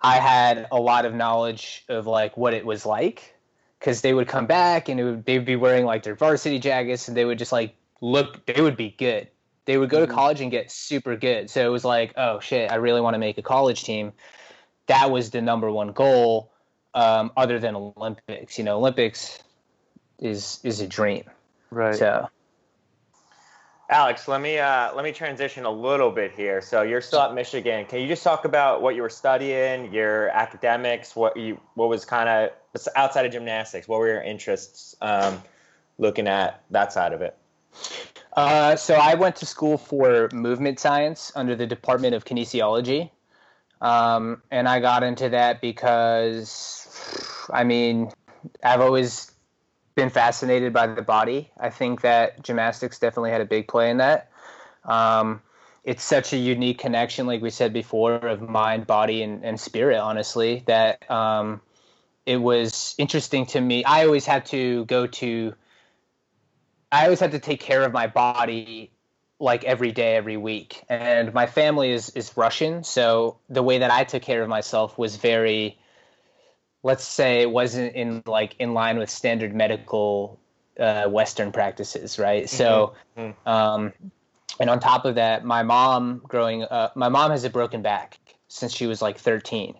I 0.00 0.16
had 0.16 0.66
a 0.72 0.80
lot 0.80 1.04
of 1.04 1.14
knowledge 1.14 1.84
of 1.88 2.06
like 2.06 2.36
what 2.36 2.54
it 2.54 2.64
was 2.64 2.84
like 2.86 3.34
because 3.78 4.00
they 4.00 4.14
would 4.14 4.26
come 4.26 4.46
back 4.46 4.88
and 4.88 4.98
it 4.98 5.04
would 5.04 5.24
they'd 5.26 5.44
be 5.44 5.56
wearing 5.56 5.84
like 5.84 6.02
their 6.02 6.14
varsity 6.14 6.58
jackets 6.58 7.08
and 7.08 7.16
they 7.16 7.24
would 7.24 7.38
just 7.38 7.52
like 7.52 7.76
look 8.00 8.44
they 8.46 8.60
would 8.62 8.76
be 8.76 8.90
good. 8.90 9.28
They 9.64 9.78
would 9.78 9.90
go 9.90 10.00
to 10.00 10.06
mm-hmm. 10.06 10.14
college 10.14 10.40
and 10.40 10.50
get 10.50 10.72
super 10.72 11.16
good. 11.16 11.50
So 11.50 11.64
it 11.64 11.70
was 11.70 11.84
like 11.84 12.14
oh 12.16 12.40
shit 12.40 12.72
i 12.72 12.76
really 12.76 13.00
want 13.00 13.14
to 13.14 13.18
make 13.18 13.38
a 13.38 13.42
college 13.42 13.84
team. 13.84 14.12
That 14.86 15.10
was 15.10 15.30
the 15.30 15.42
number 15.42 15.70
one 15.70 15.92
goal 15.92 16.51
um, 16.94 17.32
other 17.36 17.58
than 17.58 17.74
olympics 17.74 18.58
you 18.58 18.64
know 18.64 18.76
olympics 18.76 19.42
is 20.18 20.60
is 20.62 20.80
a 20.80 20.86
dream 20.86 21.24
right 21.70 21.96
so 21.96 22.28
Alex, 23.92 24.26
let 24.26 24.40
me 24.40 24.58
uh, 24.58 24.94
let 24.94 25.04
me 25.04 25.12
transition 25.12 25.66
a 25.66 25.70
little 25.70 26.10
bit 26.10 26.32
here. 26.32 26.62
So 26.62 26.80
you're 26.80 27.02
still 27.02 27.20
at 27.20 27.34
Michigan. 27.34 27.84
Can 27.84 28.00
you 28.00 28.08
just 28.08 28.22
talk 28.22 28.46
about 28.46 28.80
what 28.80 28.94
you 28.94 29.02
were 29.02 29.10
studying, 29.10 29.92
your 29.92 30.30
academics, 30.30 31.14
what 31.14 31.36
you 31.36 31.60
what 31.74 31.90
was 31.90 32.06
kind 32.06 32.26
of 32.26 32.80
outside 32.96 33.26
of 33.26 33.32
gymnastics? 33.32 33.86
What 33.86 33.98
were 33.98 34.08
your 34.08 34.22
interests 34.22 34.96
um, 35.02 35.42
looking 35.98 36.26
at 36.26 36.62
that 36.70 36.90
side 36.94 37.12
of 37.12 37.20
it? 37.20 37.36
Uh, 38.32 38.76
so 38.76 38.94
I 38.94 39.14
went 39.14 39.36
to 39.36 39.46
school 39.46 39.76
for 39.76 40.30
movement 40.32 40.80
science 40.80 41.30
under 41.34 41.54
the 41.54 41.66
Department 41.66 42.14
of 42.14 42.24
Kinesiology, 42.24 43.10
um, 43.82 44.40
and 44.50 44.68
I 44.68 44.78
got 44.78 45.02
into 45.02 45.28
that 45.30 45.60
because, 45.60 46.86
I 47.52 47.64
mean, 47.64 48.12
I've 48.62 48.80
always 48.80 49.32
been 49.96 50.08
fascinated 50.08 50.72
by 50.72 50.86
the 50.86 51.02
body. 51.02 51.50
I 51.58 51.70
think 51.70 52.02
that 52.02 52.42
gymnastics 52.44 53.00
definitely 53.00 53.32
had 53.32 53.40
a 53.40 53.44
big 53.44 53.66
play 53.66 53.90
in 53.90 53.96
that. 53.96 54.30
Um, 54.84 55.42
it's 55.82 56.04
such 56.04 56.32
a 56.32 56.36
unique 56.36 56.78
connection, 56.78 57.26
like 57.26 57.42
we 57.42 57.50
said 57.50 57.72
before, 57.72 58.14
of 58.14 58.40
mind, 58.40 58.86
body, 58.86 59.20
and, 59.20 59.44
and 59.44 59.58
spirit. 59.58 59.98
Honestly, 59.98 60.62
that 60.66 61.10
um, 61.10 61.60
it 62.24 62.36
was 62.36 62.94
interesting 62.98 63.46
to 63.46 63.60
me. 63.60 63.84
I 63.84 64.06
always 64.06 64.24
had 64.24 64.46
to 64.46 64.84
go 64.84 65.08
to. 65.08 65.54
I 66.92 67.04
always 67.04 67.18
had 67.18 67.32
to 67.32 67.40
take 67.40 67.58
care 67.58 67.82
of 67.82 67.92
my 67.92 68.06
body 68.06 68.92
like 69.42 69.64
every 69.64 69.90
day, 69.90 70.14
every 70.14 70.36
week. 70.36 70.84
And 70.88 71.34
my 71.34 71.46
family 71.46 71.90
is 71.90 72.10
is 72.10 72.34
Russian, 72.36 72.84
so 72.84 73.36
the 73.50 73.62
way 73.62 73.78
that 73.78 73.90
I 73.90 74.04
took 74.04 74.22
care 74.22 74.42
of 74.42 74.48
myself 74.48 74.96
was 74.96 75.16
very, 75.16 75.78
let's 76.82 77.04
say, 77.04 77.42
it 77.42 77.50
wasn't 77.50 77.94
in 77.94 78.22
like 78.24 78.54
in 78.58 78.72
line 78.72 78.98
with 78.98 79.10
standard 79.10 79.54
medical 79.54 80.38
uh, 80.78 81.06
Western 81.08 81.50
practices, 81.50 82.18
right? 82.18 82.44
Mm-hmm. 82.44 82.56
So, 82.56 82.94
mm-hmm. 83.18 83.48
um, 83.48 83.92
and 84.60 84.70
on 84.70 84.78
top 84.78 85.04
of 85.04 85.16
that, 85.16 85.44
my 85.44 85.64
mom 85.64 86.22
growing 86.26 86.62
up, 86.62 86.94
my 86.94 87.08
mom 87.08 87.32
has 87.32 87.42
a 87.42 87.50
broken 87.50 87.82
back 87.82 88.18
since 88.46 88.72
she 88.72 88.86
was 88.86 89.02
like 89.02 89.18
13. 89.18 89.74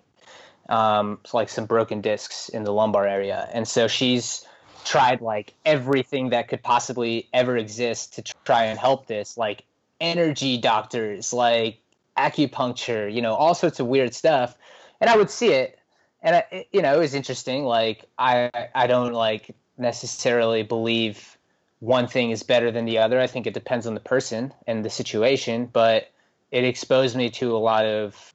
Um, 0.68 1.18
like 1.32 1.48
some 1.48 1.66
broken 1.66 2.00
discs 2.00 2.48
in 2.48 2.64
the 2.64 2.72
lumbar 2.72 3.06
area, 3.06 3.48
and 3.52 3.66
so 3.66 3.88
she's 3.88 4.46
tried 4.84 5.20
like 5.20 5.54
everything 5.64 6.30
that 6.30 6.48
could 6.48 6.62
possibly 6.62 7.28
ever 7.32 7.56
exist 7.56 8.14
to 8.14 8.22
try 8.44 8.64
and 8.64 8.78
help 8.78 9.06
this, 9.06 9.36
like 9.36 9.64
energy 10.00 10.58
doctors, 10.58 11.32
like 11.32 11.78
acupuncture, 12.16 13.12
you 13.12 13.22
know, 13.22 13.34
all 13.34 13.54
sorts 13.54 13.80
of 13.80 13.86
weird 13.86 14.14
stuff. 14.14 14.56
And 15.00 15.08
I 15.08 15.16
would 15.16 15.30
see 15.30 15.48
it, 15.48 15.78
and 16.22 16.36
I, 16.36 16.66
you 16.72 16.82
know, 16.82 16.94
it 16.94 16.98
was 16.98 17.14
interesting. 17.14 17.64
Like 17.64 18.04
I, 18.18 18.50
I 18.74 18.86
don't 18.86 19.12
like 19.12 19.54
necessarily 19.78 20.62
believe 20.62 21.36
one 21.80 22.06
thing 22.06 22.30
is 22.30 22.42
better 22.42 22.70
than 22.70 22.84
the 22.84 22.98
other. 22.98 23.18
I 23.20 23.26
think 23.26 23.46
it 23.46 23.54
depends 23.54 23.86
on 23.86 23.94
the 23.94 24.00
person 24.00 24.54
and 24.66 24.84
the 24.84 24.90
situation, 24.90 25.66
but 25.66 26.10
it 26.52 26.64
exposed 26.64 27.16
me 27.16 27.30
to 27.30 27.56
a 27.56 27.58
lot 27.58 27.84
of 27.84 28.32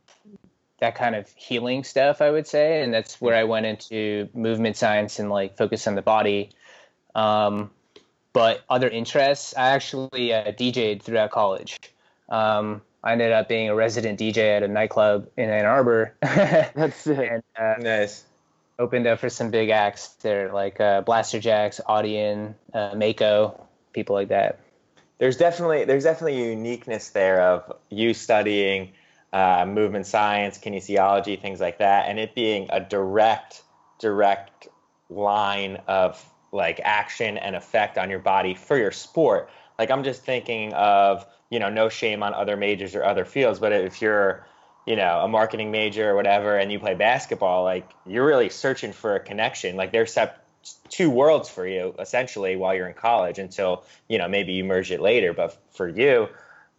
that 0.79 0.95
kind 0.95 1.15
of 1.15 1.27
healing 1.35 1.83
stuff, 1.83 2.21
I 2.21 2.29
would 2.29 2.47
say, 2.47 2.81
and 2.83 2.93
that's 2.93 3.19
where 3.19 3.35
I 3.35 3.43
went 3.45 3.65
into 3.65 4.29
movement 4.33 4.77
science 4.77 5.19
and 5.19 5.29
like 5.29 5.57
focus 5.57 5.87
on 5.87 5.95
the 5.95 6.01
body. 6.01 6.51
Um, 7.15 7.71
but 8.33 8.63
other 8.69 8.87
interests, 8.87 9.55
I 9.57 9.69
actually 9.69 10.33
uh, 10.33 10.51
DJed 10.51 11.01
throughout 11.01 11.31
college. 11.31 11.79
Um, 12.29 12.81
I 13.03 13.13
ended 13.13 13.31
up 13.31 13.47
being 13.47 13.69
a 13.69 13.75
resident 13.75 14.19
DJ 14.19 14.57
at 14.57 14.63
a 14.63 14.67
nightclub 14.67 15.29
in 15.37 15.49
Ann 15.49 15.65
Arbor. 15.65 16.13
that's 16.21 17.07
it. 17.07 17.19
And, 17.19 17.43
uh, 17.57 17.75
nice. 17.79 18.23
Opened 18.79 19.07
up 19.07 19.19
for 19.19 19.29
some 19.29 19.49
big 19.49 19.69
acts 19.69 20.09
there, 20.21 20.53
like 20.53 20.79
uh, 20.79 21.01
Blasterjaxx, 21.01 21.81
Audien, 21.85 22.53
uh, 22.73 22.93
Mako, 22.95 23.59
people 23.91 24.15
like 24.15 24.27
that. 24.27 24.59
There's 25.17 25.37
definitely 25.37 25.85
there's 25.85 26.03
definitely 26.03 26.43
a 26.43 26.49
uniqueness 26.51 27.09
there 27.09 27.41
of 27.41 27.75
you 27.89 28.13
studying 28.13 28.91
uh, 29.33 29.65
movement 29.65 30.05
science, 30.05 30.57
kinesiology, 30.57 31.39
things 31.39 31.59
like 31.59 31.79
that, 31.79 32.07
and 32.07 32.19
it 32.19 32.33
being 32.33 32.67
a 32.69 32.79
direct, 32.79 33.63
direct 33.99 34.67
line 35.09 35.77
of 35.87 36.23
like 36.51 36.79
action 36.83 37.37
and 37.37 37.55
effect 37.55 37.97
on 37.97 38.09
your 38.09 38.19
body 38.19 38.53
for 38.53 38.77
your 38.77 38.91
sport. 38.91 39.49
Like 39.77 39.91
I'm 39.91 40.03
just 40.03 40.23
thinking 40.23 40.73
of, 40.73 41.25
you 41.49 41.59
know, 41.59 41.69
no 41.69 41.89
shame 41.89 42.23
on 42.23 42.33
other 42.33 42.57
majors 42.57 42.95
or 42.95 43.03
other 43.03 43.25
fields, 43.25 43.59
but 43.59 43.71
if 43.71 44.01
you're, 44.01 44.45
you 44.85 44.95
know, 44.95 45.19
a 45.19 45.27
marketing 45.27 45.71
major 45.71 46.09
or 46.11 46.15
whatever 46.15 46.57
and 46.57 46.71
you 46.71 46.79
play 46.79 46.93
basketball, 46.93 47.63
like 47.63 47.89
you're 48.05 48.25
really 48.25 48.49
searching 48.49 48.93
for 48.93 49.15
a 49.15 49.19
connection. 49.19 49.75
Like 49.75 49.91
there's 49.91 50.13
sep- 50.13 50.45
two 50.89 51.09
worlds 51.09 51.49
for 51.49 51.67
you 51.67 51.93
essentially 51.99 52.55
while 52.55 52.73
you're 52.73 52.87
in 52.87 52.93
college 52.93 53.39
until, 53.39 53.83
you 54.07 54.17
know, 54.17 54.27
maybe 54.27 54.53
you 54.53 54.63
merge 54.63 54.91
it 54.91 55.01
later. 55.01 55.33
But 55.33 55.57
for 55.73 55.87
you, 55.87 56.29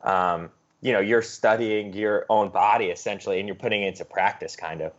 um, 0.02 0.50
you 0.80 0.92
know 0.92 1.00
you're 1.00 1.22
studying 1.22 1.92
your 1.92 2.26
own 2.28 2.48
body 2.50 2.86
essentially 2.86 3.38
and 3.38 3.48
you're 3.48 3.54
putting 3.54 3.82
it 3.82 3.88
into 3.88 4.04
practice 4.04 4.56
kind 4.56 4.80
of 4.80 4.92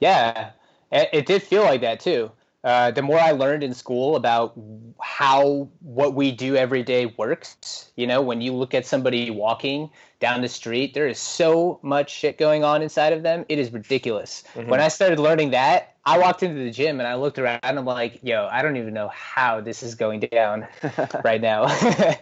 yeah 0.00 0.50
it, 0.92 1.08
it 1.12 1.26
did 1.26 1.42
feel 1.42 1.62
like 1.62 1.80
that 1.80 2.00
too 2.00 2.30
uh, 2.64 2.90
the 2.90 3.02
more 3.02 3.20
I 3.20 3.32
learned 3.32 3.62
in 3.62 3.74
school 3.74 4.16
about 4.16 4.54
how 4.98 5.68
what 5.80 6.14
we 6.14 6.32
do 6.32 6.56
every 6.56 6.82
day 6.82 7.04
works, 7.04 7.90
you 7.94 8.06
know, 8.06 8.22
when 8.22 8.40
you 8.40 8.54
look 8.54 8.72
at 8.72 8.86
somebody 8.86 9.30
walking 9.30 9.90
down 10.18 10.40
the 10.40 10.48
street, 10.48 10.94
there 10.94 11.06
is 11.06 11.18
so 11.18 11.78
much 11.82 12.10
shit 12.10 12.38
going 12.38 12.64
on 12.64 12.80
inside 12.80 13.12
of 13.12 13.22
them. 13.22 13.44
It 13.50 13.58
is 13.58 13.70
ridiculous. 13.70 14.44
Mm-hmm. 14.54 14.70
When 14.70 14.80
I 14.80 14.88
started 14.88 15.18
learning 15.18 15.50
that, 15.50 15.96
I 16.06 16.16
walked 16.16 16.42
into 16.42 16.64
the 16.64 16.70
gym 16.70 17.00
and 17.00 17.06
I 17.06 17.16
looked 17.16 17.38
around 17.38 17.60
and 17.62 17.78
I'm 17.78 17.84
like, 17.84 18.20
yo, 18.22 18.48
I 18.50 18.62
don't 18.62 18.78
even 18.78 18.94
know 18.94 19.08
how 19.08 19.60
this 19.60 19.82
is 19.82 19.94
going 19.94 20.20
down 20.20 20.66
right 21.22 21.42
now. 21.42 21.66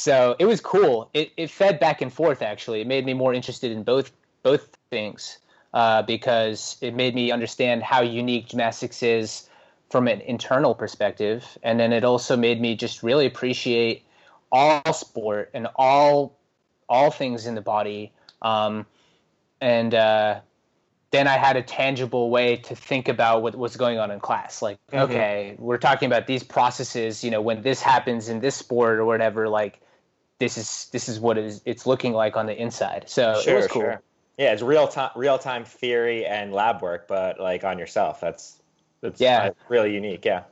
So 0.00 0.34
it 0.38 0.46
was 0.46 0.62
cool. 0.62 1.10
It, 1.12 1.30
it 1.36 1.50
fed 1.50 1.78
back 1.78 2.00
and 2.00 2.10
forth. 2.10 2.40
Actually, 2.40 2.80
it 2.80 2.86
made 2.86 3.04
me 3.04 3.12
more 3.12 3.34
interested 3.34 3.70
in 3.70 3.82
both 3.82 4.10
both 4.42 4.74
things 4.88 5.36
uh, 5.74 6.00
because 6.00 6.78
it 6.80 6.94
made 6.94 7.14
me 7.14 7.30
understand 7.30 7.82
how 7.82 8.00
unique 8.00 8.48
gymnastics 8.48 9.02
is 9.02 9.46
from 9.90 10.08
an 10.08 10.22
internal 10.22 10.74
perspective, 10.74 11.44
and 11.62 11.78
then 11.78 11.92
it 11.92 12.02
also 12.02 12.34
made 12.34 12.62
me 12.62 12.76
just 12.76 13.02
really 13.02 13.26
appreciate 13.26 14.02
all 14.50 14.90
sport 14.94 15.50
and 15.52 15.68
all 15.76 16.34
all 16.88 17.10
things 17.10 17.46
in 17.46 17.54
the 17.54 17.60
body. 17.60 18.10
Um, 18.40 18.86
and 19.60 19.94
uh, 19.94 20.40
then 21.10 21.28
I 21.28 21.36
had 21.36 21.58
a 21.58 21.62
tangible 21.62 22.30
way 22.30 22.56
to 22.56 22.74
think 22.74 23.08
about 23.08 23.42
what 23.42 23.54
was 23.54 23.76
going 23.76 23.98
on 23.98 24.10
in 24.10 24.18
class. 24.18 24.62
Like, 24.62 24.78
mm-hmm. 24.86 25.10
okay, 25.10 25.56
we're 25.58 25.76
talking 25.76 26.06
about 26.06 26.26
these 26.26 26.42
processes. 26.42 27.22
You 27.22 27.30
know, 27.30 27.42
when 27.42 27.60
this 27.60 27.82
happens 27.82 28.30
in 28.30 28.40
this 28.40 28.56
sport 28.56 28.98
or 28.98 29.04
whatever, 29.04 29.46
like 29.46 29.78
this 30.40 30.58
is 30.58 30.88
this 30.90 31.08
is 31.08 31.20
what 31.20 31.38
it 31.38 31.44
is, 31.44 31.62
it's 31.64 31.86
looking 31.86 32.12
like 32.12 32.36
on 32.36 32.46
the 32.46 32.56
inside. 32.56 33.04
So 33.06 33.40
sure, 33.40 33.52
it 33.52 33.56
was 33.56 33.66
cool. 33.68 33.82
Sure. 33.82 34.02
Yeah, 34.36 34.52
it's 34.52 34.62
real 34.62 34.88
time 34.88 35.10
real 35.14 35.38
time 35.38 35.64
theory 35.64 36.26
and 36.26 36.52
lab 36.52 36.82
work, 36.82 37.06
but 37.06 37.38
like 37.38 37.62
on 37.62 37.78
yourself. 37.78 38.20
That's 38.20 38.60
that's 39.02 39.20
yeah, 39.20 39.50
really 39.68 39.94
unique. 39.94 40.24
Yeah. 40.24 40.44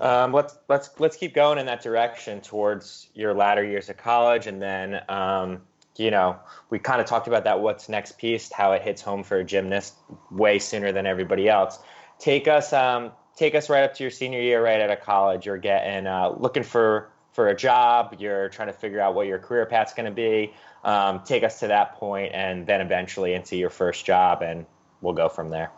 Um, 0.00 0.32
let's 0.32 0.58
let's 0.68 0.90
let's 0.98 1.16
keep 1.16 1.32
going 1.32 1.58
in 1.58 1.66
that 1.66 1.80
direction 1.80 2.40
towards 2.40 3.08
your 3.14 3.34
latter 3.34 3.64
years 3.64 3.88
of 3.88 3.96
college, 3.96 4.48
and 4.48 4.60
then 4.60 5.00
um, 5.08 5.62
you 5.96 6.10
know, 6.10 6.36
we 6.70 6.80
kind 6.80 7.00
of 7.00 7.06
talked 7.06 7.28
about 7.28 7.44
that 7.44 7.60
what's 7.60 7.88
next 7.88 8.18
piece, 8.18 8.50
how 8.50 8.72
it 8.72 8.82
hits 8.82 9.00
home 9.00 9.22
for 9.22 9.38
a 9.38 9.44
gymnast 9.44 9.94
way 10.32 10.58
sooner 10.58 10.90
than 10.90 11.06
everybody 11.06 11.48
else. 11.48 11.78
Take 12.18 12.48
us 12.48 12.72
um, 12.72 13.12
take 13.36 13.54
us 13.54 13.70
right 13.70 13.84
up 13.84 13.94
to 13.94 14.02
your 14.02 14.10
senior 14.10 14.40
year, 14.40 14.60
right 14.60 14.80
out 14.80 14.90
of 14.90 15.00
college. 15.02 15.46
You're 15.46 15.58
getting 15.58 16.08
uh, 16.08 16.30
looking 16.36 16.64
for 16.64 17.11
for 17.32 17.48
a 17.48 17.56
job. 17.56 18.16
You're 18.18 18.48
trying 18.48 18.68
to 18.68 18.74
figure 18.74 19.00
out 19.00 19.14
what 19.14 19.26
your 19.26 19.38
career 19.38 19.66
path's 19.66 19.94
going 19.94 20.06
to 20.06 20.12
be. 20.12 20.54
Um, 20.84 21.22
take 21.24 21.44
us 21.44 21.60
to 21.60 21.68
that 21.68 21.96
point, 21.96 22.32
and 22.34 22.66
then 22.66 22.80
eventually 22.80 23.34
into 23.34 23.56
your 23.56 23.70
first 23.70 24.04
job, 24.04 24.42
and 24.42 24.66
we'll 25.00 25.14
go 25.14 25.28
from 25.28 25.48
there. 25.48 25.70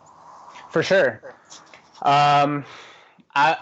For 0.69 0.83
sure. 0.83 1.21
Um, 2.01 2.65
I 3.33 3.57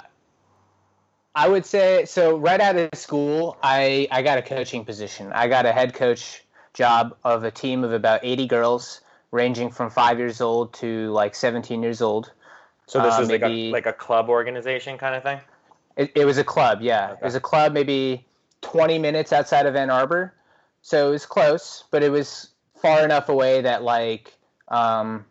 I 1.35 1.49
would 1.49 1.65
say 1.65 2.05
so. 2.05 2.37
Right 2.37 2.61
out 2.61 2.75
of 2.77 2.89
school, 2.93 3.57
I 3.61 4.07
I 4.11 4.21
got 4.21 4.37
a 4.37 4.41
coaching 4.41 4.85
position. 4.85 5.31
I 5.33 5.47
got 5.47 5.65
a 5.65 5.71
head 5.71 5.93
coach 5.93 6.43
job 6.73 7.15
of 7.23 7.43
a 7.43 7.51
team 7.51 7.83
of 7.83 7.93
about 7.93 8.21
80 8.23 8.47
girls 8.47 9.01
ranging 9.31 9.69
from 9.69 9.89
five 9.89 10.17
years 10.17 10.41
old 10.41 10.73
to 10.73 11.11
like 11.11 11.35
17 11.35 11.83
years 11.83 12.01
old. 12.01 12.31
So 12.87 13.01
this 13.01 13.17
uh, 13.17 13.21
is 13.21 13.29
like 13.29 13.41
a 13.41 13.71
like 13.71 13.85
a 13.85 13.93
club 13.93 14.29
organization 14.29 14.97
kind 14.97 15.15
of 15.15 15.23
thing. 15.23 15.39
It, 15.95 16.11
it 16.15 16.25
was 16.25 16.37
a 16.37 16.43
club, 16.43 16.81
yeah. 16.81 17.11
Okay. 17.11 17.19
It 17.21 17.25
was 17.25 17.35
a 17.35 17.39
club 17.39 17.73
maybe 17.73 18.25
20 18.61 18.99
minutes 18.99 19.31
outside 19.31 19.65
of 19.65 19.75
Ann 19.75 19.89
Arbor, 19.89 20.33
so 20.81 21.07
it 21.07 21.11
was 21.11 21.25
close, 21.25 21.83
but 21.91 22.03
it 22.03 22.11
was 22.11 22.49
far 22.75 23.03
enough 23.03 23.29
away 23.29 23.61
that 23.61 23.83
like 23.83 24.33
um, 24.67 25.25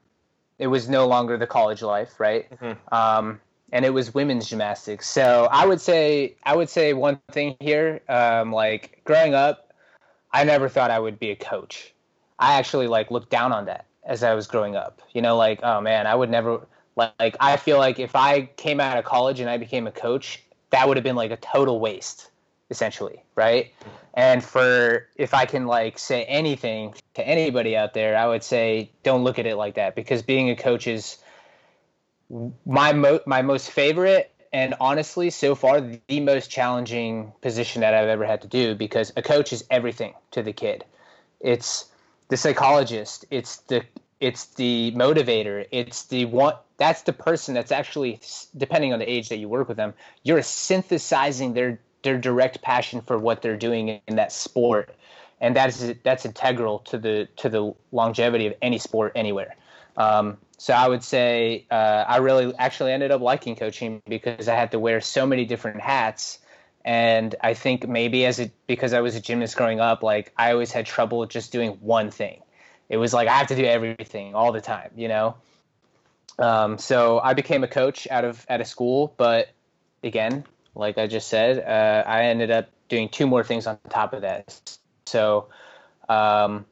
it 0.59 0.69
was 0.69 0.89
no 0.89 1.07
longer 1.07 1.37
the 1.37 1.47
college 1.47 1.83
life, 1.83 2.19
right? 2.19 2.51
Mm-hmm. 2.51 2.95
Um, 2.95 3.41
and 3.73 3.85
it 3.85 3.91
was 3.91 4.15
women's 4.15 4.49
gymnastics. 4.49 5.09
So 5.09 5.49
I 5.51 5.67
would 5.67 5.81
say 5.81 6.37
I 6.45 6.55
would 6.55 6.69
say 6.69 6.93
one 6.93 7.21
thing 7.31 7.57
here, 7.61 8.01
um, 8.09 8.53
like 8.53 9.01
growing 9.05 9.35
up, 9.35 9.73
I 10.33 10.45
never 10.45 10.69
thought 10.69 10.91
I 10.91 10.99
would 10.99 11.19
be 11.19 11.31
a 11.31 11.37
coach. 11.37 11.93
I 12.39 12.55
actually 12.55 12.87
like 12.87 13.11
looked 13.11 13.31
down 13.31 13.53
on 13.53 13.67
that 13.67 13.87
as 14.05 14.23
I 14.23 14.35
was 14.35 14.47
growing 14.47 14.77
up. 14.77 15.03
You 15.13 15.23
know, 15.23 15.37
like, 15.37 15.61
oh 15.63 15.81
man, 15.81 16.07
I 16.07 16.15
would 16.15 16.31
never 16.31 16.67
like 16.97 17.37
I 17.41 17.57
feel 17.57 17.79
like 17.79 17.99
if 17.99 18.15
I 18.15 18.43
came 18.57 18.81
out 18.81 18.99
of 18.99 19.05
college 19.05 19.41
and 19.41 19.49
I 19.49 19.57
became 19.57 19.87
a 19.87 19.93
coach, 19.93 20.43
that 20.73 20.89
would 20.89 20.97
have 20.97 21.05
been 21.05 21.17
like 21.17 21.31
a 21.31 21.37
total 21.37 21.81
waste, 21.81 22.31
essentially, 22.69 23.23
right? 23.37 23.73
And 24.15 24.43
for 24.43 25.07
if 25.17 25.33
I 25.33 25.47
can 25.47 25.67
like 25.67 25.99
say 25.99 26.25
anything 26.25 26.95
to 27.15 27.27
anybody 27.27 27.77
out 27.77 27.95
there, 27.95 28.17
I 28.17 28.27
would 28.27 28.43
say 28.43 28.91
don't 29.05 29.25
look 29.25 29.39
at 29.39 29.47
it 29.47 29.57
like 29.57 29.75
that 29.77 29.95
because 29.95 30.23
being 30.23 30.51
a 30.51 30.57
coach 30.57 30.87
is 30.87 31.19
my 32.67 32.93
mo- 32.93 33.21
my 33.27 33.43
most 33.43 33.71
favorite 33.71 34.33
and 34.53 34.75
honestly, 34.81 35.31
so 35.31 35.55
far, 35.55 35.81
the 35.81 36.21
most 36.21 36.51
challenging 36.51 37.33
position 37.41 37.81
that 37.81 37.95
I've 37.95 38.09
ever 38.09 38.27
had 38.27 38.43
to 38.43 38.49
do 38.49 38.75
because 38.75 39.11
a 39.17 39.23
coach 39.23 39.53
is 39.53 39.65
everything 39.71 40.13
to 40.33 40.43
the 40.43 40.53
kid. 40.53 40.85
It's 41.41 41.87
the 42.29 42.37
psychologist. 42.37 43.25
It's 43.31 43.59
the 43.69 43.83
it's 44.21 44.47
the 44.47 44.93
motivator. 44.95 45.67
It's 45.71 46.05
the 46.05 46.27
one. 46.27 46.55
That's 46.83 47.03
the 47.03 47.13
person 47.13 47.55
that's 47.55 47.71
actually, 47.71 48.19
depending 48.57 48.93
on 48.93 48.99
the 48.99 49.09
age 49.09 49.29
that 49.29 49.37
you 49.37 49.49
work 49.49 49.69
with 49.69 49.77
them, 49.77 49.95
you're 50.25 50.43
synthesizing 50.43 51.55
their 51.55 51.79
their 52.03 52.19
direct 52.19 52.61
passion 52.61 53.01
for 53.01 53.17
what 53.17 53.41
they're 53.41 53.57
doing 53.57 54.01
in 54.09 54.17
that 54.17 54.33
sport, 54.33 54.93
and 55.41 55.55
that's 55.55 55.93
that's 56.03 56.27
integral 56.27 56.81
to 56.81 56.99
the 56.99 57.29
to 57.37 57.49
the 57.49 57.73
longevity 57.93 58.49
of 58.49 58.55
any 58.61 58.79
sport 58.79 59.13
anywhere. 59.15 59.55
Um, 59.97 60.39
so 60.59 60.75
I 60.75 60.89
would 60.89 61.05
say 61.05 61.67
uh, 61.71 62.05
I 62.15 62.17
really 62.17 62.53
actually 62.59 62.91
ended 62.91 63.13
up 63.13 63.21
liking 63.21 63.55
coaching 63.55 64.03
because 64.09 64.49
I 64.49 64.57
had 64.57 64.73
to 64.73 64.81
wear 64.81 65.01
so 65.01 65.25
many 65.25 65.45
different 65.45 65.81
hats, 65.81 66.41
and 66.85 67.33
I 67.41 67.55
think 67.55 67.87
maybe 67.87 68.27
as 68.27 68.41
it 68.41 68.51
because 68.67 68.93
I 68.93 69.03
was 69.03 69.15
a 69.15 69.21
gymnast 69.21 69.57
growing 69.57 69.79
up, 69.79 70.03
like 70.03 70.33
I 70.37 70.51
always 70.51 70.73
had 70.73 70.85
trouble 70.87 71.25
just 71.27 71.53
doing 71.53 71.79
one 71.81 72.11
thing. 72.11 72.43
It 72.89 72.97
was 72.97 73.15
like 73.15 73.29
I 73.29 73.39
have 73.39 73.47
to 73.47 73.55
do 73.55 73.65
everything 73.65 74.35
all 74.35 74.51
the 74.51 74.61
time, 74.61 74.91
you 74.97 75.07
know. 75.07 75.37
Um, 76.39 76.79
so 76.79 77.21
I 77.21 77.35
became 77.35 77.63
a 77.65 77.69
coach 77.69 78.09
out 78.11 78.25
of 78.25 78.45
at 78.49 78.61
a 78.61 78.65
school, 78.65 79.15
but 79.17 79.49
again, 80.03 80.45
like 80.75 80.99
I 80.99 81.07
just 81.07 81.29
said, 81.29 81.59
uh, 81.59 82.09
I 82.09 82.25
ended 82.25 82.51
up 82.51 82.69
doing 82.89 83.09
two 83.09 83.27
more 83.27 83.45
things 83.45 83.67
on 83.67 83.79
top 83.91 84.13
of 84.13 84.23
that. 84.23 84.77
So 85.07 85.49
um, 86.09 86.65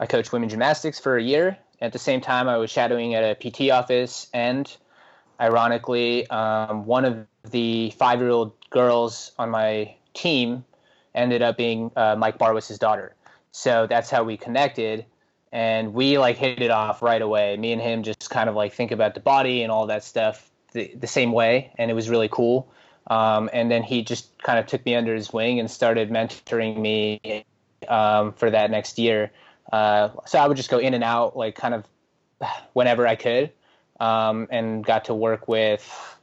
I 0.00 0.06
coached 0.06 0.32
women 0.32 0.48
gymnastics 0.48 0.98
for 0.98 1.16
a 1.16 1.22
year. 1.22 1.58
At 1.80 1.92
the 1.92 1.98
same 1.98 2.20
time, 2.20 2.48
I 2.48 2.56
was 2.56 2.70
shadowing 2.70 3.14
at 3.14 3.24
a 3.24 3.34
PT 3.34 3.70
office, 3.70 4.28
and 4.32 4.74
ironically, 5.40 6.28
um, 6.28 6.86
one 6.86 7.04
of 7.04 7.26
the 7.50 7.90
five-year-old 7.98 8.52
girls 8.70 9.32
on 9.38 9.50
my 9.50 9.94
team 10.14 10.64
ended 11.14 11.42
up 11.42 11.56
being 11.56 11.90
uh, 11.96 12.14
Mike 12.16 12.38
Barwis's 12.38 12.78
daughter. 12.78 13.14
So 13.50 13.86
that's 13.86 14.10
how 14.10 14.22
we 14.22 14.36
connected, 14.36 15.04
and 15.52 15.92
we 15.92 16.18
like 16.18 16.38
hit 16.38 16.62
it 16.62 16.70
off 16.70 17.02
right 17.02 17.20
away. 17.20 17.56
Me 17.56 17.72
and 17.72 17.80
him 17.80 18.02
just 18.02 18.30
kind 18.30 18.48
of 18.48 18.56
like 18.56 18.72
think 18.72 18.90
about 18.90 19.14
the 19.14 19.20
body 19.20 19.62
and 19.62 19.70
all 19.70 19.86
that 19.86 20.02
stuff 20.02 20.50
the, 20.72 20.92
the 20.94 21.06
same 21.06 21.32
way, 21.32 21.72
and 21.76 21.90
it 21.90 21.94
was 21.94 22.08
really 22.08 22.28
cool. 22.28 22.72
Um, 23.06 23.50
and 23.52 23.70
then 23.70 23.82
he 23.82 24.02
just 24.02 24.38
kind 24.38 24.58
of 24.58 24.66
took 24.66 24.84
me 24.86 24.94
under 24.94 25.14
his 25.14 25.32
wing 25.32 25.60
and 25.60 25.70
started 25.70 26.10
mentoring 26.10 26.78
me 26.78 27.44
um, 27.88 28.32
for 28.32 28.50
that 28.50 28.70
next 28.70 28.98
year. 28.98 29.30
Uh, 29.70 30.10
so 30.26 30.38
I 30.38 30.46
would 30.46 30.56
just 30.56 30.70
go 30.70 30.78
in 30.78 30.94
and 30.94 31.04
out, 31.04 31.36
like 31.36 31.54
kind 31.54 31.74
of 31.74 31.84
whenever 32.72 33.06
I 33.06 33.16
could, 33.16 33.52
um, 34.00 34.48
and 34.50 34.84
got 34.84 35.06
to 35.06 35.14
work 35.14 35.48
with, 35.48 36.18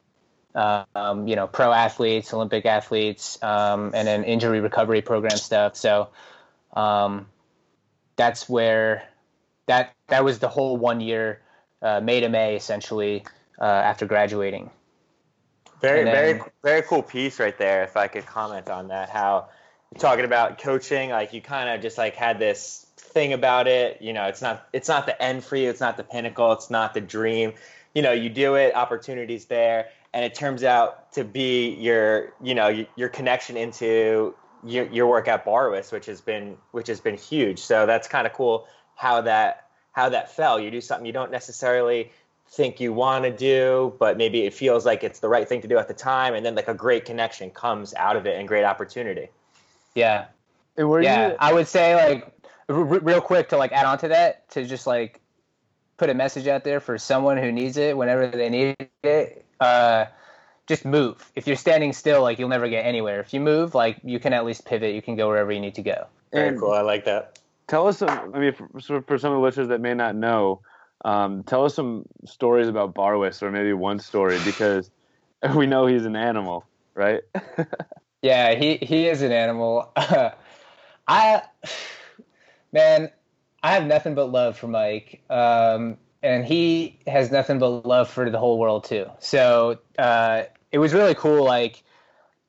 um, 0.55 1.27
you 1.27 1.35
know, 1.35 1.47
pro 1.47 1.71
athletes, 1.71 2.33
Olympic 2.33 2.65
athletes, 2.65 3.41
um, 3.43 3.91
and 3.93 4.07
then 4.07 4.23
injury 4.23 4.59
recovery 4.59 5.01
program 5.01 5.37
stuff. 5.37 5.75
So 5.75 6.09
um, 6.73 7.27
that's 8.15 8.49
where 8.49 9.08
that 9.69 9.93
that 10.07 10.23
was 10.23 10.39
the 10.39 10.47
whole 10.47 10.77
one 10.77 10.99
year, 10.99 11.41
uh, 11.83 12.01
May 12.01 12.21
to 12.21 12.27
May, 12.27 12.55
essentially, 12.55 13.23
uh, 13.61 13.63
after 13.63 14.07
graduating. 14.07 14.71
Very, 15.79 16.03
then, 16.03 16.13
very, 16.13 16.41
very 16.63 16.81
cool 16.81 17.03
piece 17.03 17.39
right 17.39 17.55
there. 17.55 17.83
If 17.83 17.95
I 17.95 18.07
could 18.07 18.25
comment 18.25 18.67
on 18.67 18.87
that, 18.87 19.09
how 19.09 19.49
talking 19.99 20.25
about 20.25 20.57
coaching, 20.57 21.11
like 21.11 21.33
you 21.33 21.41
kind 21.41 21.69
of 21.69 21.81
just 21.81 21.99
like 21.99 22.15
had 22.15 22.39
this 22.39 22.87
thing 22.97 23.31
about 23.31 23.67
it. 23.67 24.01
You 24.01 24.11
know, 24.11 24.25
it's 24.25 24.41
not 24.41 24.67
it's 24.73 24.89
not 24.89 25.05
the 25.05 25.21
end 25.21 25.43
for 25.43 25.55
you. 25.55 25.69
It's 25.69 25.79
not 25.79 25.97
the 25.97 26.03
pinnacle. 26.03 26.51
It's 26.51 26.71
not 26.71 26.95
the 26.95 27.01
dream. 27.01 27.53
You 27.93 28.01
know, 28.01 28.11
you 28.11 28.29
do 28.29 28.55
it. 28.55 28.73
Opportunities 28.73 29.45
there, 29.45 29.89
and 30.15 30.25
it 30.25 30.33
turns 30.33 30.63
out 30.63 31.13
to 31.13 31.23
be 31.23 31.75
your 31.75 32.33
you 32.41 32.55
know 32.55 32.85
your 32.95 33.09
connection 33.09 33.55
into 33.55 34.33
your, 34.63 34.87
your 34.87 35.05
work 35.07 35.27
at 35.27 35.45
Barwis, 35.45 35.91
which 35.91 36.07
has 36.07 36.21
been 36.21 36.57
which 36.71 36.87
has 36.87 36.99
been 36.99 37.15
huge. 37.15 37.59
So 37.59 37.85
that's 37.85 38.07
kind 38.07 38.25
of 38.25 38.33
cool 38.33 38.67
how 38.99 39.21
that 39.21 39.67
how 39.93 40.09
that 40.09 40.29
fell. 40.29 40.59
You 40.59 40.69
do 40.69 40.81
something 40.81 41.05
you 41.05 41.13
don't 41.13 41.31
necessarily 41.31 42.11
think 42.49 42.79
you 42.81 42.91
want 42.91 43.23
to 43.23 43.31
do, 43.31 43.93
but 43.97 44.17
maybe 44.17 44.41
it 44.45 44.53
feels 44.53 44.85
like 44.85 45.03
it's 45.05 45.19
the 45.19 45.29
right 45.29 45.47
thing 45.47 45.61
to 45.61 45.67
do 45.69 45.77
at 45.77 45.87
the 45.87 45.93
time, 45.93 46.33
and 46.33 46.45
then 46.45 46.53
like 46.53 46.67
a 46.67 46.73
great 46.73 47.05
connection 47.05 47.49
comes 47.49 47.93
out 47.93 48.15
of 48.17 48.25
it 48.25 48.37
and 48.37 48.47
great 48.47 48.65
opportunity. 48.65 49.29
Yeah. 49.95 50.25
yeah, 51.03 51.29
you- 51.29 51.35
I 51.39 51.53
would 51.53 51.67
say 51.67 51.95
like 51.95 52.33
r- 52.67 52.75
real 52.83 53.21
quick 53.21 53.49
to 53.49 53.57
like 53.57 53.71
add 53.71 53.85
on 53.85 53.97
to 53.99 54.09
that 54.09 54.49
to 54.51 54.65
just 54.65 54.85
like 54.85 55.21
put 55.97 56.09
a 56.09 56.13
message 56.13 56.47
out 56.47 56.63
there 56.65 56.79
for 56.81 56.97
someone 56.97 57.37
who 57.37 57.51
needs 57.51 57.77
it 57.77 57.95
whenever 57.95 58.27
they 58.27 58.49
need 58.49 58.75
it. 59.03 59.45
Uh, 59.61 60.05
just 60.67 60.83
move. 60.85 61.31
If 61.35 61.47
you're 61.47 61.55
standing 61.55 61.93
still, 61.93 62.21
like 62.21 62.37
you'll 62.37 62.49
never 62.49 62.67
get 62.69 62.85
anywhere. 62.85 63.19
If 63.21 63.33
you 63.33 63.39
move, 63.39 63.75
like 63.75 63.97
you 64.03 64.19
can 64.19 64.33
at 64.33 64.45
least 64.45 64.65
pivot. 64.65 64.93
You 64.93 65.01
can 65.01 65.15
go 65.15 65.27
wherever 65.29 65.51
you 65.51 65.59
need 65.59 65.75
to 65.75 65.81
go. 65.81 66.07
Very 66.33 66.57
cool. 66.59 66.71
I 66.73 66.81
like 66.81 67.05
that. 67.05 67.39
Tell 67.69 67.87
us 67.87 67.99
some. 67.99 68.31
I 68.33 68.39
mean, 68.39 68.53
for, 68.53 69.01
for 69.03 69.17
some 69.17 69.31
of 69.31 69.37
the 69.37 69.43
listeners 69.43 69.67
that 69.69 69.79
may 69.79 69.93
not 69.93 70.15
know, 70.15 70.61
um, 71.05 71.43
tell 71.43 71.63
us 71.65 71.75
some 71.75 72.05
stories 72.25 72.67
about 72.67 72.95
Barwis, 72.95 73.41
or 73.41 73.51
maybe 73.51 73.73
one 73.73 73.99
story, 73.99 74.39
because 74.43 74.89
we 75.55 75.67
know 75.67 75.85
he's 75.85 76.05
an 76.05 76.15
animal, 76.15 76.65
right? 76.95 77.21
Yeah, 78.21 78.55
he 78.55 78.77
he 78.77 79.07
is 79.07 79.21
an 79.21 79.31
animal. 79.31 79.93
I 81.07 81.41
man, 82.71 83.09
I 83.63 83.71
have 83.71 83.85
nothing 83.85 84.15
but 84.15 84.25
love 84.31 84.57
for 84.57 84.67
Mike, 84.67 85.21
um, 85.29 85.97
and 86.21 86.45
he 86.45 86.99
has 87.07 87.31
nothing 87.31 87.59
but 87.59 87.85
love 87.85 88.09
for 88.09 88.29
the 88.29 88.37
whole 88.37 88.59
world 88.59 88.83
too. 88.83 89.05
So 89.19 89.79
uh, 89.97 90.43
it 90.71 90.79
was 90.79 90.93
really 90.93 91.15
cool. 91.15 91.45
Like 91.45 91.81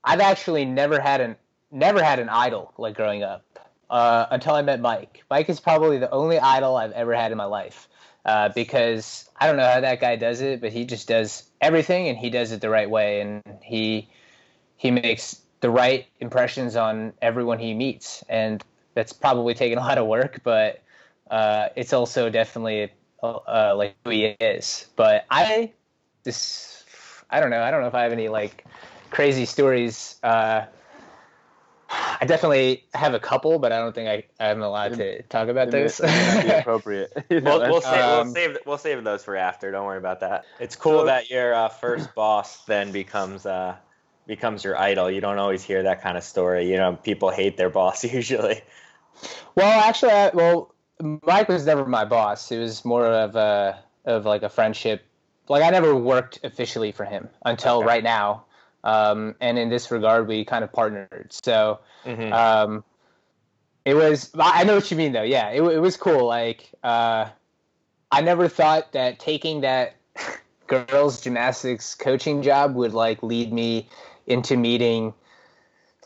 I've 0.03 0.21
actually 0.21 0.65
never 0.65 0.99
had 0.99 1.21
an 1.21 1.37
never 1.71 2.03
had 2.03 2.19
an 2.19 2.29
idol 2.29 2.75
like 2.77 2.97
growing 2.97 3.23
up 3.23 3.45
uh, 3.91 4.27
until 4.31 4.55
I 4.55 4.63
met 4.63 4.81
Mike. 4.81 5.25
Mike 5.29 5.49
is 5.49 5.61
probably 5.61 5.99
the 5.99 6.11
only 6.11 6.39
idol 6.39 6.77
I've 6.77 6.93
ever 6.93 7.15
had 7.15 7.33
in 7.33 7.39
my 7.39 7.45
life 7.45 7.89
uh, 8.25 8.51
because 8.51 9.29
I 9.39 9.47
don't 9.47 9.57
know 9.57 9.67
how 9.67 9.81
that 9.81 10.01
guy 10.01 10.17
does 10.17 10.41
it, 10.41 10.61
but 10.61 10.73
he 10.73 10.85
just 10.85 11.09
does 11.09 11.45
everything 11.61 12.09
and 12.09 12.17
he 12.17 12.31
does 12.31 12.53
it 12.53 12.61
the 12.61 12.71
right 12.71 12.89
way, 12.89 13.21
and 13.21 13.43
he 13.63 14.09
he 14.77 14.91
makes 14.91 15.43
the 15.61 15.71
right 15.71 16.07
impressions 16.21 16.77
on 16.77 17.13
everyone 17.21 17.59
he 17.59 17.75
meets, 17.75 18.25
and 18.29 18.63
that's 18.95 19.13
probably 19.13 19.55
taken 19.55 19.79
a 19.79 19.81
lot 19.81 19.99
of 19.99 20.07
work, 20.07 20.41
but 20.43 20.83
uh, 21.31 21.69
it's 21.77 21.93
also 21.93 22.31
definitely 22.31 22.91
uh, 23.23 23.75
like 23.77 23.97
who 24.05 24.11
he 24.11 24.25
is. 24.41 24.87
But 24.97 25.27
I 25.31 25.73
this 26.23 26.85
I 27.31 27.41
don't 27.41 27.51
know. 27.51 27.63
I 27.63 27.71
don't 27.71 27.81
know 27.81 27.89
if 27.89 27.95
I 27.95 28.03
have 28.03 28.13
any 28.13 28.29
like 28.29 28.65
crazy 29.11 29.45
stories. 29.45 30.19
Uh, 30.23 30.67
I 31.91 32.25
definitely 32.25 32.85
have 32.95 33.15
a 33.15 33.19
couple, 33.19 33.59
but 33.59 33.73
I 33.73 33.79
don't 33.79 33.95
think 33.95 34.09
I, 34.09 34.49
I'm 34.51 34.63
allowed 34.63 34.95
to 34.95 35.23
talk 35.23 35.49
about 35.49 35.71
those. 35.73 36.01
appropriate. 36.05 37.13
we'll, 37.31 37.43
we'll, 37.43 37.81
save, 37.81 38.05
um, 38.05 38.27
we'll, 38.27 38.35
save, 38.35 38.59
we'll 38.65 38.79
save 38.79 39.05
those 39.05 39.25
for 39.25 39.37
after. 39.37 39.73
Don't 39.73 39.87
worry 39.87 39.99
about 39.99 40.21
that. 40.21 40.45
It's 40.61 40.77
cool 40.77 41.01
so, 41.01 41.07
that 41.07 41.31
your 41.31 41.53
uh, 41.53 41.69
first 41.69 42.15
boss 42.15 42.65
then 42.67 42.93
becomes 42.93 43.45
uh, 43.45 43.75
becomes 44.27 44.63
your 44.63 44.79
idol. 44.79 45.11
You 45.11 45.21
don't 45.21 45.39
always 45.39 45.65
hear 45.65 45.83
that 45.83 46.01
kind 46.01 46.17
of 46.17 46.23
story. 46.23 46.71
You 46.71 46.77
know, 46.77 46.95
people 46.95 47.31
hate 47.31 47.57
their 47.57 47.71
boss 47.71 48.05
usually. 48.13 48.61
Well, 49.57 49.81
actually, 49.89 50.13
I, 50.13 50.29
well, 50.29 50.73
Mike 51.01 51.49
was 51.49 51.67
never 51.67 51.85
my 51.87 52.05
boss. 52.05 52.53
It 52.53 52.59
was 52.59 52.85
more 52.85 53.07
of 53.07 53.35
a 53.35 53.83
of 54.05 54.27
like 54.27 54.45
a 54.45 54.49
friendship. 54.49 55.03
Like 55.49 55.65
I 55.65 55.71
never 55.71 55.97
worked 55.97 56.39
officially 56.45 56.93
for 56.93 57.05
him 57.05 57.29
until 57.45 57.79
okay. 57.79 57.87
right 57.87 58.05
now. 58.05 58.45
Um, 58.85 59.35
and 59.41 59.59
in 59.59 59.69
this 59.69 59.91
regard, 59.91 60.27
we 60.27 60.45
kind 60.45 60.65
of 60.65 60.73
partnered. 60.73 61.29
So 61.31 61.81
mm-hmm. 62.05 62.33
um, 62.33 62.85
it 63.85 63.95
was. 63.95 64.31
I 64.39 64.65
know 64.65 64.77
what 64.77 64.91
you 64.91 64.97
mean, 64.97 65.13
though. 65.13 65.23
Yeah, 65.23 65.51
it, 65.51 65.63
it 65.63 65.81
was 65.81 65.97
cool. 65.97 66.27
Like 66.27 66.71
uh, 66.83 67.29
I 68.11 68.21
never 68.21 68.49
thought 68.49 68.93
that 68.93 69.19
taking 69.19 69.63
that 69.63 69.97
girls 70.67 71.21
gymnastics 71.21 71.95
coaching 71.95 72.43
job 72.43 72.75
would 72.75 72.93
like 72.93 73.23
lead 73.23 73.53
me 73.53 73.89
into 74.27 74.57
meeting 74.57 75.13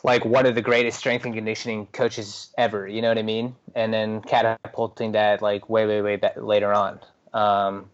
like 0.03 0.23
one 0.23 0.45
of 0.45 0.53
the 0.53 0.61
greatest 0.61 0.99
strength 0.99 1.25
and 1.25 1.33
conditioning 1.33 1.87
coaches 1.87 2.53
ever. 2.57 2.87
You 2.87 3.01
know 3.01 3.09
what 3.09 3.17
I 3.17 3.23
mean? 3.23 3.55
And 3.73 3.91
then 3.91 4.21
catapulting 4.21 5.13
that 5.13 5.41
like 5.41 5.67
way, 5.67 5.87
way, 5.87 6.01
way 6.01 6.15
back 6.15 6.33
later 6.37 6.71
on. 6.71 6.99
Um, 7.33 7.89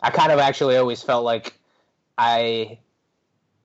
I 0.00 0.10
kind 0.10 0.32
of 0.32 0.40
actually 0.40 0.76
always 0.76 1.02
felt 1.02 1.24
like 1.24 1.58
I 2.18 2.78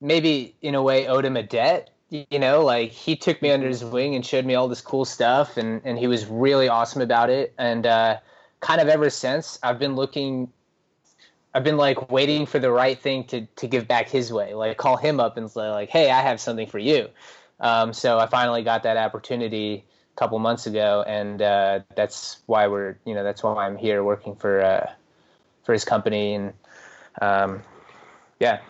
maybe 0.02 0.54
in 0.60 0.74
a 0.74 0.82
way 0.82 1.06
owed 1.06 1.24
him 1.24 1.36
a 1.36 1.42
debt. 1.42 1.90
You 2.10 2.38
know, 2.38 2.62
like 2.62 2.90
he 2.90 3.16
took 3.16 3.40
me 3.40 3.50
under 3.50 3.66
his 3.66 3.82
wing 3.82 4.14
and 4.14 4.26
showed 4.26 4.44
me 4.44 4.54
all 4.54 4.68
this 4.68 4.82
cool 4.82 5.06
stuff, 5.06 5.56
and 5.56 5.80
and 5.82 5.98
he 5.98 6.06
was 6.06 6.26
really 6.26 6.68
awesome 6.68 7.00
about 7.00 7.30
it. 7.30 7.54
And 7.56 7.86
uh, 7.86 8.18
kind 8.60 8.82
of 8.82 8.88
ever 8.88 9.08
since, 9.08 9.58
I've 9.62 9.78
been 9.78 9.96
looking 9.96 10.52
I've 11.54 11.64
been 11.64 11.76
like 11.76 12.10
waiting 12.10 12.46
for 12.46 12.58
the 12.58 12.70
right 12.70 12.98
thing 12.98 13.24
to 13.24 13.46
to 13.46 13.66
give 13.66 13.86
back 13.86 14.08
his 14.08 14.32
way, 14.32 14.54
like 14.54 14.76
call 14.76 14.96
him 14.96 15.20
up 15.20 15.36
and 15.36 15.50
say 15.50 15.68
like, 15.70 15.90
"Hey, 15.90 16.10
I 16.10 16.20
have 16.20 16.40
something 16.40 16.66
for 16.66 16.78
you." 16.78 17.08
Um, 17.60 17.92
so 17.92 18.18
I 18.18 18.26
finally 18.26 18.62
got 18.62 18.84
that 18.84 18.96
opportunity 18.96 19.84
a 20.14 20.18
couple 20.18 20.38
months 20.38 20.66
ago, 20.66 21.04
and 21.06 21.42
uh, 21.42 21.80
that's 21.94 22.38
why 22.46 22.68
we're 22.68 22.96
you 23.04 23.14
know 23.14 23.22
that's 23.22 23.42
why 23.42 23.66
I'm 23.66 23.76
here 23.76 24.02
working 24.02 24.34
for 24.34 24.62
uh, 24.62 24.90
for 25.64 25.72
his 25.74 25.84
company, 25.84 26.34
and 26.34 26.52
um, 27.20 27.62
yeah. 28.40 28.60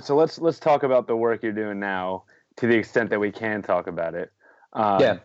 So 0.00 0.16
let's 0.16 0.38
let's 0.38 0.58
talk 0.58 0.82
about 0.82 1.06
the 1.06 1.16
work 1.16 1.42
you're 1.42 1.52
doing 1.52 1.80
now, 1.80 2.24
to 2.56 2.66
the 2.66 2.76
extent 2.76 3.10
that 3.10 3.20
we 3.20 3.30
can 3.30 3.62
talk 3.62 3.86
about 3.86 4.14
it. 4.14 4.30
Um, 4.72 5.00
yeah. 5.00 5.18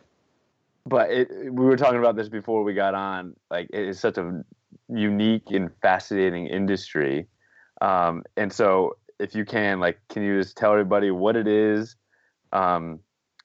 But 0.85 1.11
it, 1.11 1.29
we 1.31 1.65
were 1.65 1.77
talking 1.77 1.99
about 1.99 2.15
this 2.15 2.29
before 2.29 2.63
we 2.63 2.73
got 2.73 2.93
on. 2.93 3.35
Like 3.49 3.69
it 3.73 3.87
is 3.87 3.99
such 3.99 4.17
a 4.17 4.43
unique 4.89 5.51
and 5.51 5.69
fascinating 5.81 6.47
industry. 6.47 7.27
Um, 7.81 8.23
and 8.37 8.51
so, 8.51 8.97
if 9.19 9.35
you 9.35 9.45
can, 9.45 9.79
like, 9.79 9.99
can 10.09 10.23
you 10.23 10.41
just 10.41 10.57
tell 10.57 10.71
everybody 10.71 11.11
what 11.11 11.35
it 11.35 11.47
is, 11.47 11.95
um, 12.51 12.99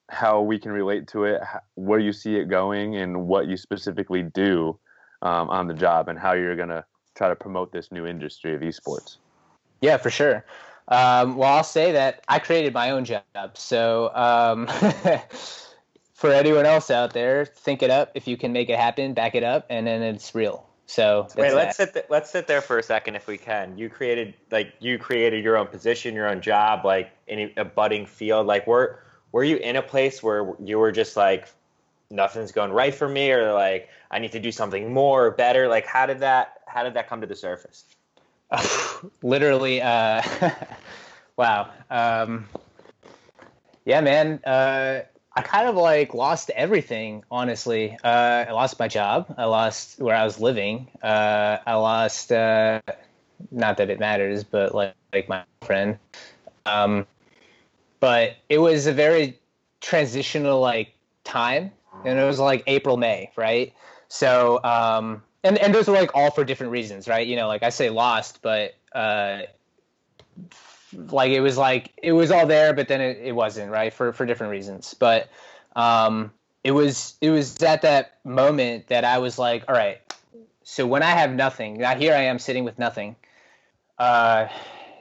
how 0.08 0.40
we 0.40 0.58
can 0.58 0.72
relate 0.72 1.08
to 1.08 1.24
it, 1.24 1.40
where 1.74 1.98
you 1.98 2.12
see 2.12 2.36
it 2.36 2.48
going, 2.48 2.96
and 2.96 3.26
what 3.26 3.48
you 3.48 3.56
specifically 3.56 4.22
do 4.22 4.78
um, 5.22 5.50
on 5.50 5.66
the 5.66 5.74
job, 5.74 6.08
and 6.08 6.18
how 6.18 6.32
you're 6.32 6.56
going 6.56 6.68
to 6.68 6.84
try 7.16 7.28
to 7.28 7.36
promote 7.36 7.72
this 7.72 7.90
new 7.90 8.06
industry 8.06 8.54
of 8.54 8.60
esports. 8.60 9.16
Yeah, 9.80 9.96
for 9.96 10.10
sure. 10.10 10.44
Um, 10.88 11.36
well, 11.36 11.52
I'll 11.52 11.64
say 11.64 11.92
that 11.92 12.24
I 12.28 12.38
created 12.38 12.72
my 12.72 12.90
own 12.90 13.04
job. 13.04 13.22
So 13.54 14.14
um, 14.14 14.66
for 16.14 16.32
anyone 16.32 16.66
else 16.66 16.90
out 16.90 17.12
there, 17.12 17.44
think 17.44 17.82
it 17.82 17.90
up. 17.90 18.10
If 18.14 18.26
you 18.26 18.36
can 18.36 18.52
make 18.52 18.70
it 18.70 18.78
happen, 18.78 19.12
back 19.12 19.34
it 19.34 19.44
up, 19.44 19.66
and 19.68 19.86
then 19.86 20.02
it's 20.02 20.34
real. 20.34 20.66
So 20.86 21.28
wait, 21.36 21.52
let's 21.52 21.76
sit 21.76 21.92
th- 21.92 22.06
let's 22.08 22.30
sit 22.30 22.46
there 22.46 22.62
for 22.62 22.78
a 22.78 22.82
second 22.82 23.14
if 23.14 23.26
we 23.26 23.36
can. 23.36 23.76
You 23.76 23.90
created 23.90 24.32
like 24.50 24.72
you 24.80 24.98
created 24.98 25.44
your 25.44 25.58
own 25.58 25.66
position, 25.66 26.14
your 26.14 26.26
own 26.26 26.40
job, 26.40 26.86
like 26.86 27.12
in 27.26 27.52
a 27.58 27.64
budding 27.64 28.06
field. 28.06 28.46
Like 28.46 28.66
were 28.66 29.02
were 29.32 29.44
you 29.44 29.58
in 29.58 29.76
a 29.76 29.82
place 29.82 30.22
where 30.22 30.54
you 30.64 30.78
were 30.78 30.90
just 30.90 31.14
like 31.14 31.48
nothing's 32.10 32.52
going 32.52 32.72
right 32.72 32.94
for 32.94 33.06
me, 33.06 33.30
or 33.30 33.52
like 33.52 33.90
I 34.10 34.18
need 34.18 34.32
to 34.32 34.40
do 34.40 34.50
something 34.50 34.90
more 34.94 35.26
or 35.26 35.30
better? 35.32 35.68
Like 35.68 35.84
how 35.84 36.06
did 36.06 36.20
that 36.20 36.62
how 36.66 36.82
did 36.82 36.94
that 36.94 37.06
come 37.06 37.20
to 37.20 37.26
the 37.26 37.36
surface? 37.36 37.84
literally, 39.22 39.82
uh, 39.82 40.22
wow. 41.36 41.70
Um, 41.90 42.48
yeah, 43.84 44.00
man. 44.00 44.40
Uh, 44.44 45.00
I 45.34 45.42
kind 45.42 45.68
of 45.68 45.76
like 45.76 46.14
lost 46.14 46.50
everything, 46.50 47.24
honestly. 47.30 47.96
Uh, 48.02 48.44
I 48.48 48.50
lost 48.50 48.78
my 48.78 48.88
job. 48.88 49.32
I 49.38 49.44
lost 49.44 50.00
where 50.00 50.16
I 50.16 50.24
was 50.24 50.40
living. 50.40 50.88
Uh, 51.00 51.58
I 51.64 51.74
lost, 51.74 52.32
uh, 52.32 52.80
not 53.52 53.76
that 53.76 53.88
it 53.88 54.00
matters, 54.00 54.42
but 54.42 54.74
like, 54.74 54.94
like 55.12 55.28
my 55.28 55.44
friend. 55.62 55.96
Um, 56.66 57.06
but 58.00 58.36
it 58.48 58.58
was 58.58 58.86
a 58.86 58.92
very 58.92 59.38
transitional 59.80 60.60
like 60.60 60.92
time, 61.22 61.70
and 62.04 62.18
it 62.18 62.24
was 62.24 62.40
like 62.40 62.64
April, 62.66 62.96
May, 62.96 63.30
right? 63.36 63.72
So, 64.08 64.62
um, 64.64 65.22
and 65.48 65.58
and 65.58 65.74
those 65.74 65.88
were 65.88 65.94
like 65.94 66.14
all 66.14 66.30
for 66.30 66.44
different 66.44 66.72
reasons, 66.72 67.08
right? 67.08 67.26
You 67.26 67.36
know, 67.36 67.48
like 67.48 67.62
I 67.62 67.70
say 67.70 67.90
lost, 67.90 68.40
but 68.42 68.74
uh, 68.94 69.42
like 70.92 71.30
it 71.32 71.40
was 71.40 71.56
like 71.56 71.92
it 72.02 72.12
was 72.12 72.30
all 72.30 72.46
there, 72.46 72.74
but 72.74 72.88
then 72.88 73.00
it, 73.00 73.18
it 73.22 73.32
wasn't, 73.32 73.72
right? 73.72 73.92
For 73.92 74.12
for 74.12 74.26
different 74.26 74.50
reasons. 74.50 74.94
But 74.94 75.28
um, 75.74 76.32
it 76.62 76.72
was 76.72 77.14
it 77.20 77.30
was 77.30 77.62
at 77.62 77.82
that 77.82 78.18
moment 78.24 78.88
that 78.88 79.04
I 79.04 79.18
was 79.18 79.38
like, 79.38 79.64
all 79.68 79.74
right. 79.74 80.00
So 80.64 80.86
when 80.86 81.02
I 81.02 81.10
have 81.10 81.32
nothing, 81.32 81.78
now 81.78 81.94
here 81.94 82.14
I 82.14 82.24
am 82.24 82.38
sitting 82.38 82.64
with 82.64 82.78
nothing. 82.78 83.16
Uh, 83.98 84.48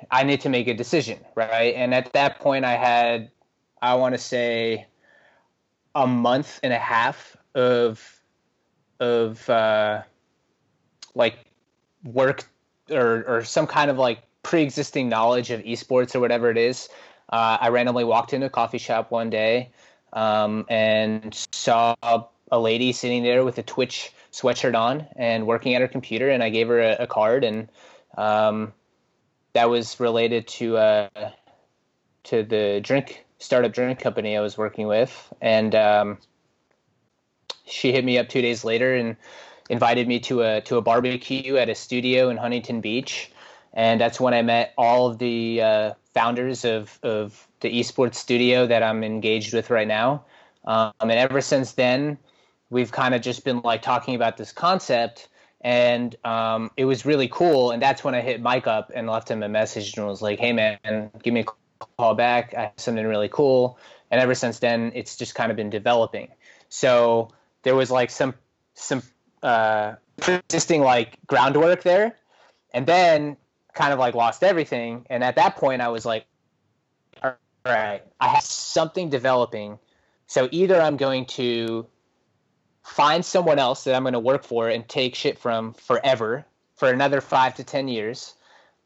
I 0.10 0.24
need 0.24 0.42
to 0.42 0.50
make 0.50 0.68
a 0.68 0.74
decision, 0.74 1.20
right? 1.36 1.76
And 1.76 1.94
at 1.94 2.14
that 2.14 2.40
point, 2.40 2.64
I 2.64 2.78
had, 2.78 3.32
I 3.82 3.96
want 3.96 4.16
to 4.16 4.18
say, 4.18 4.86
a 5.94 6.08
month 6.08 6.60
and 6.64 6.72
a 6.72 6.80
half 6.80 7.36
of 7.54 8.22
of 9.00 9.50
uh, 9.50 10.04
like 11.18 11.38
work 12.04 12.48
or 12.90 13.26
or 13.28 13.44
some 13.44 13.68
kind 13.68 13.92
of 13.92 13.98
like 13.98 14.24
pre-existing 14.44 15.10
knowledge 15.10 15.52
of 15.52 15.62
esports 15.62 16.16
or 16.16 16.20
whatever 16.22 16.50
it 16.50 16.58
is. 16.58 16.88
Uh, 17.30 17.58
I 17.60 17.70
randomly 17.70 18.06
walked 18.06 18.32
into 18.34 18.46
a 18.46 18.50
coffee 18.50 18.78
shop 18.78 19.12
one 19.12 19.30
day 19.30 19.72
um, 20.14 20.66
and 20.70 21.34
saw 21.52 21.96
a 22.50 22.60
lady 22.60 22.94
sitting 22.94 23.24
there 23.24 23.44
with 23.44 23.58
a 23.58 23.64
Twitch 23.64 24.14
sweatshirt 24.32 24.76
on 24.78 25.06
and 25.18 25.46
working 25.46 25.74
at 25.76 25.82
her 25.82 25.88
computer, 25.88 26.30
and 26.30 26.42
I 26.42 26.50
gave 26.50 26.70
her 26.70 26.80
a, 26.80 26.96
a 27.00 27.08
card, 27.08 27.44
and 27.44 27.68
um, 28.18 28.72
that 29.52 29.70
was 29.70 30.00
related 30.00 30.48
to 30.48 30.78
uh, 30.78 31.10
to 32.24 32.44
the 32.44 32.80
drink 32.82 33.26
startup 33.40 33.74
drink 33.74 34.00
company 34.00 34.38
I 34.38 34.42
was 34.42 34.58
working 34.58 34.88
with, 34.88 35.34
and 35.42 35.76
um, 35.76 36.18
she 37.66 37.92
hit 37.92 38.06
me 38.06 38.18
up 38.18 38.30
two 38.30 38.42
days 38.42 38.64
later 38.64 38.96
and 38.96 39.18
invited 39.70 40.08
me 40.08 40.20
to 40.22 40.42
a 40.42 40.62
to 40.62 40.78
a 40.78 40.82
barbecue 40.82 41.58
at 41.58 41.70
a 41.70 41.76
studio 41.76 42.30
in 42.30 42.38
Huntington 42.38 42.82
Beach, 42.82 43.32
and 43.74 44.00
that's 44.00 44.20
when 44.20 44.34
I 44.34 44.42
met 44.42 44.74
all 44.78 45.08
of 45.08 45.18
the 45.20 45.62
uh, 45.62 45.94
founders 46.14 46.66
of 46.66 47.00
of 47.04 47.48
the 47.60 47.70
esports 47.80 48.16
studio 48.16 48.68
that 48.68 48.84
I'm 48.84 49.04
engaged 49.04 49.54
with 49.54 49.70
right 49.70 49.88
now. 49.88 50.26
Um, 50.66 50.92
and 51.00 51.12
ever 51.12 51.42
since 51.42 51.74
then, 51.74 52.18
we've 52.70 52.92
kind 52.92 53.16
of 53.16 53.22
just 53.22 53.44
been 53.44 53.62
like 53.62 53.82
talking 53.82 54.16
about 54.16 54.38
this 54.38 54.52
concept, 54.52 55.30
and 55.62 56.16
um, 56.26 56.72
it 56.78 56.86
was 56.86 57.06
really 57.06 57.28
cool. 57.28 57.72
And 57.72 57.82
that's 57.82 58.04
when 58.04 58.16
I 58.16 58.22
hit 58.22 58.42
Mike 58.42 58.68
up 58.68 58.92
and 58.94 59.08
left 59.08 59.30
him 59.30 59.44
a 59.44 59.50
message 59.50 59.98
and 59.98 60.06
was 60.06 60.22
like, 60.22 60.40
"Hey 60.40 60.54
man, 60.54 61.12
give 61.24 61.34
me 61.34 61.42
a 61.42 61.86
call 61.98 62.16
back. 62.16 62.54
I 62.56 62.62
have 62.64 62.74
something 62.78 63.06
really 63.06 63.30
cool." 63.30 63.80
And 64.12 64.22
ever 64.22 64.36
since 64.36 64.60
then, 64.60 64.92
it's 64.96 65.18
just 65.18 65.36
kind 65.36 65.52
of 65.52 65.58
been 65.58 65.70
developing. 65.70 66.30
So 66.70 67.30
there 67.64 67.76
was 67.76 67.92
like 67.92 68.10
some 68.10 68.34
some 68.74 69.02
uh, 69.44 69.94
existing 70.28 70.82
like 70.82 71.18
groundwork 71.28 71.84
there, 71.84 72.16
and 72.74 72.86
then 72.86 73.38
kind 73.74 73.94
of 73.94 74.00
like 74.00 74.16
lost 74.16 74.44
everything. 74.44 75.06
And 75.10 75.24
at 75.24 75.36
that 75.36 75.56
point, 75.56 75.82
I 75.82 75.90
was 75.90 76.06
like, 76.06 76.26
all 77.24 77.36
right, 77.66 78.02
I 78.20 78.28
have 78.28 78.44
something 78.44 79.10
developing. 79.10 79.78
So 80.26 80.50
either 80.52 80.82
I'm 80.82 80.98
going 80.98 81.26
to 81.28 81.88
find 82.84 83.24
someone 83.24 83.60
else 83.60 83.84
that 83.84 83.96
I'm 83.96 84.04
going 84.04 84.14
to 84.14 84.20
work 84.20 84.44
for 84.44 84.70
and 84.70 84.88
take 84.88 85.16
shit 85.16 85.38
from 85.38 85.74
forever 85.74 86.46
for 86.76 86.90
another 86.90 87.22
five 87.22 87.56
to 87.56 87.64
10 87.64 87.88
years, 87.88 88.36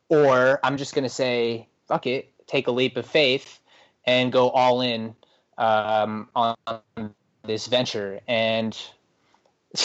or 0.10 0.60
I'm 0.64 0.78
just 0.78 0.94
going 0.94 1.04
to 1.04 1.10
say, 1.10 1.68
fuck 1.88 2.08
it, 2.08 2.32
take 2.48 2.68
a 2.68 2.72
leap 2.72 2.98
of 2.98 3.06
faith 3.06 3.60
and 4.06 4.32
go 4.32 4.50
all 4.50 4.82
in 4.82 5.16
um, 5.58 6.30
on 6.36 6.56
this 7.44 7.68
venture. 7.68 8.20
And 8.28 8.78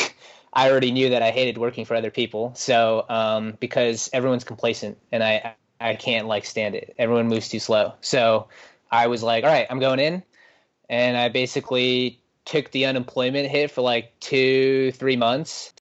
I 0.56 0.70
already 0.70 0.90
knew 0.90 1.10
that 1.10 1.22
I 1.22 1.32
hated 1.32 1.58
working 1.58 1.84
for 1.84 1.94
other 1.94 2.10
people. 2.10 2.52
So 2.54 3.04
um, 3.10 3.58
because 3.60 4.08
everyone's 4.14 4.42
complacent 4.42 4.96
and 5.12 5.22
I 5.22 5.54
I 5.78 5.94
can't 5.94 6.26
like 6.26 6.46
stand 6.46 6.74
it. 6.74 6.94
Everyone 6.98 7.28
moves 7.28 7.50
too 7.50 7.60
slow. 7.60 7.92
So 8.00 8.48
I 8.90 9.06
was 9.08 9.22
like, 9.22 9.44
all 9.44 9.50
right, 9.50 9.66
I'm 9.68 9.78
going 9.78 10.00
in, 10.00 10.22
and 10.88 11.14
I 11.18 11.28
basically 11.28 12.18
took 12.46 12.70
the 12.70 12.86
unemployment 12.86 13.50
hit 13.50 13.70
for 13.70 13.82
like 13.82 14.18
two 14.20 14.92
three 14.92 15.16
months 15.16 15.74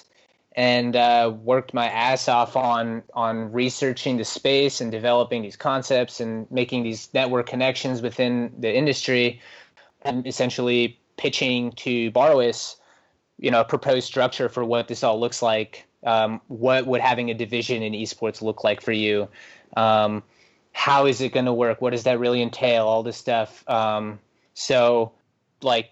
and 0.57 0.95
uh, 0.97 1.33
worked 1.43 1.73
my 1.73 1.87
ass 1.87 2.27
off 2.27 2.57
on 2.57 3.01
on 3.13 3.53
researching 3.53 4.17
the 4.17 4.25
space 4.25 4.81
and 4.81 4.91
developing 4.91 5.41
these 5.41 5.55
concepts 5.55 6.19
and 6.19 6.51
making 6.51 6.83
these 6.83 7.07
network 7.13 7.47
connections 7.47 8.01
within 8.01 8.51
the 8.59 8.75
industry 8.75 9.39
and 10.01 10.27
essentially 10.27 10.99
pitching 11.15 11.71
to 11.71 12.11
Barwis 12.11 12.75
you 13.37 13.51
know, 13.51 13.61
a 13.61 13.65
proposed 13.65 14.07
structure 14.07 14.49
for 14.49 14.63
what 14.63 14.87
this 14.87 15.03
all 15.03 15.19
looks 15.19 15.41
like. 15.41 15.85
Um, 16.03 16.41
what 16.47 16.85
would 16.85 17.01
having 17.01 17.31
a 17.31 17.33
division 17.33 17.81
in 17.81 17.93
esports 17.93 18.41
look 18.41 18.63
like 18.63 18.81
for 18.81 18.91
you? 18.91 19.27
Um, 19.75 20.23
how 20.71 21.05
is 21.05 21.21
it 21.21 21.33
going 21.33 21.45
to 21.45 21.53
work? 21.53 21.81
What 21.81 21.91
does 21.91 22.03
that 22.03 22.19
really 22.19 22.41
entail? 22.41 22.85
All 22.85 23.01
this 23.01 23.17
stuff. 23.17 23.67
Um, 23.67 24.19
so, 24.53 25.13
like, 25.61 25.91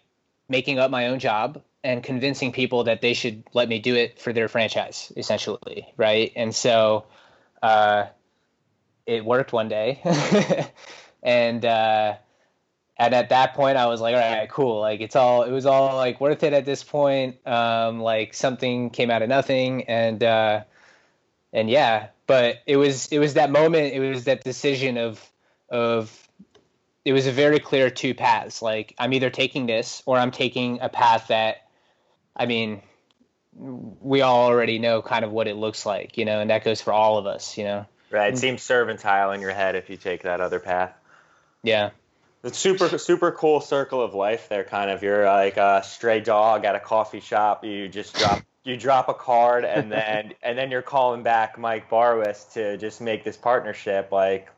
making 0.50 0.78
up 0.78 0.92
my 0.92 1.08
own 1.08 1.20
job 1.20 1.62
and 1.84 2.04
convincing 2.04 2.52
people 2.52 2.84
that 2.84 3.02
they 3.02 3.14
should 3.14 3.44
let 3.54 3.68
me 3.68 3.80
do 3.80 3.96
it 3.96 4.20
for 4.20 4.34
their 4.34 4.48
franchise, 4.48 5.12
essentially, 5.18 5.88
right? 5.98 6.32
And 6.36 6.54
so, 6.54 7.06
uh, 7.62 8.08
it 9.06 9.26
worked 9.26 9.52
one 9.52 9.68
day, 9.68 10.02
and 11.24 11.66
uh, 11.66 12.16
and 12.98 13.14
at 13.14 13.30
that 13.30 13.54
point 13.54 13.78
i 13.78 13.88
was 13.88 14.02
like 14.02 14.16
all 14.16 14.22
right 14.22 14.34
cool. 14.54 14.80
Like 14.80 15.02
it's 15.02 15.16
all 15.16 15.44
it 15.44 15.52
was 15.52 15.66
all 15.66 15.96
like 15.96 16.22
worth 16.22 16.44
it 16.44 16.54
at 16.54 16.66
this 16.66 16.84
point. 16.84 17.46
Um 17.46 18.00
like 18.00 18.34
something 18.34 18.90
came 18.90 19.10
out 19.10 19.22
of 19.22 19.30
nothing. 19.30 19.84
And 19.86 20.24
uh 20.24 20.64
and 21.52 21.70
yeah 21.70 22.08
but 22.28 22.58
it 22.66 22.78
was 22.78 23.08
it 23.08 23.20
was 23.20 23.34
that 23.34 23.52
moment 23.52 23.94
it 23.94 24.00
was 24.00 24.26
that 24.26 24.44
decision 24.44 24.98
of 24.98 25.24
of 25.70 26.20
it 27.04 27.12
was 27.12 27.28
a 27.28 27.32
very 27.32 27.60
clear 27.60 27.90
two 27.90 28.14
paths. 28.14 28.62
Like 28.62 28.94
i'm 28.98 29.14
either 29.14 29.30
taking 29.30 29.66
this 29.66 30.04
or 30.06 30.18
i'm 30.18 30.32
taking 30.32 30.80
a 30.82 30.90
path 30.90 31.28
that 31.28 31.68
i 32.36 32.46
mean 32.46 32.82
we 33.56 34.22
all 34.22 34.46
already 34.46 34.80
know 34.80 35.02
kind 35.02 35.24
of 35.24 35.32
what 35.32 35.48
it 35.48 35.56
looks 35.56 35.86
like 35.86 36.18
you 36.18 36.26
know 36.26 36.40
and 36.40 36.50
that 36.50 36.64
goes 36.64 36.82
for 36.82 36.92
all 36.94 37.18
of 37.18 37.26
us 37.26 37.58
you 37.58 37.64
know? 37.64 37.86
Right. 38.10 38.32
It 38.32 38.38
seems 38.38 38.62
servantile 38.62 39.34
in 39.34 39.42
your 39.42 39.54
head 39.54 39.76
if 39.76 39.90
you 39.90 39.98
take 39.98 40.22
that 40.22 40.40
other 40.40 40.60
path. 40.60 40.94
Yeah 41.64 41.90
it's 42.44 42.58
super 42.58 42.98
super 42.98 43.32
cool 43.32 43.62
circle 43.62 44.02
of 44.02 44.14
life 44.14 44.50
there. 44.50 44.64
Kind 44.64 44.92
of 44.92 45.02
you're 45.02 45.26
like 45.26 45.58
a 45.58 45.82
stray 45.84 46.20
dog 46.20 46.66
at 46.66 46.76
a 46.76 46.80
coffee 46.80 47.22
shop. 47.22 47.64
You 47.64 47.88
just 47.88 48.16
drop 48.16 48.42
you 48.64 48.78
drop 48.78 49.10
a 49.10 49.14
card 49.14 49.66
and 49.66 49.92
then 49.92 50.34
and 50.44 50.58
then 50.58 50.70
you're 50.70 50.82
calling 50.82 51.24
back 51.24 51.58
Mike 51.58 51.90
Barwis 51.90 52.52
to 52.54 52.78
just 52.78 53.02
make 53.02 53.24
this 53.24 53.38
partnership. 53.38 54.12
Like 54.12 54.50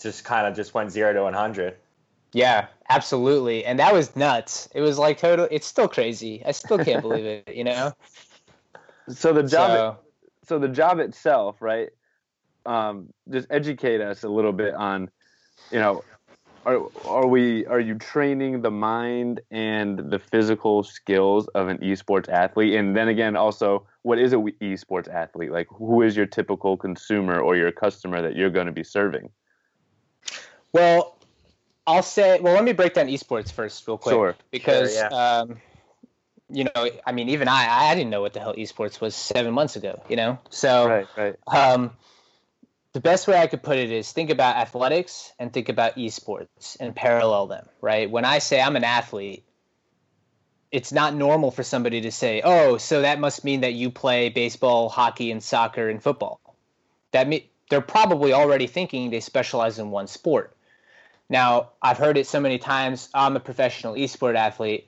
just 0.00 0.24
kind 0.24 0.46
of 0.46 0.54
just 0.54 0.74
went 0.74 0.90
zero 0.90 1.12
to 1.12 1.22
one 1.22 1.34
hundred. 1.34 1.76
Yeah, 2.32 2.66
absolutely, 2.88 3.64
and 3.64 3.78
that 3.78 3.94
was 3.94 4.16
nuts. 4.16 4.68
It 4.74 4.80
was 4.80 4.98
like 4.98 5.18
total. 5.18 5.46
It's 5.50 5.66
still 5.66 5.88
crazy. 5.88 6.42
I 6.44 6.50
still 6.50 6.78
can't 6.78 7.00
believe 7.02 7.24
it. 7.24 7.54
You 7.54 7.64
know. 7.64 7.92
So 9.08 9.32
the 9.32 9.44
job. 9.44 9.70
So, 9.70 9.98
so 10.46 10.58
the 10.58 10.68
job 10.68 10.98
itself, 10.98 11.62
right? 11.62 11.90
Um, 12.66 13.12
just 13.30 13.46
educate 13.50 14.00
us 14.00 14.24
a 14.24 14.28
little 14.28 14.52
bit 14.52 14.74
on, 14.74 15.10
you 15.70 15.78
know, 15.78 16.02
are 16.64 16.82
are 17.04 17.26
we 17.26 17.66
are 17.66 17.80
you 17.80 17.94
training 17.96 18.62
the 18.62 18.70
mind 18.70 19.40
and 19.50 20.10
the 20.10 20.18
physical 20.18 20.82
skills 20.82 21.46
of 21.48 21.68
an 21.68 21.78
esports 21.78 22.28
athlete? 22.28 22.74
And 22.74 22.96
then 22.96 23.08
again 23.08 23.36
also 23.36 23.86
what 24.02 24.18
is 24.18 24.32
a 24.32 24.36
esports 24.36 25.12
athlete? 25.12 25.50
Like 25.50 25.68
who 25.70 26.02
is 26.02 26.16
your 26.16 26.26
typical 26.26 26.76
consumer 26.76 27.40
or 27.40 27.56
your 27.56 27.72
customer 27.72 28.22
that 28.22 28.36
you're 28.36 28.50
going 28.50 28.66
to 28.66 28.72
be 28.72 28.84
serving? 28.84 29.30
Well 30.72 31.18
i'll 31.86 32.02
say 32.02 32.40
well 32.40 32.54
let 32.54 32.64
me 32.64 32.72
break 32.72 32.94
down 32.94 33.06
esports 33.08 33.52
first 33.52 33.86
real 33.86 33.98
quick 33.98 34.14
sure. 34.14 34.36
because 34.50 34.94
sure, 34.94 35.08
yeah. 35.10 35.38
um, 35.40 35.60
you 36.50 36.64
know 36.64 36.88
i 37.06 37.12
mean 37.12 37.28
even 37.28 37.48
i 37.48 37.90
i 37.90 37.94
didn't 37.94 38.10
know 38.10 38.22
what 38.22 38.32
the 38.32 38.40
hell 38.40 38.54
esports 38.54 39.00
was 39.00 39.14
seven 39.14 39.52
months 39.52 39.76
ago 39.76 40.02
you 40.08 40.16
know? 40.16 40.38
So 40.50 40.88
right 40.88 41.06
right. 41.16 41.36
um 41.46 41.92
the 42.94 43.00
best 43.00 43.26
way 43.26 43.36
I 43.36 43.48
could 43.48 43.62
put 43.62 43.76
it 43.76 43.90
is 43.90 44.10
think 44.12 44.30
about 44.30 44.56
athletics 44.56 45.32
and 45.40 45.52
think 45.52 45.68
about 45.68 45.96
esports 45.96 46.76
and 46.78 46.94
parallel 46.94 47.48
them, 47.48 47.68
right? 47.80 48.08
When 48.08 48.24
I 48.24 48.38
say 48.38 48.62
I'm 48.62 48.76
an 48.76 48.84
athlete, 48.84 49.44
it's 50.70 50.92
not 50.92 51.14
normal 51.14 51.50
for 51.50 51.64
somebody 51.64 52.00
to 52.02 52.12
say, 52.12 52.40
"Oh, 52.42 52.78
so 52.78 53.02
that 53.02 53.18
must 53.18 53.44
mean 53.44 53.62
that 53.62 53.74
you 53.74 53.90
play 53.90 54.28
baseball, 54.28 54.88
hockey, 54.88 55.32
and 55.32 55.42
soccer 55.42 55.88
and 55.88 56.00
football." 56.00 56.40
That 57.10 57.28
they're 57.68 57.80
probably 57.80 58.32
already 58.32 58.68
thinking 58.68 59.10
they 59.10 59.20
specialize 59.20 59.80
in 59.80 59.90
one 59.90 60.06
sport. 60.06 60.56
Now, 61.28 61.70
I've 61.82 61.98
heard 61.98 62.16
it 62.16 62.28
so 62.28 62.38
many 62.38 62.58
times. 62.58 63.08
I'm 63.12 63.34
a 63.34 63.40
professional 63.40 63.94
esport 63.94 64.36
athlete. 64.36 64.86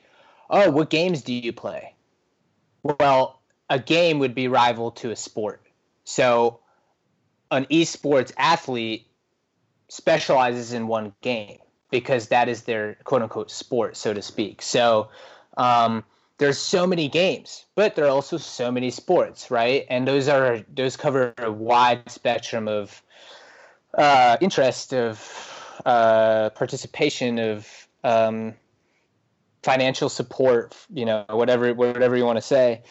Oh, 0.48 0.70
what 0.70 0.90
games 0.90 1.22
do 1.22 1.32
you 1.32 1.52
play? 1.52 1.94
Well, 2.84 3.40
a 3.68 3.80
game 3.80 4.20
would 4.20 4.34
be 4.34 4.46
rival 4.46 4.92
to 4.92 5.10
a 5.10 5.16
sport. 5.16 5.60
So 6.04 6.60
an 7.50 7.66
esports 7.66 8.32
athlete 8.36 9.06
specializes 9.88 10.72
in 10.72 10.88
one 10.88 11.12
game 11.20 11.58
because 11.90 12.28
that 12.28 12.48
is 12.48 12.62
their 12.62 12.96
quote 13.04 13.22
unquote 13.22 13.50
sport, 13.50 13.96
so 13.96 14.12
to 14.12 14.22
speak. 14.22 14.62
So 14.62 15.08
um, 15.56 16.04
there's 16.38 16.58
so 16.58 16.86
many 16.86 17.08
games, 17.08 17.64
but 17.74 17.94
there 17.94 18.04
are 18.06 18.10
also 18.10 18.36
so 18.36 18.70
many 18.70 18.90
sports, 18.90 19.50
right? 19.50 19.86
And 19.88 20.06
those 20.06 20.28
are 20.28 20.60
those 20.74 20.96
cover 20.96 21.32
a 21.38 21.50
wide 21.50 22.10
spectrum 22.10 22.68
of 22.68 23.02
uh, 23.94 24.36
interest, 24.40 24.92
of 24.92 25.80
uh, 25.86 26.50
participation, 26.50 27.38
of 27.38 27.88
um, 28.04 28.54
financial 29.62 30.08
support, 30.08 30.76
you 30.92 31.04
know, 31.04 31.24
whatever 31.30 31.72
whatever 31.74 32.16
you 32.16 32.24
want 32.24 32.36
to 32.36 32.42
say. 32.42 32.82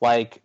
Like 0.00 0.40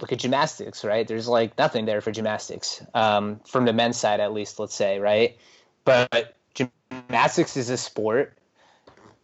look 0.00 0.12
at 0.12 0.18
gymnastics, 0.18 0.84
right? 0.84 1.06
There's 1.06 1.28
like 1.28 1.56
nothing 1.58 1.84
there 1.84 2.00
for 2.00 2.10
gymnastics 2.10 2.84
um, 2.94 3.40
from 3.46 3.64
the 3.64 3.72
men's 3.72 3.96
side, 3.96 4.20
at 4.20 4.32
least, 4.32 4.58
let's 4.58 4.74
say, 4.74 4.98
right? 4.98 5.36
But 5.84 6.36
gymnastics 6.54 7.56
is 7.56 7.70
a 7.70 7.76
sport. 7.76 8.36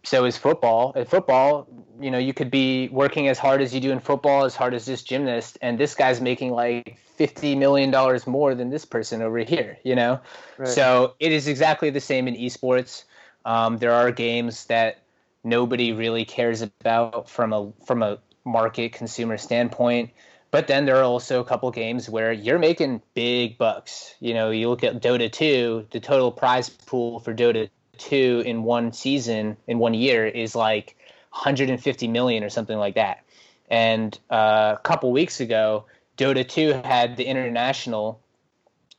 So 0.04 0.24
is 0.24 0.36
football. 0.36 0.92
At 0.96 1.08
football, 1.08 1.66
you 2.00 2.10
know, 2.10 2.18
you 2.18 2.32
could 2.32 2.50
be 2.50 2.88
working 2.88 3.28
as 3.28 3.38
hard 3.38 3.60
as 3.60 3.74
you 3.74 3.80
do 3.80 3.90
in 3.90 3.98
football, 3.98 4.44
as 4.44 4.54
hard 4.54 4.72
as 4.72 4.86
this 4.86 5.02
gymnast, 5.02 5.58
and 5.60 5.78
this 5.78 5.94
guy's 5.94 6.20
making 6.20 6.52
like 6.52 6.98
fifty 7.16 7.56
million 7.56 7.90
dollars 7.90 8.26
more 8.26 8.54
than 8.54 8.70
this 8.70 8.84
person 8.84 9.20
over 9.20 9.38
here. 9.38 9.76
You 9.82 9.96
know, 9.96 10.20
right. 10.56 10.68
so 10.68 11.14
it 11.18 11.32
is 11.32 11.48
exactly 11.48 11.90
the 11.90 12.00
same 12.00 12.28
in 12.28 12.36
esports. 12.36 13.04
Um, 13.44 13.78
there 13.78 13.92
are 13.92 14.12
games 14.12 14.66
that 14.66 15.02
nobody 15.42 15.92
really 15.92 16.24
cares 16.24 16.62
about 16.62 17.28
from 17.28 17.52
a 17.52 17.72
from 17.84 18.02
a 18.02 18.18
market 18.44 18.92
consumer 18.92 19.36
standpoint. 19.36 20.10
But 20.50 20.66
then 20.66 20.86
there 20.86 20.96
are 20.96 21.04
also 21.04 21.40
a 21.40 21.44
couple 21.44 21.70
games 21.70 22.08
where 22.08 22.32
you're 22.32 22.58
making 22.58 23.02
big 23.14 23.58
bucks. 23.58 24.14
You 24.20 24.32
know, 24.32 24.50
you 24.50 24.70
look 24.70 24.82
at 24.82 25.02
Dota 25.02 25.30
2, 25.30 25.88
the 25.90 26.00
total 26.00 26.32
prize 26.32 26.70
pool 26.70 27.20
for 27.20 27.34
Dota 27.34 27.68
2 27.98 28.44
in 28.46 28.62
one 28.62 28.92
season, 28.92 29.58
in 29.66 29.78
one 29.78 29.92
year, 29.92 30.26
is 30.26 30.54
like 30.54 30.96
150 31.30 32.08
million 32.08 32.44
or 32.44 32.48
something 32.48 32.78
like 32.78 32.94
that. 32.94 33.24
And 33.70 34.18
uh, 34.30 34.76
a 34.78 34.80
couple 34.82 35.12
weeks 35.12 35.40
ago, 35.40 35.84
Dota 36.16 36.48
2 36.48 36.80
had 36.84 37.18
the 37.18 37.24
international. 37.24 38.20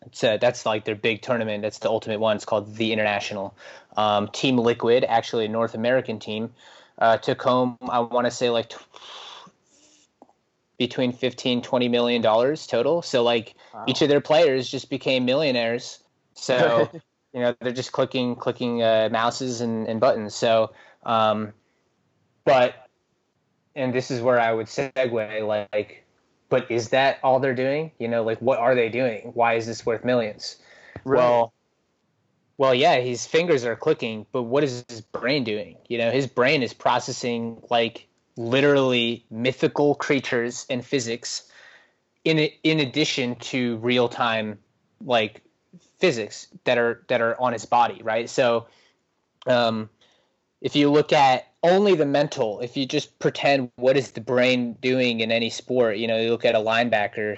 It's 0.06 0.24
a, 0.24 0.38
that's 0.38 0.66
like 0.66 0.86
their 0.86 0.96
big 0.96 1.24
tournament. 1.24 1.64
That's 1.64 1.80
the 1.80 1.90
ultimate 1.90 2.20
one. 2.20 2.36
It's 2.36 2.46
called 2.46 2.76
the 2.76 2.94
International. 2.94 3.56
Um, 3.98 4.28
team 4.28 4.58
Liquid, 4.58 5.04
actually 5.04 5.46
a 5.46 5.50
North 5.50 5.74
American 5.74 6.20
team, 6.20 6.54
uh, 7.00 7.18
took 7.18 7.42
home. 7.42 7.78
I 7.82 8.00
want 8.02 8.26
to 8.26 8.32
say 8.32 8.50
like 8.52 8.72
between 10.80 11.12
15 11.12 11.62
20 11.62 11.90
million 11.90 12.22
dollars 12.22 12.66
total. 12.66 13.04
So 13.04 13.22
like 13.22 13.54
wow. 13.74 13.84
each 13.86 14.02
of 14.02 14.10
their 14.10 14.22
players 14.22 14.72
just 14.72 14.90
became 14.90 15.26
millionaires. 15.26 16.00
So 16.34 16.90
you 17.34 17.42
know 17.42 17.54
they're 17.60 17.74
just 17.74 17.92
clicking 17.92 18.36
clicking 18.36 18.82
uh, 18.82 19.10
mouses 19.12 19.62
and, 19.62 19.88
and, 19.88 20.00
buttons. 20.00 20.34
So 20.34 20.72
um, 21.04 21.54
but 22.46 22.88
and 23.76 23.94
this 23.94 24.10
is 24.10 24.22
where 24.22 24.40
i 24.40 24.52
would 24.52 24.66
segue 24.66 25.48
like 25.48 26.04
but 26.50 26.70
is 26.72 26.90
that 26.90 27.20
all 27.24 27.40
they're 27.40 27.54
doing? 27.54 27.92
You 28.00 28.08
know 28.08 28.24
like 28.24 28.40
what 28.40 28.58
are 28.58 28.74
they 28.74 28.90
doing? 28.90 29.32
Why 29.36 29.54
is 29.54 29.68
this 29.68 29.86
worth 29.86 30.04
millions? 30.04 30.56
Right. 31.04 31.20
well 31.20 31.54
well 32.58 32.74
yeah 32.74 32.96
his 32.98 33.26
fingers 33.26 33.64
are 33.64 33.76
clicking 33.76 34.26
but 34.32 34.44
what 34.44 34.64
is 34.64 34.86
his 34.88 35.02
brain 35.02 35.44
doing? 35.44 35.76
You 35.90 35.98
know 35.98 36.10
his 36.10 36.26
brain 36.26 36.64
is 36.64 36.74
processing 36.74 37.62
like 37.70 38.08
literally 38.40 39.26
mythical 39.30 39.96
creatures 39.96 40.66
and 40.70 40.86
physics 40.86 41.44
in 42.24 42.40
in 42.64 42.80
addition 42.80 43.36
to 43.36 43.76
real 43.78 44.08
time 44.08 44.58
like 45.04 45.42
physics 45.98 46.48
that 46.64 46.78
are 46.78 47.04
that 47.10 47.20
are 47.20 47.40
on 47.40 47.52
his 47.52 47.66
body 47.66 48.02
right? 48.02 48.30
So 48.30 48.68
um, 49.46 49.90
if 50.62 50.74
you 50.74 50.90
look 50.90 51.12
at 51.12 51.52
only 51.64 51.96
the 51.96 52.06
mental 52.06 52.62
if 52.62 52.78
you 52.78 52.86
just 52.86 53.20
pretend 53.20 53.72
what 53.76 53.98
is 53.98 54.12
the 54.12 54.22
brain 54.22 54.78
doing 54.80 55.20
in 55.20 55.34
any 55.34 55.50
sport 55.50 55.98
you 55.98 56.08
know 56.08 56.18
you 56.18 56.30
look 56.32 56.46
at 56.46 56.56
a 56.56 56.60
linebacker 56.60 57.38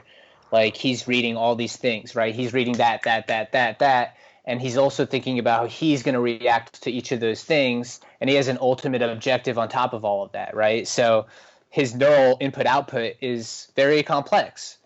like 0.52 0.78
he's 0.78 1.08
reading 1.08 1.36
all 1.36 1.56
these 1.56 1.78
things 1.78 2.16
right? 2.16 2.36
He's 2.36 2.54
reading 2.54 2.74
that 2.74 3.02
that 3.04 3.26
that 3.26 3.54
that 3.54 3.80
that 3.80 4.18
and 4.46 4.62
he's 4.62 4.78
also 4.78 5.06
thinking 5.06 5.40
about 5.40 5.62
how 5.62 5.68
he's 5.68 6.04
going 6.04 6.16
to 6.16 6.22
react 6.22 6.82
to 6.84 6.92
each 6.92 7.12
of 7.12 7.20
those 7.20 7.44
things 7.44 8.00
and 8.20 8.30
he 8.30 8.36
has 8.36 8.48
an 8.48 8.58
ultimate 8.62 9.02
objective 9.02 9.58
on 9.58 9.70
top 9.70 9.94
of 9.94 10.04
all 10.04 10.24
of 10.24 10.32
that 10.32 10.56
right? 10.56 10.88
So 10.88 11.28
his 11.70 11.96
neural 11.96 12.38
input 12.40 12.66
output 12.66 13.16
is 13.22 13.72
very 13.76 14.04
complex. 14.04 14.78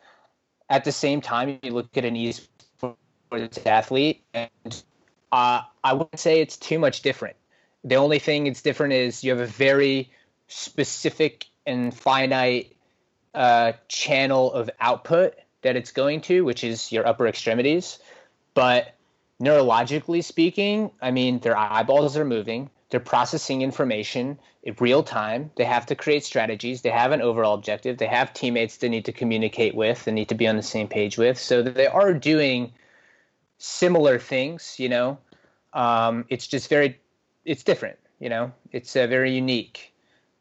At 0.70 0.84
the 0.84 0.92
same 0.92 1.22
time 1.22 1.60
you 1.64 1.72
look 1.72 1.96
at 1.98 2.06
an 2.06 2.16
esports 2.16 3.66
athlete 3.66 4.24
and 4.34 4.84
uh, 5.32 5.62
i 5.84 5.94
wouldn't 5.94 6.20
say 6.20 6.42
it's 6.42 6.58
too 6.58 6.80
much 6.80 7.02
different. 7.02 7.36
The 7.84 7.96
only 7.96 8.20
thing 8.20 8.48
it's 8.48 8.62
different 8.62 8.94
is 8.94 9.24
you 9.24 9.32
have 9.32 9.42
a 9.42 9.46
very 9.46 10.12
specific 10.48 11.46
and 11.66 11.94
finite 11.94 12.76
uh, 13.34 13.74
channel 13.88 14.52
of 14.54 14.70
output 14.80 15.36
that 15.62 15.76
it's 15.76 15.92
going 15.92 16.22
to 16.22 16.46
which 16.46 16.64
is 16.64 16.92
your 16.92 17.08
upper 17.08 17.28
extremities. 17.28 18.00
But 18.54 18.95
neurologically 19.42 20.24
speaking, 20.24 20.92
I 21.02 21.12
mean, 21.12 21.40
their 21.40 21.58
eyeballs 21.58 22.18
are 22.18 22.26
moving, 22.26 22.70
they're 22.90 23.00
processing 23.00 23.62
information 23.62 24.40
in 24.64 24.76
real 24.80 25.04
time. 25.04 25.52
They 25.58 25.66
have 25.66 25.86
to 25.88 25.96
create 25.96 26.24
strategies. 26.24 26.82
They 26.82 26.90
have 26.90 27.12
an 27.12 27.22
overall 27.22 27.54
objective. 27.54 27.98
They 27.98 28.08
have 28.08 28.34
teammates 28.34 28.78
they 28.78 28.90
need 28.90 29.06
to 29.06 29.12
communicate 29.12 29.76
with, 29.76 30.06
they 30.06 30.12
need 30.12 30.30
to 30.30 30.36
be 30.36 30.48
on 30.48 30.56
the 30.56 30.64
same 30.64 30.88
page 30.88 31.18
with. 31.18 31.38
So 31.38 31.62
they 31.62 31.88
are 31.88 32.14
doing 32.14 32.74
similar 33.58 34.20
things, 34.20 34.76
you 34.80 34.90
know. 34.90 35.18
Um, 35.74 36.26
it's 36.30 36.48
just 36.48 36.70
very, 36.70 37.00
it's 37.44 37.64
different, 37.64 37.98
you 38.20 38.30
know. 38.30 38.52
It's 38.72 38.96
uh, 38.96 39.08
very 39.08 39.36
unique. 39.36 39.94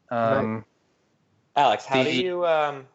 Um, 0.09 0.55
right. 0.55 0.63
Alex, 1.57 1.85
how 1.85 2.03
the, 2.03 2.11
do 2.11 2.23
you 2.23 2.45
um, 2.45 2.85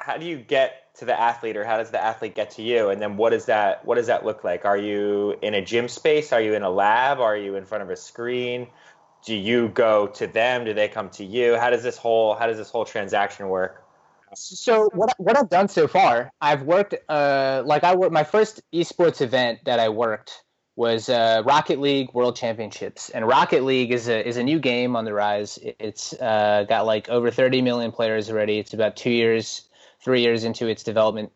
how 0.00 0.16
do 0.16 0.26
you 0.26 0.38
get 0.38 0.94
to 0.96 1.04
the 1.04 1.18
athlete 1.18 1.56
or 1.56 1.64
how 1.64 1.76
does 1.76 1.90
the 1.90 2.02
athlete 2.02 2.34
get 2.34 2.50
to 2.52 2.62
you? 2.62 2.90
And 2.90 3.00
then 3.00 3.16
what 3.16 3.30
does 3.30 3.46
that 3.46 3.84
what 3.84 3.94
does 3.96 4.06
that 4.08 4.24
look 4.24 4.44
like? 4.44 4.64
Are 4.64 4.76
you 4.76 5.36
in 5.42 5.54
a 5.54 5.62
gym 5.64 5.88
space? 5.88 6.32
Are 6.32 6.40
you 6.40 6.54
in 6.54 6.62
a 6.62 6.70
lab? 6.70 7.20
Are 7.20 7.36
you 7.36 7.56
in 7.56 7.64
front 7.64 7.82
of 7.82 7.90
a 7.90 7.96
screen? 7.96 8.66
Do 9.24 9.34
you 9.34 9.68
go 9.68 10.06
to 10.08 10.26
them? 10.26 10.64
Do 10.64 10.72
they 10.72 10.88
come 10.88 11.10
to 11.10 11.24
you? 11.24 11.56
How 11.56 11.70
does 11.70 11.82
this 11.82 11.96
whole 11.96 12.34
how 12.34 12.46
does 12.46 12.56
this 12.56 12.70
whole 12.70 12.84
transaction 12.84 13.48
work? 13.48 13.84
So 14.34 14.88
what 14.94 15.14
what 15.18 15.36
I've 15.36 15.50
done 15.50 15.68
so 15.68 15.88
far, 15.88 16.32
I've 16.40 16.62
worked 16.62 16.94
uh, 17.08 17.62
like 17.64 17.84
I 17.84 17.94
worked 17.94 18.12
my 18.12 18.24
first 18.24 18.62
esports 18.72 19.20
event 19.20 19.60
that 19.64 19.80
I 19.80 19.88
worked 19.88 20.44
was 20.76 21.08
uh, 21.08 21.42
Rocket 21.44 21.80
League 21.80 22.14
World 22.14 22.36
Championships, 22.36 23.10
and 23.10 23.26
Rocket 23.26 23.64
League 23.64 23.90
is 23.90 24.08
a 24.08 24.26
is 24.26 24.36
a 24.36 24.42
new 24.42 24.58
game 24.60 24.96
on 24.96 25.04
the 25.04 25.12
rise. 25.12 25.58
It's 25.78 26.14
uh, 26.14 26.64
got 26.68 26.86
like 26.86 27.08
over 27.08 27.30
30 27.30 27.60
million 27.60 27.92
players 27.92 28.30
already. 28.30 28.58
It's 28.58 28.72
about 28.72 28.96
two 28.96 29.10
years 29.10 29.68
three 30.02 30.22
years 30.22 30.44
into 30.44 30.66
its 30.66 30.82
development. 30.82 31.32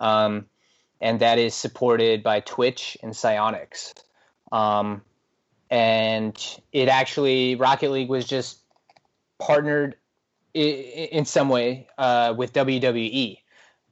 Um, 0.00 0.46
and 1.00 1.20
that 1.20 1.38
is 1.38 1.54
supported 1.54 2.22
by 2.22 2.40
Twitch 2.40 2.96
and 3.02 3.12
Psyonix. 3.12 3.94
Um, 4.50 5.02
and 5.70 6.60
it 6.72 6.88
actually, 6.88 7.54
Rocket 7.54 7.90
League 7.90 8.08
was 8.08 8.26
just 8.26 8.58
partnered 9.38 9.96
in, 10.54 11.24
some 11.24 11.48
way 11.48 11.86
uh, 11.98 12.34
with 12.36 12.52
WWE, 12.52 13.38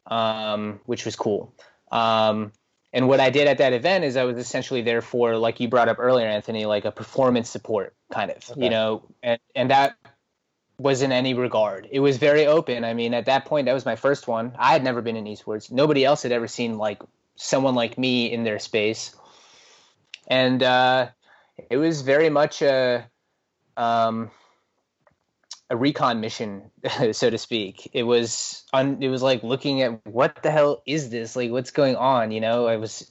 um, 0.06 0.80
which 0.86 1.04
was 1.04 1.14
cool. 1.14 1.54
Um, 1.92 2.52
And 2.92 3.08
what 3.08 3.20
I 3.20 3.28
did 3.28 3.46
at 3.46 3.58
that 3.58 3.74
event 3.74 4.04
is 4.04 4.16
I 4.16 4.24
was 4.24 4.38
essentially 4.38 4.80
there 4.80 5.02
for, 5.02 5.36
like 5.36 5.60
you 5.60 5.68
brought 5.68 5.88
up 5.88 5.98
earlier, 5.98 6.26
Anthony, 6.26 6.64
like 6.64 6.86
a 6.86 6.90
performance 6.90 7.50
support 7.50 7.94
kind 8.10 8.30
of, 8.30 8.50
okay. 8.50 8.64
you 8.64 8.70
know, 8.70 9.02
and, 9.22 9.38
and 9.54 9.70
that 9.70 9.96
was 10.78 11.02
in 11.02 11.12
any 11.12 11.34
regard. 11.34 11.88
It 11.90 12.00
was 12.00 12.18
very 12.18 12.46
open. 12.46 12.84
I 12.84 12.94
mean, 12.94 13.14
at 13.14 13.26
that 13.26 13.46
point, 13.46 13.66
that 13.66 13.72
was 13.72 13.86
my 13.86 13.96
first 13.96 14.28
one. 14.28 14.52
I 14.58 14.72
had 14.72 14.84
never 14.84 15.00
been 15.00 15.16
in 15.16 15.24
esports. 15.24 15.70
Nobody 15.70 16.04
else 16.04 16.22
had 16.22 16.32
ever 16.32 16.48
seen 16.48 16.76
like 16.76 17.02
someone 17.36 17.74
like 17.74 17.96
me 17.96 18.30
in 18.30 18.44
their 18.44 18.58
space. 18.58 19.14
And 20.26 20.62
uh, 20.62 21.08
it 21.70 21.78
was 21.78 22.02
very 22.02 22.28
much 22.28 22.60
a, 22.60 23.08
um, 23.76 24.30
a 25.70 25.76
recon 25.76 26.20
mission, 26.20 26.70
so 27.12 27.30
to 27.30 27.38
speak. 27.38 27.90
It 27.92 28.02
was 28.02 28.64
un, 28.72 28.98
it 29.00 29.08
was 29.08 29.22
like 29.22 29.42
looking 29.42 29.82
at 29.82 30.04
what 30.06 30.42
the 30.42 30.50
hell 30.50 30.82
is 30.86 31.10
this? 31.10 31.36
Like 31.36 31.50
what's 31.50 31.70
going 31.70 31.96
on? 31.96 32.32
You 32.32 32.40
know, 32.40 32.66
I 32.66 32.76
was 32.76 33.10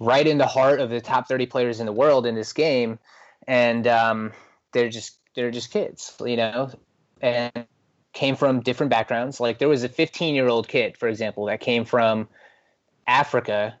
right 0.00 0.26
in 0.26 0.38
the 0.38 0.46
heart 0.46 0.80
of 0.80 0.90
the 0.90 1.00
top 1.00 1.28
30 1.28 1.46
players 1.46 1.78
in 1.78 1.86
the 1.86 1.92
world 1.92 2.26
in 2.26 2.34
this 2.34 2.52
game, 2.52 2.98
and 3.46 3.86
um, 3.86 4.32
they're 4.72 4.88
just 4.88 5.19
they're 5.34 5.50
just 5.50 5.70
kids, 5.70 6.14
you 6.24 6.36
know, 6.36 6.70
and 7.20 7.66
came 8.12 8.36
from 8.36 8.60
different 8.60 8.90
backgrounds. 8.90 9.40
Like 9.40 9.58
there 9.58 9.68
was 9.68 9.84
a 9.84 9.88
15 9.88 10.34
year 10.34 10.48
old 10.48 10.68
kid, 10.68 10.96
for 10.96 11.08
example, 11.08 11.46
that 11.46 11.60
came 11.60 11.84
from 11.84 12.28
Africa, 13.06 13.78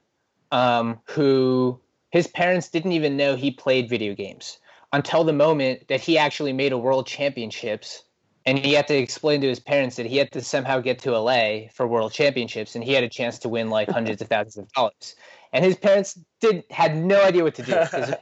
um, 0.52 1.00
who 1.04 1.80
his 2.10 2.26
parents 2.26 2.68
didn't 2.68 2.92
even 2.92 3.16
know 3.16 3.36
he 3.36 3.50
played 3.50 3.88
video 3.88 4.14
games 4.14 4.58
until 4.92 5.24
the 5.24 5.32
moment 5.32 5.88
that 5.88 6.00
he 6.00 6.18
actually 6.18 6.52
made 6.52 6.72
a 6.72 6.78
world 6.78 7.06
championships 7.06 8.04
and 8.46 8.58
he 8.58 8.72
had 8.72 8.88
to 8.88 8.96
explain 8.96 9.40
to 9.42 9.48
his 9.48 9.60
parents 9.60 9.96
that 9.96 10.06
he 10.06 10.16
had 10.16 10.32
to 10.32 10.40
somehow 10.40 10.80
get 10.80 10.98
to 11.00 11.16
LA 11.16 11.68
for 11.72 11.86
world 11.86 12.12
championships 12.12 12.74
and 12.74 12.82
he 12.82 12.92
had 12.92 13.04
a 13.04 13.08
chance 13.08 13.38
to 13.40 13.48
win 13.48 13.70
like 13.70 13.88
hundreds 13.88 14.22
of 14.22 14.28
thousands 14.28 14.56
of 14.56 14.72
dollars. 14.72 15.14
And 15.52 15.64
his 15.64 15.76
parents 15.76 16.18
did 16.40 16.64
had 16.70 16.96
no 16.96 17.22
idea 17.22 17.44
what 17.44 17.54
to 17.56 17.62
do. 17.62 17.72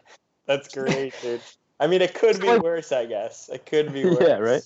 That's 0.47 0.75
great, 0.75 1.15
dude. 1.23 1.41
I 1.81 1.87
mean, 1.87 2.03
it 2.03 2.15
could 2.15 2.41
be 2.41 2.57
worse, 2.59 2.93
I 2.93 3.07
guess. 3.07 3.49
It 3.49 3.67
could 3.67 3.93
be 3.93 4.05
worse. 4.05 4.19
Yeah, 4.23 4.39
right. 4.39 4.63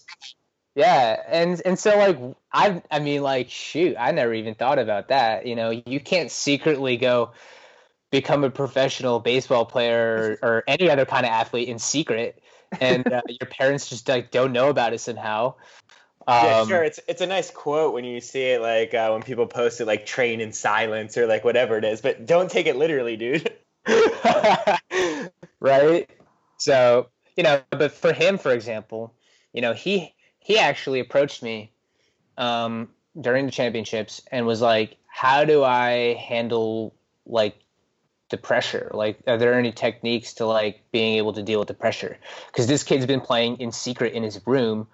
Yeah, 0.74 1.22
and 1.28 1.60
and 1.66 1.78
so 1.78 1.98
like 1.98 2.18
I 2.52 2.82
I 2.90 2.98
mean 2.98 3.22
like 3.22 3.50
shoot, 3.50 3.94
I 3.98 4.10
never 4.12 4.32
even 4.32 4.54
thought 4.54 4.78
about 4.78 5.08
that. 5.08 5.46
You 5.46 5.54
know, 5.54 5.70
you 5.70 6.00
can't 6.00 6.30
secretly 6.30 6.96
go 6.96 7.32
become 8.10 8.42
a 8.44 8.50
professional 8.50 9.20
baseball 9.20 9.66
player 9.66 10.38
or, 10.42 10.48
or 10.48 10.64
any 10.66 10.88
other 10.88 11.04
kind 11.04 11.26
of 11.26 11.32
athlete 11.32 11.68
in 11.68 11.78
secret, 11.78 12.42
and 12.80 13.06
uh, 13.12 13.20
your 13.28 13.50
parents 13.50 13.88
just 13.88 14.08
like 14.08 14.30
don't 14.30 14.52
know 14.52 14.70
about 14.70 14.94
it 14.94 15.00
somehow. 15.00 15.54
Um, 16.26 16.46
yeah, 16.46 16.64
sure. 16.64 16.84
It's 16.84 17.00
it's 17.06 17.20
a 17.20 17.26
nice 17.26 17.50
quote 17.50 17.92
when 17.92 18.04
you 18.04 18.20
see 18.22 18.42
it, 18.42 18.62
like 18.62 18.94
uh, 18.94 19.10
when 19.10 19.22
people 19.22 19.46
post 19.46 19.80
it, 19.80 19.86
like 19.86 20.06
"train 20.06 20.40
in 20.40 20.52
silence" 20.52 21.18
or 21.18 21.26
like 21.26 21.44
whatever 21.44 21.76
it 21.76 21.84
is. 21.84 22.00
But 22.00 22.24
don't 22.24 22.50
take 22.50 22.66
it 22.66 22.76
literally, 22.76 23.16
dude. 23.16 23.52
right. 25.60 26.08
So 26.62 27.08
you 27.36 27.42
know, 27.42 27.60
but 27.70 27.90
for 27.90 28.12
him, 28.12 28.38
for 28.38 28.52
example, 28.52 29.12
you 29.52 29.60
know, 29.60 29.72
he 29.72 30.14
he 30.38 30.58
actually 30.58 31.00
approached 31.00 31.42
me 31.42 31.72
um, 32.38 32.88
during 33.20 33.46
the 33.46 33.52
championships 33.52 34.22
and 34.30 34.46
was 34.46 34.60
like, 34.60 34.96
"How 35.08 35.44
do 35.44 35.64
I 35.64 36.14
handle 36.14 36.94
like 37.26 37.56
the 38.30 38.36
pressure? 38.36 38.90
Like, 38.94 39.18
are 39.26 39.38
there 39.38 39.54
any 39.54 39.72
techniques 39.72 40.34
to 40.34 40.46
like 40.46 40.82
being 40.92 41.16
able 41.16 41.32
to 41.32 41.42
deal 41.42 41.58
with 41.58 41.68
the 41.68 41.74
pressure? 41.74 42.16
Because 42.46 42.68
this 42.68 42.84
kid's 42.84 43.06
been 43.06 43.20
playing 43.20 43.56
in 43.58 43.72
secret 43.72 44.12
in 44.12 44.22
his 44.22 44.40
room 44.46 44.86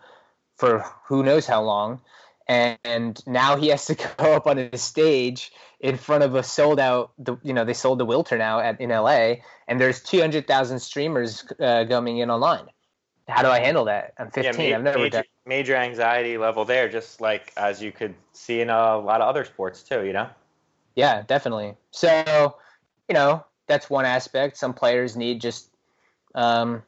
for 0.56 0.84
who 1.06 1.22
knows 1.22 1.46
how 1.46 1.62
long, 1.62 2.00
and 2.48 3.22
now 3.26 3.56
he 3.56 3.68
has 3.68 3.86
to 3.86 3.94
go 4.16 4.34
up 4.34 4.46
on 4.46 4.58
a 4.58 4.76
stage 4.78 5.52
in 5.80 5.96
front 5.96 6.24
of 6.24 6.34
a 6.34 6.42
sold 6.42 6.80
out. 6.80 7.12
The 7.18 7.36
you 7.42 7.52
know 7.52 7.64
they 7.64 7.74
sold 7.74 7.98
the 7.98 8.06
Wiltern 8.06 8.38
now 8.38 8.60
at 8.60 8.80
in 8.80 8.90
LA, 8.90 9.36
and 9.66 9.80
there's 9.80 10.02
two 10.02 10.20
hundred 10.20 10.46
thousand 10.46 10.80
streamers 10.80 11.44
uh, 11.60 11.84
coming 11.88 12.18
in 12.18 12.30
online. 12.30 12.66
How 13.28 13.42
do 13.42 13.48
I 13.48 13.60
handle 13.60 13.84
that? 13.84 14.14
I'm 14.18 14.30
15. 14.30 14.64
Yeah, 14.64 14.70
ma- 14.70 14.76
I've 14.76 14.82
never 14.84 14.98
major, 15.00 15.10
done. 15.10 15.24
Major 15.44 15.76
anxiety 15.76 16.38
level 16.38 16.64
there, 16.64 16.88
just 16.88 17.20
like 17.20 17.52
as 17.58 17.82
you 17.82 17.92
could 17.92 18.14
see 18.32 18.62
in 18.62 18.70
a 18.70 18.96
lot 18.96 19.20
of 19.20 19.28
other 19.28 19.44
sports 19.44 19.82
too. 19.82 20.06
You 20.06 20.14
know. 20.14 20.30
Yeah, 20.96 21.22
definitely. 21.22 21.74
So 21.90 22.56
you 23.08 23.14
know, 23.14 23.44
that's 23.66 23.90
one 23.90 24.06
aspect. 24.06 24.56
Some 24.56 24.72
players 24.72 25.16
need 25.16 25.42
just 25.42 25.70
um, 26.34 26.82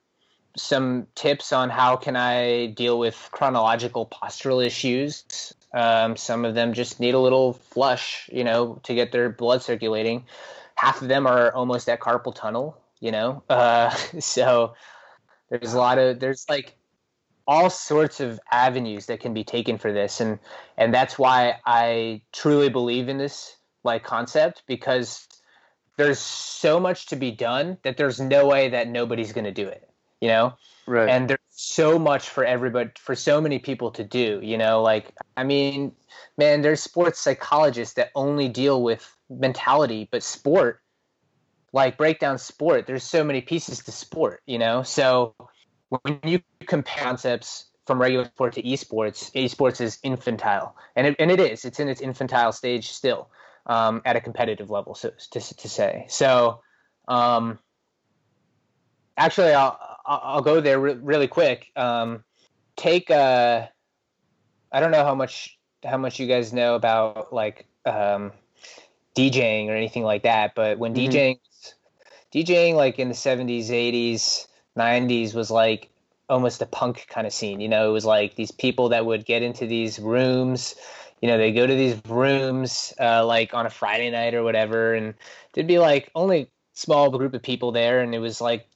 some 0.57 1.07
tips 1.14 1.53
on 1.53 1.70
how 1.70 1.96
can 1.96 2.16
I 2.16 2.66
deal 2.66 2.98
with 2.98 3.28
chronological 3.30 4.07
postural 4.07 4.64
issues. 4.64 5.55
Um, 5.72 6.16
some 6.16 6.44
of 6.44 6.55
them 6.55 6.72
just 6.72 6.98
need 6.98 7.14
a 7.14 7.18
little 7.18 7.53
flush, 7.53 8.28
you 8.32 8.42
know, 8.42 8.80
to 8.84 8.94
get 8.94 9.12
their 9.12 9.30
blood 9.30 9.62
circulating. 9.62 10.24
Half 10.74 11.03
of 11.03 11.09
them 11.09 11.26
are 11.26 11.53
almost 11.55 11.88
at 11.88 12.01
carpal 12.01 12.34
tunnel, 12.34 12.80
you 13.01 13.12
know. 13.12 13.42
Uh, 13.51 13.90
so 14.18 14.74
there's 15.51 15.74
a 15.74 15.78
lot 15.78 15.98
of 15.98 16.20
there's 16.20 16.46
like 16.48 16.76
all 17.46 17.70
sorts 17.70 18.20
of 18.20 18.40
avenues 18.51 19.07
that 19.07 19.20
can 19.20 19.34
be 19.34 19.44
taken 19.44 19.78
for 19.78 19.92
this, 19.92 20.20
and 20.20 20.38
and 20.76 20.94
that's 20.94 21.18
why 21.18 21.57
I 21.66 22.22
truly 22.32 22.68
believe 22.68 23.09
in 23.09 23.18
this 23.18 23.57
like 23.84 24.05
concept 24.05 24.62
because 24.66 25.26
there's 25.96 26.18
so 26.18 26.80
much 26.80 27.07
to 27.07 27.16
be 27.16 27.30
done 27.30 27.78
that 27.82 27.96
there's 27.96 28.20
no 28.20 28.46
way 28.46 28.70
that 28.70 28.88
nobody's 28.88 29.32
going 29.32 29.44
to 29.44 29.53
do 29.53 29.66
it 29.68 29.89
you 30.21 30.29
know? 30.29 30.55
Right. 30.87 31.09
And 31.09 31.29
there's 31.29 31.39
so 31.51 31.99
much 31.99 32.29
for 32.29 32.45
everybody 32.45 32.91
for 32.99 33.14
so 33.14 33.41
many 33.41 33.59
people 33.59 33.91
to 33.93 34.05
do 34.05 34.41
you 34.43 34.59
know? 34.59 34.83
Like 34.83 35.12
i 35.37 35.45
mean 35.45 35.93
man 36.37 36.62
there's 36.62 36.83
sports 36.83 37.21
psychologists 37.21 37.95
that 37.95 38.11
only 38.14 38.49
deal 38.49 38.83
with 38.83 39.11
mentality 39.29 40.09
but 40.11 40.23
sport 40.23 40.81
like 41.73 41.97
breakdown 41.97 42.39
sport 42.39 42.87
there's 42.87 43.05
so 43.05 43.23
many 43.23 43.41
pieces 43.41 43.85
to 43.85 43.93
sport 43.93 44.43
you 44.47 44.59
know? 44.59 44.83
So 44.83 45.35
when 45.89 46.18
you 46.25 46.41
compare 46.66 47.05
concepts 47.05 47.66
from 47.87 48.01
regular 48.01 48.25
sport 48.27 48.53
to 48.55 48.62
esports 48.62 49.33
esports 49.33 49.81
is 49.81 49.99
infantile. 50.05 50.77
And 50.95 51.09
it, 51.09 51.16
and 51.18 51.31
it 51.31 51.41
is 51.41 51.64
it's 51.64 51.81
in 51.81 51.89
its 51.89 52.01
infantile 52.01 52.53
stage 52.53 52.93
still 52.93 53.29
um, 53.66 54.03
at 54.05 54.16
a 54.16 54.21
competitive 54.21 54.71
level, 54.71 54.95
so 54.95 55.11
to, 55.33 55.41
to 55.41 55.68
say. 55.68 56.07
So, 56.09 56.61
um, 57.09 57.59
actually, 59.16 59.53
I'll 59.53 59.89
I'll 60.11 60.43
go 60.43 60.61
there 60.61 60.81
re- 60.81 60.95
really 60.95 61.29
quick. 61.29 61.71
Um, 61.77 62.25
take 62.77 63.11
uh, 63.11 63.67
I 64.73 64.81
don't 64.81 64.91
know 64.91 65.05
how 65.05 65.15
much 65.15 65.59
how 65.85 65.97
much 65.97 66.19
you 66.19 66.27
guys 66.27 66.53
know 66.53 66.75
about 66.75 67.33
like 67.33 67.67
um, 67.87 68.33
DJing 69.17 69.69
or 69.69 69.77
anything 69.77 70.03
like 70.03 70.25
that, 70.25 70.55
but 70.55 70.79
when 70.79 70.95
mm-hmm. 70.95 71.13
DJing 71.13 71.39
DJing 72.35 72.75
like 72.75 72.99
in 72.99 73.09
the 73.09 73.15
seventies, 73.15 73.71
eighties, 73.71 74.49
nineties 74.75 75.35
was 75.35 75.51
like 75.51 75.91
almost 76.29 76.61
a 76.63 76.67
punk 76.67 77.07
kind 77.09 77.27
of 77.27 77.33
scene. 77.33 77.61
You 77.61 77.69
know, 77.69 77.89
it 77.89 77.93
was 77.93 78.05
like 78.05 78.35
these 78.35 78.51
people 78.51 78.89
that 78.89 79.07
would 79.07 79.25
get 79.25 79.43
into 79.43 79.67
these 79.67 79.99
rooms 79.99 80.75
you 81.21 81.29
know 81.29 81.37
they 81.37 81.53
go 81.53 81.67
to 81.67 81.75
these 81.75 82.01
rooms 82.09 82.95
uh, 82.99 83.25
like 83.27 83.53
on 83.53 83.67
a 83.67 83.71
friday 83.71 84.11
night 84.11 84.33
or 84.33 84.43
whatever 84.43 84.95
and 84.95 85.13
there'd 85.53 85.67
be 85.67 85.79
like 85.79 86.11
only 86.15 86.51
small 86.73 87.11
group 87.11 87.35
of 87.35 87.43
people 87.43 87.73
there 87.73 88.01
and 88.01 88.15
it 88.15 88.21
was 88.21 88.41
like 88.41 88.67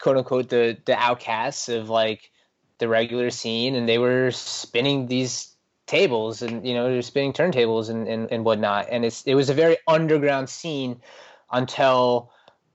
quote 0.00 0.16
unquote 0.16 0.48
the 0.48 0.76
the 0.86 0.96
outcasts 0.96 1.68
of 1.68 1.88
like 1.88 2.30
the 2.78 2.88
regular 2.88 3.30
scene 3.30 3.74
and 3.74 3.88
they 3.88 3.98
were 3.98 4.30
spinning 4.30 5.06
these 5.06 5.54
tables 5.86 6.42
and 6.42 6.66
you 6.66 6.72
know 6.72 6.90
they're 6.90 7.02
spinning 7.02 7.32
turntables 7.32 7.90
and, 7.90 8.08
and, 8.08 8.30
and 8.30 8.44
whatnot 8.44 8.86
and 8.90 9.04
it's 9.04 9.22
it 9.22 9.34
was 9.34 9.50
a 9.50 9.54
very 9.54 9.76
underground 9.86 10.48
scene 10.48 11.00
until 11.52 12.30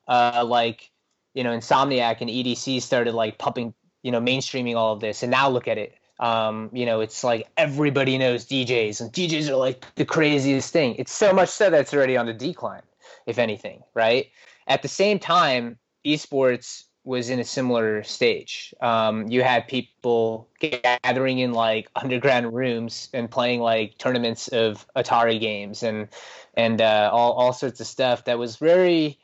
uh 0.07 0.43
like 0.45 0.91
you 1.33 1.43
know 1.43 1.57
insomniac 1.57 2.21
and 2.21 2.29
edc 2.29 2.81
started 2.81 3.13
like 3.13 3.37
pumping 3.37 3.73
you 4.03 4.11
know 4.11 4.19
mainstreaming 4.19 4.75
all 4.75 4.93
of 4.93 4.99
this 4.99 5.23
and 5.23 5.31
now 5.31 5.49
look 5.49 5.67
at 5.67 5.77
it 5.77 5.95
um, 6.19 6.69
you 6.71 6.85
know, 6.85 7.01
it's 7.01 7.23
like 7.23 7.47
everybody 7.57 8.17
knows 8.17 8.45
DJs, 8.45 9.01
and 9.01 9.11
DJs 9.11 9.49
are 9.49 9.57
like 9.57 9.85
the 9.95 10.05
craziest 10.05 10.71
thing. 10.71 10.95
It's 10.97 11.11
so 11.11 11.33
much 11.33 11.49
so 11.49 11.69
that 11.69 11.81
it's 11.81 11.93
already 11.93 12.15
on 12.15 12.25
the 12.25 12.33
decline, 12.33 12.83
if 13.25 13.37
anything, 13.37 13.83
right? 13.93 14.27
At 14.67 14.81
the 14.81 14.87
same 14.87 15.19
time, 15.19 15.77
esports 16.05 16.83
was 17.05 17.29
in 17.29 17.39
a 17.39 17.43
similar 17.43 18.03
stage. 18.03 18.73
Um, 18.81 19.27
you 19.27 19.43
had 19.43 19.67
people 19.67 20.49
gathering 20.59 21.39
in 21.39 21.53
like 21.53 21.89
underground 21.95 22.53
rooms 22.53 23.09
and 23.13 23.29
playing 23.29 23.61
like 23.61 23.97
tournaments 23.97 24.47
of 24.47 24.85
Atari 24.95 25.39
games 25.39 25.83
and 25.83 26.09
and 26.55 26.81
uh, 26.81 27.09
all 27.13 27.33
all 27.33 27.53
sorts 27.53 27.79
of 27.79 27.87
stuff 27.87 28.25
that 28.25 28.39
was 28.39 28.57
very 28.57 29.19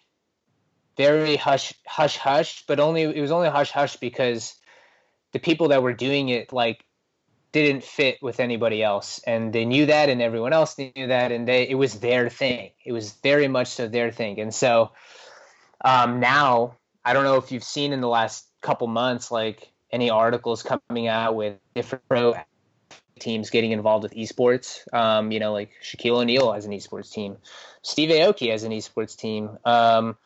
very 0.96 1.36
hush 1.36 1.74
hush 1.88 2.18
hush, 2.18 2.64
but 2.68 2.80
only 2.80 3.02
it 3.02 3.22
was 3.22 3.32
only 3.32 3.50
hush 3.50 3.72
hush 3.72 3.96
because 3.98 4.56
the 5.32 5.40
people 5.40 5.70
that 5.70 5.82
were 5.82 5.94
doing 5.94 6.30
it 6.30 6.54
like 6.54 6.86
didn't 7.52 7.84
fit 7.84 8.18
with 8.22 8.40
anybody 8.40 8.84
else. 8.84 9.20
And 9.26 9.52
they 9.52 9.66
knew 9.66 9.88
that 9.88 10.10
and 10.10 10.22
everyone 10.22 10.54
else 10.54 10.78
knew 10.78 11.08
that 11.08 11.32
and 11.32 11.48
they 11.48 11.68
it 11.68 11.76
was 11.76 12.00
their 12.00 12.30
thing. 12.30 12.72
It 12.86 12.92
was 12.92 13.14
very 13.24 13.48
much 13.48 13.70
so 13.70 13.88
their 13.88 14.12
thing. 14.12 14.40
And 14.40 14.54
so 14.54 14.92
um, 15.84 16.20
now 16.20 16.78
i 17.06 17.14
don't 17.14 17.24
know 17.24 17.38
if 17.38 17.52
you've 17.52 17.64
seen 17.64 17.94
in 17.94 18.02
the 18.02 18.08
last 18.08 18.48
couple 18.62 18.88
months 18.88 19.32
like 19.32 19.72
any 19.92 20.10
articles 20.10 20.64
coming 20.64 21.08
out 21.08 21.36
with 21.36 21.58
different 21.76 22.08
pro 22.08 22.34
teams 23.20 23.50
getting 23.50 23.72
involved 23.72 24.04
with 24.04 24.14
esports. 24.14 24.92
Um, 24.94 25.32
you 25.32 25.40
know, 25.40 25.54
like 25.54 25.72
Shaquille 25.84 26.22
O'Neal 26.22 26.52
has 26.52 26.66
an 26.66 26.72
esports 26.72 27.12
team, 27.12 27.38
Steve 27.82 28.10
Aoki 28.10 28.52
has 28.52 28.64
an 28.64 28.72
esports 28.72 29.16
team. 29.16 29.58
Um, 29.64 30.18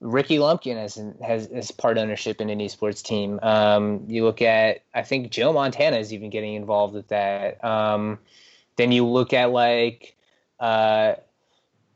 Ricky 0.00 0.38
Lumpkin 0.38 0.76
has 0.76 1.00
has, 1.24 1.48
has 1.48 1.70
part 1.70 1.98
ownership 1.98 2.40
in 2.40 2.50
an 2.50 2.58
esports 2.58 3.02
team. 3.02 3.40
Um, 3.42 4.04
you 4.06 4.24
look 4.24 4.42
at, 4.42 4.82
I 4.94 5.02
think 5.02 5.30
Joe 5.30 5.52
Montana 5.52 5.96
is 5.96 6.12
even 6.12 6.30
getting 6.30 6.54
involved 6.54 6.94
with 6.94 7.08
that. 7.08 7.64
Um, 7.64 8.18
then 8.76 8.92
you 8.92 9.06
look 9.06 9.32
at 9.32 9.50
like, 9.50 10.14
uh, 10.60 11.14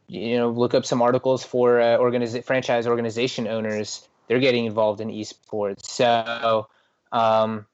you 0.09 0.39
know, 0.39 0.51
look 0.51 0.75
up 0.75 0.87
some 0.87 1.03
articles 1.03 1.45
for 1.45 1.79
uh, 1.81 1.99
organiz- 1.99 2.43
franchise 2.45 2.87
organization 2.87 3.47
owners. 3.47 4.09
They're 4.31 4.39
getting 4.39 4.67
involved 4.67 5.01
in 5.01 5.09
esports. 5.09 5.87
So 5.87 6.69
um, 7.11 7.67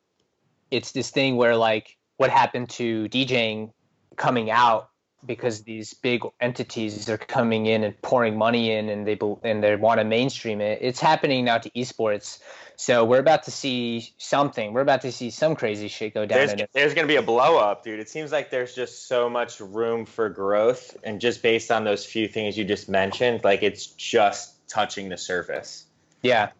it's 0.71 0.93
this 0.93 1.11
thing 1.11 1.37
where 1.37 1.55
like 1.55 1.99
what 2.17 2.31
happened 2.31 2.71
to 2.71 3.11
DJing 3.11 3.73
coming 4.17 4.51
out 4.51 4.89
because 5.27 5.65
these 5.65 5.93
big 5.93 6.23
entities 6.41 7.11
are 7.11 7.19
coming 7.19 7.67
in 7.67 7.85
and 7.85 8.01
pouring 8.01 8.39
money 8.39 8.73
in 8.73 8.89
and 8.89 9.07
they 9.07 9.19
and 9.43 9.63
they 9.63 9.77
want 9.77 10.01
to 10.01 10.05
mainstream 10.05 10.63
it. 10.63 10.79
It's 10.81 10.99
happening 10.99 11.45
now 11.45 11.59
to 11.59 11.69
esports. 11.73 12.39
So 12.77 13.05
we're 13.05 13.19
about 13.19 13.43
to 13.43 13.51
see 13.51 14.15
something. 14.17 14.73
We're 14.73 14.81
about 14.81 15.03
to 15.03 15.13
see 15.13 15.29
some 15.29 15.57
crazy 15.57 15.89
shit 15.89 16.15
go 16.15 16.25
down. 16.25 16.57
There's, 16.57 16.69
there's 16.73 16.95
going 16.95 17.07
to 17.07 17.13
be 17.13 17.17
a 17.17 17.23
blow 17.23 17.59
up, 17.59 17.85
dude. 17.85 18.01
It 18.01 18.09
seems 18.09 18.33
like 18.33 18.51
there's 18.51 18.75
just 18.75 19.09
so 19.09 19.29
much 19.29 19.61
room 19.61 20.07
for 20.07 20.31
growth, 20.31 20.97
and 21.05 21.21
just 21.21 21.43
based 21.43 21.71
on 21.71 21.85
those 21.85 22.07
few 22.07 22.29
things 22.29 22.57
you 22.57 22.65
just 22.65 22.89
mentioned, 22.89 23.45
like 23.45 23.63
it's 23.63 23.89
just 23.89 24.67
touching 24.69 25.11
the 25.11 25.19
surface. 25.19 25.86
Yeah, 26.27 26.51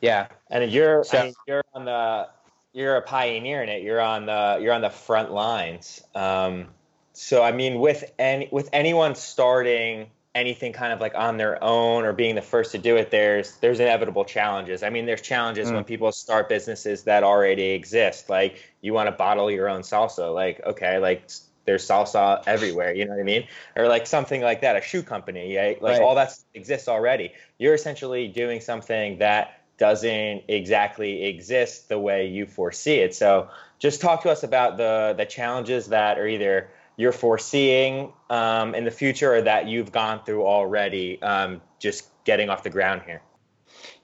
yeah. 0.00 0.28
And 0.50 0.70
you're 0.70 1.04
so, 1.04 1.18
I 1.18 1.24
mean, 1.24 1.34
you're 1.46 1.64
on 1.74 1.84
the 1.84 2.28
you're 2.72 2.96
a 2.96 3.02
pioneer 3.02 3.62
in 3.62 3.68
it. 3.68 3.82
You're 3.82 4.00
on 4.00 4.26
the 4.26 4.58
you're 4.60 4.72
on 4.72 4.82
the 4.82 4.90
front 4.90 5.32
lines. 5.32 6.02
Um, 6.14 6.68
so 7.12 7.42
I 7.42 7.52
mean, 7.52 7.80
with 7.80 8.12
any 8.18 8.48
with 8.52 8.68
anyone 8.72 9.14
starting 9.14 10.10
anything 10.34 10.72
kind 10.72 10.92
of 10.92 11.00
like 11.00 11.14
on 11.16 11.36
their 11.36 11.62
own 11.62 12.04
or 12.04 12.12
being 12.12 12.34
the 12.36 12.42
first 12.42 12.72
to 12.72 12.78
do 12.78 12.96
it, 12.96 13.10
there's 13.10 13.56
there's 13.56 13.80
inevitable 13.80 14.24
challenges. 14.24 14.82
I 14.82 14.90
mean, 14.90 15.06
there's 15.06 15.22
challenges 15.22 15.68
mm. 15.68 15.74
when 15.74 15.84
people 15.84 16.12
start 16.12 16.48
businesses 16.48 17.04
that 17.04 17.24
already 17.24 17.70
exist. 17.70 18.28
Like 18.28 18.62
you 18.80 18.92
want 18.92 19.08
to 19.08 19.12
bottle 19.12 19.50
your 19.50 19.68
own 19.68 19.82
salsa. 19.82 20.32
Like 20.32 20.60
okay, 20.64 20.98
like 20.98 21.28
there's 21.68 21.86
salsa 21.86 22.42
everywhere. 22.46 22.94
You 22.94 23.04
know 23.04 23.10
what 23.10 23.20
I 23.20 23.24
mean? 23.24 23.46
Or 23.76 23.88
like 23.88 24.06
something 24.06 24.40
like 24.40 24.62
that, 24.62 24.74
a 24.74 24.80
shoe 24.80 25.02
company. 25.02 25.54
Right? 25.54 25.80
Like 25.82 25.98
right. 25.98 26.02
all 26.02 26.14
that 26.14 26.34
exists 26.54 26.88
already. 26.88 27.34
You're 27.58 27.74
essentially 27.74 28.26
doing 28.26 28.62
something 28.62 29.18
that 29.18 29.60
doesn't 29.76 30.44
exactly 30.48 31.24
exist 31.26 31.90
the 31.90 31.98
way 31.98 32.26
you 32.26 32.46
foresee 32.46 33.00
it. 33.00 33.14
So 33.14 33.50
just 33.78 34.00
talk 34.00 34.22
to 34.22 34.30
us 34.30 34.42
about 34.42 34.78
the 34.78 35.14
the 35.14 35.26
challenges 35.26 35.88
that 35.88 36.18
are 36.18 36.26
either 36.26 36.70
you're 36.96 37.12
foreseeing 37.12 38.14
um, 38.30 38.74
in 38.74 38.84
the 38.84 38.90
future 38.90 39.34
or 39.34 39.42
that 39.42 39.68
you've 39.68 39.92
gone 39.92 40.24
through 40.24 40.46
already 40.46 41.20
um, 41.20 41.60
just 41.78 42.08
getting 42.24 42.48
off 42.48 42.62
the 42.62 42.70
ground 42.70 43.02
here? 43.04 43.20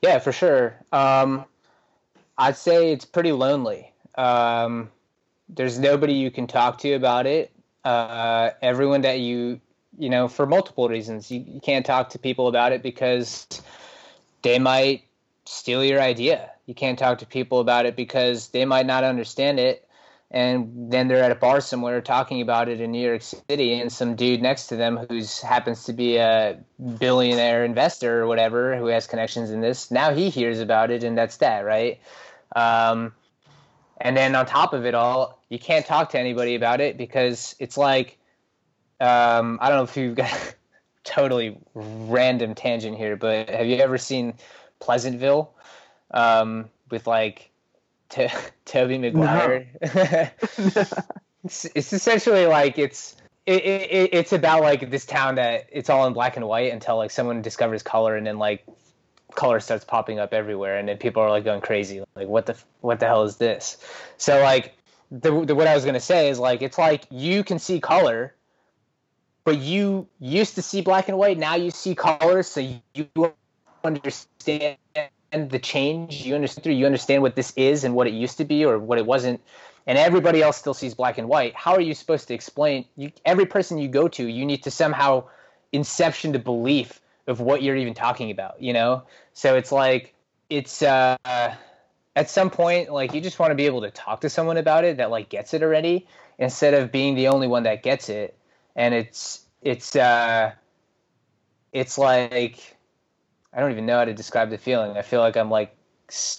Yeah, 0.02 0.18
for 0.18 0.32
sure. 0.32 0.76
Um, 0.92 1.46
I'd 2.36 2.58
say 2.58 2.92
it's 2.92 3.06
pretty 3.06 3.32
lonely. 3.32 3.92
Um, 4.16 4.90
there's 5.48 5.78
nobody 5.78 6.12
you 6.12 6.30
can 6.30 6.46
talk 6.46 6.78
to 6.78 6.92
about 6.92 7.26
it. 7.26 7.53
Uh, 7.84 8.50
everyone 8.62 9.02
that 9.02 9.20
you, 9.20 9.60
you 9.98 10.08
know, 10.08 10.28
for 10.28 10.46
multiple 10.46 10.88
reasons, 10.88 11.30
you, 11.30 11.44
you 11.46 11.60
can't 11.60 11.84
talk 11.84 12.10
to 12.10 12.18
people 12.18 12.48
about 12.48 12.72
it 12.72 12.82
because 12.82 13.46
they 14.42 14.58
might 14.58 15.04
steal 15.44 15.84
your 15.84 16.00
idea. 16.00 16.50
You 16.66 16.74
can't 16.74 16.98
talk 16.98 17.18
to 17.18 17.26
people 17.26 17.60
about 17.60 17.86
it 17.86 17.94
because 17.94 18.48
they 18.48 18.64
might 18.64 18.86
not 18.86 19.04
understand 19.04 19.60
it 19.60 19.84
and 20.34 20.90
then 20.90 21.06
they're 21.06 21.22
at 21.22 21.30
a 21.30 21.36
bar 21.36 21.60
somewhere 21.60 22.00
talking 22.00 22.40
about 22.40 22.68
it 22.68 22.80
in 22.80 22.90
New 22.90 23.06
York 23.06 23.22
City, 23.22 23.78
and 23.78 23.92
some 23.92 24.16
dude 24.16 24.42
next 24.42 24.66
to 24.66 24.76
them 24.76 25.06
who's 25.08 25.40
happens 25.40 25.84
to 25.84 25.92
be 25.92 26.16
a 26.16 26.58
billionaire 26.98 27.64
investor 27.64 28.22
or 28.22 28.26
whatever 28.26 28.76
who 28.76 28.86
has 28.86 29.06
connections 29.06 29.50
in 29.50 29.60
this. 29.60 29.92
Now 29.92 30.12
he 30.12 30.30
hears 30.30 30.58
about 30.58 30.90
it, 30.90 31.04
and 31.04 31.16
that's 31.16 31.36
that, 31.36 31.60
right? 31.60 32.00
Um, 32.56 33.12
and 34.00 34.16
then 34.16 34.34
on 34.34 34.46
top 34.46 34.72
of 34.72 34.84
it 34.84 34.94
all, 34.94 35.40
you 35.48 35.58
can't 35.58 35.86
talk 35.86 36.10
to 36.10 36.18
anybody 36.18 36.54
about 36.54 36.80
it 36.80 36.96
because 36.96 37.54
it's 37.58 37.76
like 37.76 38.18
um, 39.00 39.58
I 39.60 39.68
don't 39.68 39.78
know 39.78 39.84
if 39.84 39.96
you've 39.96 40.14
got 40.14 40.54
totally 41.04 41.58
random 41.74 42.54
tangent 42.54 42.96
here, 42.96 43.16
but 43.16 43.48
have 43.50 43.66
you 43.66 43.76
ever 43.76 43.98
seen 43.98 44.34
Pleasantville 44.80 45.52
um, 46.12 46.70
with 46.90 47.06
like 47.06 47.50
to- 48.10 48.30
Tobey 48.64 48.98
Maguire. 48.98 49.66
No. 49.82 49.88
it's, 51.44 51.64
it's, 51.74 51.92
essentially 51.92 52.46
like 52.46 52.78
it's 52.78 53.16
it, 53.46 53.64
it, 53.64 54.10
it's 54.12 54.32
about 54.32 54.62
like 54.62 54.90
this 54.90 55.04
town 55.04 55.34
that 55.34 55.66
it's 55.70 55.90
all 55.90 56.06
in 56.06 56.12
black 56.12 56.36
and 56.36 56.46
white 56.46 56.72
until 56.72 56.96
like 56.96 57.10
someone 57.10 57.42
discovers 57.42 57.82
color 57.82 58.16
and 58.16 58.26
then 58.26 58.38
like 58.38 58.66
color 59.34 59.60
starts 59.60 59.84
popping 59.84 60.18
up 60.18 60.32
everywhere 60.32 60.78
and 60.78 60.88
then 60.88 60.96
people 60.96 61.22
are 61.22 61.30
like 61.30 61.44
going 61.44 61.60
crazy 61.60 62.02
like 62.14 62.28
what 62.28 62.46
the 62.46 62.56
what 62.80 63.00
the 63.00 63.06
hell 63.06 63.24
is 63.24 63.36
this 63.36 63.76
so 64.16 64.40
like 64.42 64.74
the, 65.10 65.44
the 65.44 65.54
what 65.54 65.66
i 65.66 65.74
was 65.74 65.84
going 65.84 65.94
to 65.94 66.00
say 66.00 66.28
is 66.28 66.38
like 66.38 66.62
it's 66.62 66.78
like 66.78 67.04
you 67.10 67.44
can 67.44 67.58
see 67.58 67.80
color 67.80 68.34
but 69.44 69.58
you 69.58 70.08
used 70.20 70.54
to 70.54 70.62
see 70.62 70.80
black 70.80 71.08
and 71.08 71.18
white 71.18 71.38
now 71.38 71.54
you 71.54 71.70
see 71.70 71.94
color 71.94 72.42
so 72.42 72.60
you 72.94 73.34
understand 73.84 74.76
the 75.34 75.58
change. 75.58 76.24
You 76.24 76.34
understand. 76.34 76.78
You 76.78 76.86
understand 76.86 77.22
what 77.22 77.36
this 77.36 77.52
is 77.56 77.84
and 77.84 77.94
what 77.94 78.06
it 78.06 78.14
used 78.14 78.38
to 78.38 78.44
be 78.44 78.64
or 78.64 78.78
what 78.78 78.98
it 78.98 79.06
wasn't. 79.06 79.40
And 79.86 79.98
everybody 79.98 80.42
else 80.42 80.56
still 80.56 80.74
sees 80.74 80.94
black 80.94 81.18
and 81.18 81.28
white. 81.28 81.54
How 81.54 81.74
are 81.74 81.80
you 81.80 81.94
supposed 81.94 82.28
to 82.28 82.34
explain? 82.34 82.86
You, 82.96 83.12
every 83.24 83.44
person 83.44 83.76
you 83.78 83.88
go 83.88 84.08
to, 84.08 84.26
you 84.26 84.46
need 84.46 84.62
to 84.62 84.70
somehow 84.70 85.24
inception 85.72 86.32
the 86.32 86.38
belief 86.38 87.00
of 87.26 87.40
what 87.40 87.62
you're 87.62 87.76
even 87.76 87.94
talking 87.94 88.30
about. 88.30 88.60
You 88.60 88.72
know. 88.72 89.02
So 89.32 89.56
it's 89.56 89.72
like 89.72 90.14
it's 90.50 90.82
uh, 90.82 91.16
at 91.24 92.30
some 92.30 92.50
point 92.50 92.92
like 92.92 93.14
you 93.14 93.20
just 93.20 93.38
want 93.38 93.50
to 93.50 93.54
be 93.54 93.66
able 93.66 93.82
to 93.82 93.90
talk 93.90 94.20
to 94.22 94.30
someone 94.30 94.56
about 94.56 94.84
it 94.84 94.96
that 94.98 95.10
like 95.10 95.28
gets 95.28 95.54
it 95.54 95.62
already 95.62 96.06
instead 96.38 96.74
of 96.74 96.92
being 96.92 97.14
the 97.14 97.28
only 97.28 97.46
one 97.46 97.62
that 97.64 97.82
gets 97.82 98.08
it. 98.08 98.38
And 98.76 98.94
it's 98.94 99.44
it's 99.62 99.96
uh, 99.96 100.52
it's 101.72 101.98
like 101.98 102.76
I 103.52 103.60
don't 103.60 103.70
even 103.70 103.86
know 103.86 103.98
how 103.98 104.04
to 104.04 104.14
describe 104.14 104.50
the 104.50 104.58
feeling. 104.58 104.96
I 104.96 105.02
feel 105.02 105.20
like 105.20 105.36
I'm 105.36 105.50
like 105.50 105.76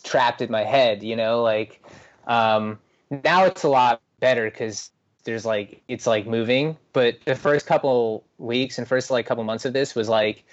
trapped 0.04 0.42
in 0.42 0.52
my 0.52 0.64
head, 0.64 1.04
you 1.04 1.16
know, 1.16 1.42
like 1.42 1.84
um, 2.28 2.80
now 3.10 3.46
it's 3.46 3.64
a 3.64 3.70
lot 3.70 4.02
better 4.20 4.50
because 4.50 4.92
there's 5.24 5.46
like 5.46 5.82
it's 5.88 6.06
like 6.08 6.28
moving. 6.28 6.78
But 6.94 7.20
the 7.26 7.36
first 7.36 7.66
couple 7.66 8.26
weeks 8.38 8.78
and 8.78 8.88
first 8.88 9.12
like 9.12 9.26
couple 9.26 9.44
months 9.44 9.66
of 9.66 9.74
this 9.74 9.96
was 9.96 10.10
like, 10.10 10.44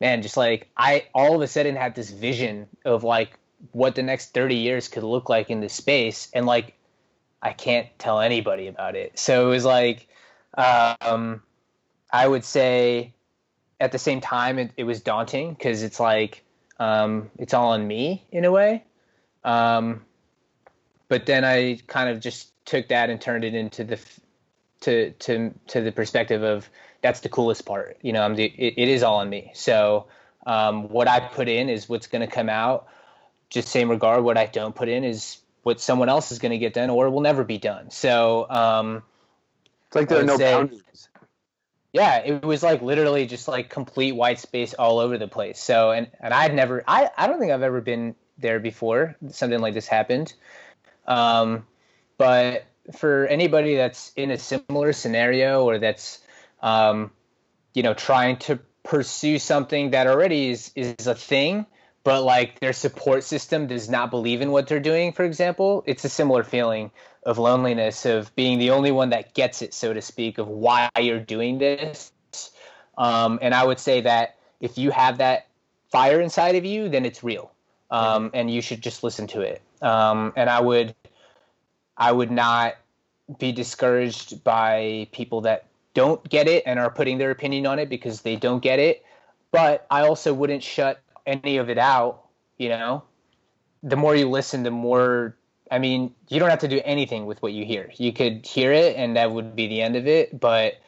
man, 0.00 0.22
just 0.22 0.36
like 0.36 0.68
I 0.76 1.06
all 1.14 1.34
of 1.34 1.42
a 1.42 1.46
sudden 1.46 1.76
had 1.76 1.94
this 1.94 2.10
vision 2.10 2.66
of 2.84 3.04
like 3.04 3.38
what 3.72 3.94
the 3.94 4.02
next 4.02 4.34
30 4.34 4.54
years 4.54 4.88
could 4.88 5.02
look 5.02 5.28
like 5.28 5.50
in 5.50 5.60
this 5.60 5.74
space, 5.74 6.28
and 6.32 6.46
like 6.46 6.74
I 7.42 7.52
can't 7.52 7.86
tell 7.98 8.20
anybody 8.20 8.68
about 8.68 8.96
it. 8.96 9.18
So 9.18 9.46
it 9.46 9.50
was 9.50 9.64
like, 9.64 10.08
um, 10.56 11.42
I 12.12 12.26
would 12.26 12.44
say 12.44 13.14
at 13.80 13.92
the 13.92 13.98
same 13.98 14.20
time, 14.20 14.58
it, 14.58 14.72
it 14.76 14.84
was 14.84 15.00
daunting 15.00 15.54
because 15.54 15.82
it's 15.82 16.00
like 16.00 16.44
um, 16.78 17.30
it's 17.38 17.54
all 17.54 17.72
on 17.72 17.86
me 17.86 18.26
in 18.30 18.44
a 18.44 18.50
way. 18.50 18.84
Um, 19.44 20.04
but 21.08 21.26
then 21.26 21.44
I 21.44 21.78
kind 21.86 22.10
of 22.10 22.20
just 22.20 22.52
took 22.66 22.88
that 22.88 23.10
and 23.10 23.20
turned 23.20 23.44
it 23.44 23.54
into 23.54 23.84
the 23.84 23.98
to 24.80 25.10
to 25.12 25.54
to 25.68 25.80
the 25.80 25.92
perspective 25.92 26.42
of 26.42 26.68
that's 27.00 27.20
the 27.20 27.28
coolest 27.28 27.64
part. 27.64 27.98
You 28.02 28.12
know, 28.12 28.22
I'm 28.22 28.34
the, 28.34 28.44
it, 28.44 28.74
it 28.76 28.88
is 28.88 29.02
all 29.02 29.16
on 29.16 29.28
me. 29.28 29.50
So 29.54 30.06
um, 30.46 30.88
what 30.88 31.08
I 31.08 31.20
put 31.20 31.48
in 31.48 31.68
is 31.68 31.88
what's 31.88 32.06
going 32.06 32.26
to 32.26 32.32
come 32.32 32.48
out. 32.48 32.88
Just 33.50 33.68
same 33.68 33.90
regard. 33.90 34.24
What 34.24 34.36
I 34.36 34.46
don't 34.46 34.74
put 34.74 34.88
in 34.88 35.04
is 35.04 35.38
what 35.62 35.80
someone 35.80 36.08
else 36.08 36.32
is 36.32 36.38
going 36.38 36.52
to 36.52 36.58
get 36.58 36.74
done 36.74 36.90
or 36.90 37.10
will 37.10 37.20
never 37.20 37.44
be 37.44 37.58
done. 37.58 37.90
So 37.90 38.48
um, 38.50 39.02
it's 39.86 39.96
like 39.96 40.08
there 40.08 40.20
are 40.20 40.24
no 40.24 40.36
say, 40.36 40.52
boundaries 40.52 41.08
yeah 41.92 42.18
it 42.18 42.44
was 42.44 42.62
like 42.62 42.82
literally 42.82 43.26
just 43.26 43.48
like 43.48 43.70
complete 43.70 44.12
white 44.12 44.38
space 44.38 44.74
all 44.74 44.98
over 44.98 45.18
the 45.18 45.28
place 45.28 45.58
so 45.58 45.90
and 45.90 46.08
and 46.20 46.34
i'd 46.34 46.54
never 46.54 46.84
i 46.86 47.08
i 47.16 47.26
don't 47.26 47.38
think 47.38 47.52
i've 47.52 47.62
ever 47.62 47.80
been 47.80 48.14
there 48.38 48.60
before 48.60 49.16
something 49.30 49.60
like 49.60 49.74
this 49.74 49.86
happened 49.86 50.34
um 51.06 51.66
but 52.18 52.66
for 52.96 53.26
anybody 53.26 53.74
that's 53.76 54.12
in 54.16 54.30
a 54.30 54.38
similar 54.38 54.92
scenario 54.92 55.64
or 55.64 55.78
that's 55.78 56.20
um 56.60 57.10
you 57.74 57.82
know 57.82 57.94
trying 57.94 58.36
to 58.36 58.58
pursue 58.82 59.38
something 59.38 59.90
that 59.90 60.06
already 60.06 60.50
is 60.50 60.72
is 60.74 61.06
a 61.06 61.14
thing 61.14 61.66
but 62.04 62.22
like 62.22 62.58
their 62.60 62.72
support 62.72 63.22
system 63.22 63.66
does 63.66 63.88
not 63.88 64.10
believe 64.10 64.40
in 64.40 64.50
what 64.50 64.66
they're 64.66 64.80
doing 64.80 65.12
for 65.12 65.24
example 65.24 65.82
it's 65.86 66.04
a 66.04 66.08
similar 66.08 66.42
feeling 66.42 66.90
of 67.24 67.38
loneliness 67.38 68.06
of 68.06 68.34
being 68.34 68.58
the 68.58 68.70
only 68.70 68.90
one 68.90 69.10
that 69.10 69.34
gets 69.34 69.62
it 69.62 69.74
so 69.74 69.92
to 69.92 70.00
speak 70.00 70.38
of 70.38 70.48
why 70.48 70.88
you're 70.98 71.20
doing 71.20 71.58
this 71.58 72.10
um, 72.96 73.38
and 73.42 73.54
i 73.54 73.64
would 73.64 73.78
say 73.78 74.00
that 74.00 74.36
if 74.60 74.78
you 74.78 74.90
have 74.90 75.18
that 75.18 75.46
fire 75.92 76.20
inside 76.20 76.54
of 76.54 76.64
you 76.64 76.88
then 76.88 77.04
it's 77.04 77.22
real 77.22 77.52
um, 77.90 78.26
mm-hmm. 78.26 78.36
and 78.36 78.50
you 78.50 78.62
should 78.62 78.80
just 78.80 79.04
listen 79.04 79.26
to 79.26 79.40
it 79.40 79.60
um, 79.82 80.32
and 80.36 80.48
i 80.48 80.60
would 80.60 80.94
i 81.96 82.10
would 82.10 82.30
not 82.30 82.74
be 83.38 83.52
discouraged 83.52 84.42
by 84.42 85.06
people 85.12 85.42
that 85.42 85.67
don't 85.94 86.26
get 86.28 86.48
it 86.48 86.62
and 86.66 86.78
are 86.78 86.90
putting 86.90 87.18
their 87.18 87.30
opinion 87.30 87.66
on 87.66 87.78
it 87.78 87.88
because 87.88 88.22
they 88.22 88.36
don't 88.36 88.62
get 88.62 88.78
it. 88.78 89.04
But 89.50 89.86
I 89.90 90.02
also 90.02 90.32
wouldn't 90.34 90.62
shut 90.62 91.00
any 91.26 91.56
of 91.56 91.70
it 91.70 91.78
out, 91.78 92.24
you 92.58 92.68
know. 92.68 93.04
The 93.82 93.96
more 93.96 94.14
you 94.14 94.28
listen, 94.28 94.62
the 94.62 94.70
more 94.70 95.36
I 95.70 95.78
mean, 95.78 96.14
you 96.28 96.38
don't 96.40 96.50
have 96.50 96.60
to 96.60 96.68
do 96.68 96.80
anything 96.84 97.26
with 97.26 97.42
what 97.42 97.52
you 97.52 97.64
hear. 97.64 97.90
You 97.96 98.12
could 98.12 98.46
hear 98.46 98.72
it 98.72 98.96
and 98.96 99.16
that 99.16 99.30
would 99.30 99.54
be 99.54 99.66
the 99.66 99.82
end 99.82 99.96
of 99.96 100.06
it, 100.06 100.38
but 100.38 100.80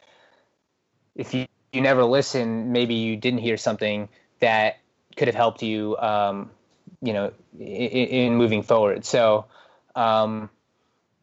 if 1.15 1.33
you, 1.33 1.45
you 1.71 1.81
never 1.81 2.03
listen, 2.03 2.71
maybe 2.71 2.95
you 2.95 3.15
didn't 3.15 3.41
hear 3.41 3.57
something 3.57 4.09
that 4.39 4.79
could 5.15 5.27
have 5.27 5.35
helped 5.35 5.61
you 5.61 5.97
um, 5.97 6.49
you 7.01 7.13
know, 7.13 7.31
in, 7.59 7.65
in 7.65 8.35
moving 8.35 8.63
forward. 8.63 9.05
So, 9.05 9.45
um, 9.95 10.49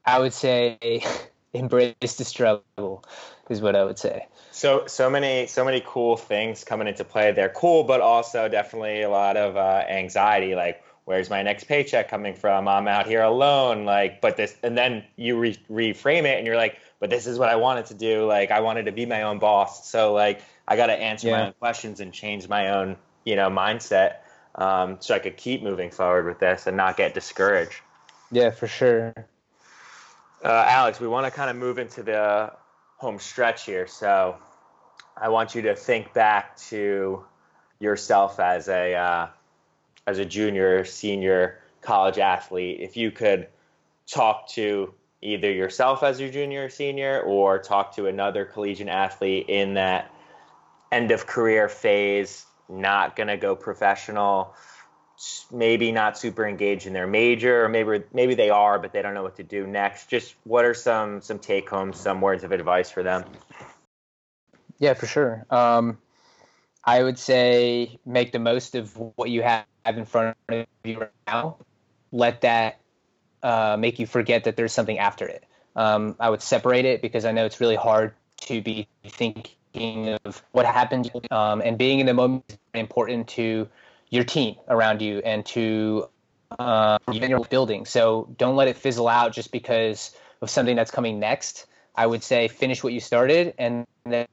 I 0.05 0.18
would 0.18 0.33
say 0.33 1.05
embrace 1.53 1.95
the 2.16 2.24
struggle 2.24 3.05
is 3.49 3.61
what 3.61 3.77
I 3.77 3.85
would 3.85 3.99
say. 3.99 4.27
So 4.53 4.87
so 4.87 5.09
many 5.09 5.47
so 5.47 5.65
many 5.65 5.83
cool 5.87 6.17
things 6.17 6.65
coming 6.65 6.89
into 6.89 7.05
play. 7.05 7.33
They're 7.33 7.49
cool, 7.49 7.85
but 7.85 8.01
also 8.01 8.49
definitely 8.49 9.03
a 9.03 9.11
lot 9.11 9.37
of 9.37 9.57
uh, 9.57 9.85
anxiety. 9.89 10.55
Like, 10.55 10.83
where's 11.05 11.31
my 11.31 11.43
next 11.43 11.65
paycheck 11.65 12.09
coming 12.09 12.35
from? 12.35 12.69
I'm 12.69 12.89
out 12.89 13.07
here 13.07 13.23
alone. 13.23 13.85
Like, 13.85 14.21
but 14.21 14.37
this, 14.37 14.57
and 14.63 14.77
then 14.77 15.05
you 15.17 15.39
re- 15.39 15.59
reframe 15.71 16.25
it, 16.25 16.39
and 16.39 16.47
you're 16.47 16.57
like, 16.57 16.79
but 17.01 17.11
this 17.11 17.27
is 17.27 17.39
what 17.39 17.49
I 17.49 17.57
wanted 17.57 17.87
to 17.87 17.95
do. 17.95 18.27
Like, 18.27 18.51
I 18.51 18.61
wanted 18.61 18.87
to 18.87 18.93
be 18.93 19.07
my 19.07 19.23
own 19.23 19.39
boss. 19.39 19.89
So 19.89 20.13
like, 20.13 20.43
I 20.67 20.77
got 20.77 20.87
to 20.87 20.95
answer 20.95 21.29
yeah. 21.29 21.37
my 21.37 21.47
own 21.47 21.53
questions 21.55 22.01
and 22.01 22.13
change 22.13 22.49
my 22.49 22.71
own 22.71 22.97
you 23.25 23.37
know 23.37 23.51
mindset 23.51 24.17
um, 24.55 24.97
so 25.01 25.15
I 25.15 25.19
could 25.19 25.37
keep 25.37 25.63
moving 25.63 25.91
forward 25.91 26.27
with 26.27 26.41
this 26.41 26.67
and 26.67 26.77
not 26.77 26.97
get 26.97 27.15
discouraged. 27.15 27.81
Yeah, 28.33 28.51
for 28.51 28.67
sure. 28.67 29.15
Uh, 30.45 30.65
Alex, 30.67 31.01
we 31.01 31.09
want 31.09 31.27
to 31.27 31.31
kind 31.31 31.51
of 31.51 31.57
move 31.57 31.79
into 31.79 32.03
the 32.03 32.53
home 32.99 33.19
stretch 33.19 33.65
here. 33.65 33.87
So 33.87 34.37
I 35.17 35.29
want 35.29 35.55
you 35.55 35.63
to 35.63 35.75
think 35.75 36.13
back 36.13 36.57
to 36.69 37.25
yourself 37.81 38.39
as 38.39 38.69
a 38.69 38.95
uh, 38.95 39.29
as 40.07 40.19
a 40.19 40.25
junior, 40.25 40.85
senior 40.85 41.61
college 41.81 42.19
athlete. 42.19 42.81
If 42.81 42.97
you 42.97 43.11
could 43.11 43.49
talk 44.07 44.49
to 44.51 44.93
either 45.23 45.51
yourself 45.51 46.03
as 46.03 46.21
your 46.21 46.31
junior 46.31 46.67
or 46.67 46.69
senior, 46.69 47.21
or 47.23 47.59
talk 47.59 47.95
to 47.97 48.07
another 48.07 48.45
collegiate 48.45 48.89
athlete 48.89 49.47
in 49.49 49.75
that 49.75 50.13
end 50.93 51.11
of 51.11 51.27
career 51.27 51.69
phase 51.69 52.47
not 52.69 53.17
going 53.17 53.29
to 53.29 53.37
go 53.37 53.57
professional, 53.57 54.55
maybe 55.53 55.93
not 55.93 56.19
super 56.19 56.47
engaged 56.47 56.87
in 56.87 56.93
their 56.93 57.07
major, 57.07 57.64
or 57.64 57.69
maybe 57.69 58.05
maybe 58.12 58.35
they 58.35 58.51
are, 58.51 58.79
but 58.79 58.93
they 58.93 59.03
don't 59.03 59.14
know 59.14 59.23
what 59.23 59.37
to 59.37 59.43
do 59.43 59.66
next. 59.66 60.09
Just 60.09 60.35
what 60.45 60.64
are 60.64 60.75
some 60.75 61.21
some 61.21 61.39
take 61.39 61.69
homes, 61.69 61.99
some 61.99 62.21
words 62.21 62.45
of 62.45 62.53
advice 62.53 62.91
for 62.91 63.03
them? 63.03 63.25
Yeah, 64.79 64.95
for 64.95 65.07
sure. 65.07 65.45
Um, 65.51 65.99
I 66.85 67.03
would 67.03 67.19
say 67.19 67.99
make 68.07 68.33
the 68.33 68.39
most 68.39 68.75
of 68.75 68.97
what 69.16 69.31
you 69.31 69.43
have 69.43 69.66
in 69.87 70.05
front 70.05 70.37
of 70.49 70.66
you 70.85 71.01
right 71.01 71.11
now. 71.27 71.57
Let 72.12 72.43
that 72.43 72.81
uh, 73.43 73.77
make 73.79 73.99
you 73.99 74.07
forget 74.07 74.45
that 74.45 74.57
there's 74.57 74.73
something 74.73 74.99
after 74.99 75.27
it. 75.27 75.45
Um, 75.77 76.16
I 76.19 76.31
would 76.31 76.43
separate 76.43 76.85
it 76.85 77.03
because 77.03 77.25
I 77.25 77.33
know 77.33 77.45
it's 77.45 77.61
really 77.61 77.77
hard 77.77 78.14
to 78.43 78.62
be 78.62 78.89
thinking 79.07 80.16
of 80.25 80.43
what 80.53 80.64
happened 80.64 81.11
um, 81.31 81.61
and 81.61 81.77
being 81.77 82.01
in 82.01 82.07
the 82.07 82.14
moment 82.14 82.45
is 82.49 82.59
important 82.75 83.29
to 83.29 83.69
your 84.11 84.25
team 84.25 84.57
around 84.69 85.03
you 85.03 85.19
and 85.19 85.45
to 85.47 86.09
uh, 86.59 86.99
your 87.13 87.45
building. 87.45 87.85
So 87.85 88.29
don't 88.39 88.57
let 88.57 88.69
it 88.69 88.77
fizzle 88.77 89.09
out 89.09 89.33
just 89.33 89.53
because 89.53 90.15
of 90.41 90.51
something 90.51 90.77
that's 90.77 90.91
coming 90.91 91.19
next. 91.19 91.67
I 91.95 92.07
would 92.07 92.23
say 92.23 92.49
finish 92.49 92.83
what 92.83 92.93
you 92.93 93.01
started 93.01 93.55
and 93.59 93.85
then 94.05 94.27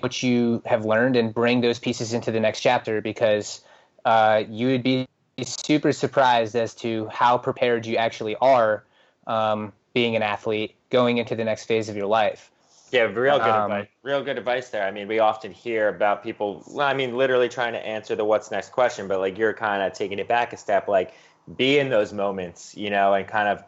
what 0.00 0.22
you 0.22 0.62
have 0.66 0.84
learned 0.84 1.16
and 1.16 1.32
bring 1.32 1.62
those 1.62 1.78
pieces 1.78 2.12
into 2.12 2.30
the 2.30 2.40
next 2.40 2.60
chapter 2.60 3.00
because 3.00 3.62
uh, 4.04 4.44
you 4.48 4.68
would 4.68 4.82
be 4.82 5.08
super 5.42 5.92
surprised 5.92 6.54
as 6.54 6.74
to 6.74 7.08
how 7.08 7.38
prepared 7.38 7.86
you 7.86 7.96
actually 7.96 8.36
are 8.36 8.84
um, 9.26 9.72
being 9.94 10.14
an 10.14 10.22
athlete 10.22 10.76
going 10.90 11.18
into 11.18 11.34
the 11.34 11.44
next 11.44 11.64
phase 11.64 11.88
of 11.88 11.96
your 11.96 12.06
life. 12.06 12.50
Yeah, 12.92 13.02
real 13.02 13.38
good 13.38 13.48
um, 13.48 13.62
advice. 13.62 13.88
Real 14.02 14.22
good 14.22 14.38
advice 14.38 14.68
there. 14.68 14.86
I 14.86 14.90
mean, 14.90 15.08
we 15.08 15.18
often 15.18 15.52
hear 15.52 15.88
about 15.88 16.22
people. 16.22 16.64
I 16.80 16.94
mean, 16.94 17.16
literally 17.16 17.48
trying 17.48 17.72
to 17.72 17.84
answer 17.84 18.14
the 18.14 18.24
"what's 18.24 18.50
next" 18.50 18.70
question, 18.70 19.08
but 19.08 19.18
like 19.18 19.36
you're 19.36 19.52
kind 19.52 19.82
of 19.82 19.92
taking 19.92 20.18
it 20.18 20.28
back 20.28 20.52
a 20.52 20.56
step. 20.56 20.86
Like, 20.86 21.14
be 21.56 21.78
in 21.78 21.88
those 21.88 22.12
moments, 22.12 22.76
you 22.76 22.90
know, 22.90 23.14
and 23.14 23.26
kind 23.26 23.48
of 23.48 23.64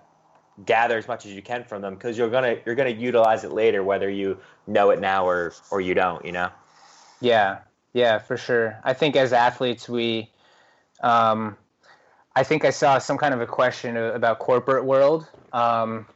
gather 0.65 0.99
as 0.99 1.07
much 1.07 1.25
as 1.27 1.33
you 1.33 1.43
can 1.43 1.65
from 1.65 1.83
them 1.83 1.95
because 1.95 2.17
you're 2.17 2.31
gonna 2.31 2.57
you're 2.65 2.75
gonna 2.77 2.91
utilize 2.91 3.45
it 3.45 3.53
later, 3.53 3.83
whether 3.83 4.09
you 4.09 4.39
know 4.67 4.91
it 4.91 5.01
now 5.01 5.27
or 5.27 5.53
or 5.71 5.81
you 5.81 5.95
don't. 5.95 6.25
You 6.25 6.33
know. 6.33 6.51
Yeah, 7.21 7.59
yeah, 7.93 8.19
for 8.19 8.37
sure. 8.37 8.79
I 8.85 8.93
think 8.93 9.17
as 9.17 9.33
athletes, 9.33 9.89
we, 9.89 10.31
um, 11.03 11.57
I 12.37 12.45
think 12.45 12.65
I 12.65 12.71
saw 12.71 12.99
some 12.99 13.19
kind 13.19 13.35
of 13.35 13.41
a 13.41 13.47
question 13.47 13.97
about 13.97 14.39
corporate 14.39 14.85
world. 14.85 15.27
Um, 15.53 16.07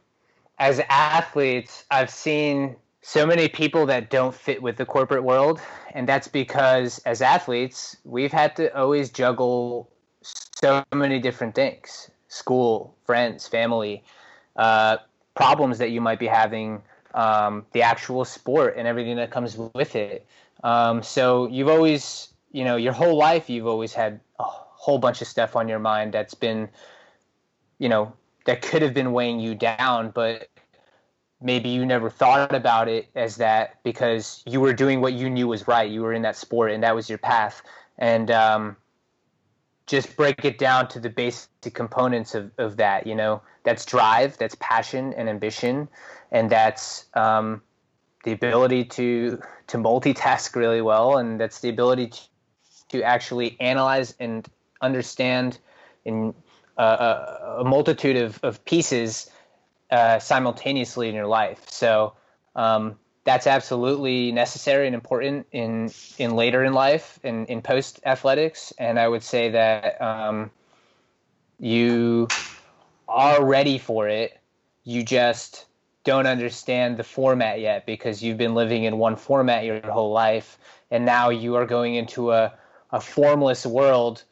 as 0.59 0.79
athletes, 0.87 1.83
I've 1.91 2.09
seen 2.09 2.77
so 3.05 3.25
many 3.25 3.49
people 3.49 3.85
that 3.85 4.09
don't 4.09 4.33
fit 4.33 4.61
with 4.61 4.77
the 4.77 4.85
corporate 4.85 5.23
world 5.23 5.59
and 5.93 6.07
that's 6.07 6.27
because 6.27 6.99
as 6.99 7.21
athletes 7.21 7.97
we've 8.05 8.31
had 8.31 8.55
to 8.55 8.75
always 8.77 9.09
juggle 9.09 9.89
so 10.21 10.83
many 10.93 11.19
different 11.19 11.53
things 11.53 12.09
school 12.29 12.95
friends 13.05 13.47
family 13.47 14.03
uh, 14.55 14.97
problems 15.35 15.77
that 15.79 15.89
you 15.89 16.01
might 16.01 16.19
be 16.19 16.27
having 16.27 16.81
um, 17.13 17.65
the 17.73 17.81
actual 17.81 18.25
sport 18.25 18.75
and 18.77 18.87
everything 18.87 19.15
that 19.17 19.31
comes 19.31 19.57
with 19.73 19.95
it. 19.95 20.25
Um, 20.63 21.03
so 21.03 21.47
you've 21.47 21.67
always 21.67 22.29
you 22.51 22.63
know 22.63 22.75
your 22.75 22.93
whole 22.93 23.17
life 23.17 23.49
you've 23.49 23.67
always 23.67 23.93
had 23.93 24.19
a 24.39 24.43
whole 24.43 24.99
bunch 24.99 25.21
of 25.21 25.27
stuff 25.27 25.55
on 25.55 25.67
your 25.67 25.79
mind 25.79 26.13
that's 26.13 26.35
been 26.35 26.69
you 27.79 27.89
know 27.89 28.13
that 28.45 28.61
could 28.61 28.81
have 28.81 28.93
been 28.93 29.11
weighing 29.11 29.39
you 29.39 29.55
down 29.55 30.11
but 30.11 30.47
maybe 31.43 31.69
you 31.69 31.85
never 31.85 32.09
thought 32.09 32.53
about 32.55 32.87
it 32.87 33.07
as 33.15 33.35
that 33.35 33.83
because 33.83 34.41
you 34.45 34.61
were 34.61 34.73
doing 34.73 35.01
what 35.01 35.13
you 35.13 35.29
knew 35.29 35.47
was 35.47 35.67
right. 35.67 35.89
You 35.89 36.01
were 36.01 36.13
in 36.13 36.21
that 36.23 36.37
sport 36.37 36.71
and 36.71 36.81
that 36.83 36.95
was 36.95 37.09
your 37.09 37.17
path. 37.17 37.61
And 37.97 38.31
um, 38.31 38.77
just 39.85 40.15
break 40.15 40.45
it 40.45 40.57
down 40.57 40.87
to 40.89 40.99
the 40.99 41.09
basic 41.09 41.73
components 41.73 42.33
of, 42.33 42.51
of 42.57 42.77
that, 42.77 43.05
you 43.05 43.15
know, 43.15 43.41
that's 43.63 43.85
drive, 43.85 44.37
that's 44.37 44.55
passion 44.59 45.13
and 45.13 45.29
ambition, 45.29 45.87
and 46.31 46.49
that's 46.49 47.05
um, 47.13 47.61
the 48.23 48.31
ability 48.31 48.85
to 48.85 49.41
to 49.67 49.77
multitask 49.77 50.55
really 50.55 50.81
well, 50.81 51.17
and 51.17 51.39
that's 51.39 51.59
the 51.59 51.69
ability 51.69 52.07
to, 52.07 52.19
to 52.89 53.03
actually 53.03 53.57
analyze 53.59 54.13
and 54.19 54.47
understand 54.81 55.59
in 56.05 56.33
uh, 56.77 57.57
a 57.59 57.63
multitude 57.63 58.17
of, 58.17 58.39
of 58.43 58.63
pieces 58.65 59.29
uh, 59.93 60.17
simultaneously 60.17 61.07
in 61.07 61.13
your 61.13 61.27
life. 61.27 61.69
So 61.69 62.15
um, 62.55 62.97
that's 63.25 63.45
absolutely 63.45 64.31
necessary 64.31 64.87
and 64.87 64.95
important 64.95 65.45
in 65.51 65.91
in 66.17 66.35
later 66.35 66.63
in 66.63 66.73
life 66.73 67.19
in 67.23 67.45
in 67.45 67.61
post 67.61 67.99
athletics. 68.03 68.73
And 68.79 68.99
I 68.99 69.07
would 69.07 69.21
say 69.21 69.51
that 69.51 70.01
um, 70.01 70.49
you 71.59 72.27
are 73.07 73.45
ready 73.45 73.77
for 73.77 74.07
it. 74.07 74.31
You 74.83 75.03
just 75.03 75.67
don't 76.03 76.25
understand 76.25 76.97
the 76.97 77.03
format 77.03 77.59
yet 77.59 77.85
because 77.85 78.23
you've 78.23 78.39
been 78.39 78.55
living 78.55 78.85
in 78.85 78.97
one 78.97 79.15
format 79.15 79.63
your 79.63 79.79
whole 79.91 80.11
life, 80.11 80.57
and 80.89 81.05
now 81.05 81.29
you 81.29 81.53
are 81.53 81.67
going 81.67 81.93
into 81.93 82.31
a 82.31 82.51
a 82.91 82.99
formless 82.99 83.63
world 83.63 84.23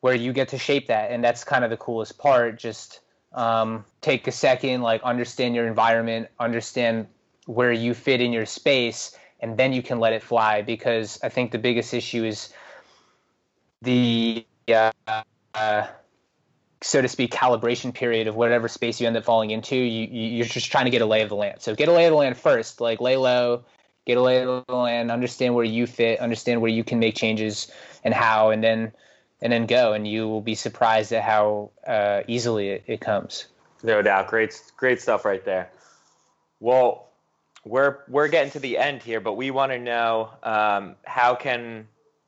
where 0.00 0.16
you 0.16 0.32
get 0.32 0.48
to 0.48 0.58
shape 0.58 0.88
that, 0.88 1.12
and 1.12 1.22
that's 1.22 1.44
kind 1.44 1.62
of 1.62 1.70
the 1.70 1.76
coolest 1.76 2.18
part. 2.18 2.58
Just 2.58 2.98
um, 3.34 3.84
take 4.00 4.26
a 4.26 4.32
second, 4.32 4.82
like 4.82 5.02
understand 5.02 5.54
your 5.54 5.66
environment, 5.66 6.28
understand 6.40 7.06
where 7.46 7.72
you 7.72 7.92
fit 7.94 8.20
in 8.20 8.32
your 8.32 8.46
space, 8.46 9.16
and 9.40 9.56
then 9.56 9.72
you 9.72 9.82
can 9.82 10.00
let 10.00 10.12
it 10.12 10.22
fly. 10.22 10.62
Because 10.62 11.18
I 11.22 11.28
think 11.28 11.50
the 11.50 11.58
biggest 11.58 11.92
issue 11.92 12.24
is 12.24 12.52
the 13.82 14.46
uh, 14.68 14.92
uh, 15.54 15.86
so 16.84 17.00
to 17.00 17.08
speak 17.08 17.32
calibration 17.32 17.94
period 17.94 18.26
of 18.28 18.36
whatever 18.36 18.68
space 18.68 19.00
you 19.00 19.06
end 19.06 19.16
up 19.16 19.24
falling 19.24 19.50
into. 19.50 19.74
You, 19.74 20.06
you're 20.06 20.46
just 20.46 20.70
trying 20.70 20.84
to 20.84 20.90
get 20.90 21.02
a 21.02 21.06
lay 21.06 21.22
of 21.22 21.30
the 21.30 21.36
land. 21.36 21.60
So 21.60 21.74
get 21.74 21.88
a 21.88 21.92
lay 21.92 22.04
of 22.04 22.10
the 22.10 22.16
land 22.16 22.36
first. 22.36 22.80
Like 22.80 23.00
lay 23.00 23.16
low, 23.16 23.64
get 24.06 24.18
a 24.18 24.20
lay 24.20 24.42
of 24.42 24.64
the 24.66 24.74
land, 24.74 25.10
understand 25.10 25.54
where 25.54 25.64
you 25.64 25.86
fit, 25.86 26.20
understand 26.20 26.60
where 26.60 26.70
you 26.70 26.84
can 26.84 26.98
make 26.98 27.14
changes 27.16 27.70
and 28.04 28.12
how, 28.12 28.50
and 28.50 28.62
then 28.62 28.92
and 29.44 29.52
then 29.52 29.66
go, 29.66 29.92
and 29.92 30.08
you 30.08 30.26
will 30.26 30.40
be 30.40 30.54
surprised 30.54 31.12
at 31.12 31.22
how 31.22 31.70
uh, 31.86 32.22
easily 32.26 32.70
it, 32.70 32.84
it 32.86 33.00
comes. 33.00 33.46
No 33.82 34.00
doubt, 34.00 34.28
great, 34.28 34.58
great 34.78 35.02
stuff 35.02 35.26
right 35.26 35.44
there. 35.44 35.70
Well, 36.60 37.08
we're 37.66 37.98
we're 38.08 38.28
getting 38.28 38.50
to 38.52 38.58
the 38.58 38.78
end 38.78 39.02
here, 39.02 39.20
but 39.20 39.34
we 39.34 39.50
want 39.50 39.70
to 39.72 39.78
know 39.78 40.30
um, 40.42 40.96
how 41.04 41.34
can 41.34 41.86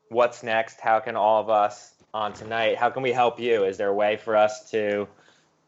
what's 0.09 0.43
next? 0.43 0.79
How 0.79 0.99
can 0.99 1.15
all 1.15 1.41
of 1.41 1.49
us 1.49 1.91
on 2.13 2.33
tonight? 2.33 2.77
How 2.77 2.91
can 2.91 3.01
we 3.01 3.11
help 3.11 3.39
you? 3.39 3.63
Is 3.65 3.77
there 3.77 3.89
a 3.89 3.93
way 3.93 4.17
for 4.17 4.35
us 4.35 4.69
to 4.69 5.07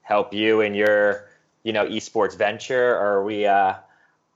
help 0.04 0.34
you 0.34 0.62
in 0.62 0.76
your 0.76 1.30
you 1.64 1.74
know 1.74 1.86
esports 1.88 2.38
venture, 2.38 2.94
or 2.94 3.18
are 3.18 3.24
we 3.24 3.48
uh, 3.48 3.74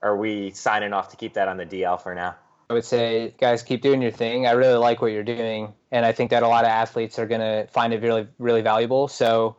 are 0.02 0.18
we 0.18 0.50
signing 0.52 0.94
off 0.94 1.10
to 1.10 1.18
keep 1.18 1.36
that 1.36 1.48
on 1.48 1.58
the 1.58 1.66
DL 1.66 2.02
for 2.02 2.16
now? 2.16 2.36
I 2.70 2.74
would 2.74 2.86
say, 2.86 3.36
guys, 3.38 3.62
keep 3.62 3.84
doing 3.84 4.02
your 4.02 4.12
thing. 4.12 4.48
I 4.48 4.52
really 4.52 4.78
like 4.78 5.00
what 5.00 5.12
you're 5.12 5.24
doing, 5.24 5.74
and 5.94 6.06
I 6.06 6.12
think 6.12 6.32
that 6.32 6.42
a 6.42 6.48
lot 6.48 6.66
of 6.66 6.70
athletes 6.70 7.20
are 7.20 7.28
going 7.28 7.42
to 7.42 7.68
find 7.72 7.94
it 7.94 8.02
really, 8.02 8.28
really 8.40 8.62
valuable. 8.62 9.08
So, 9.08 9.56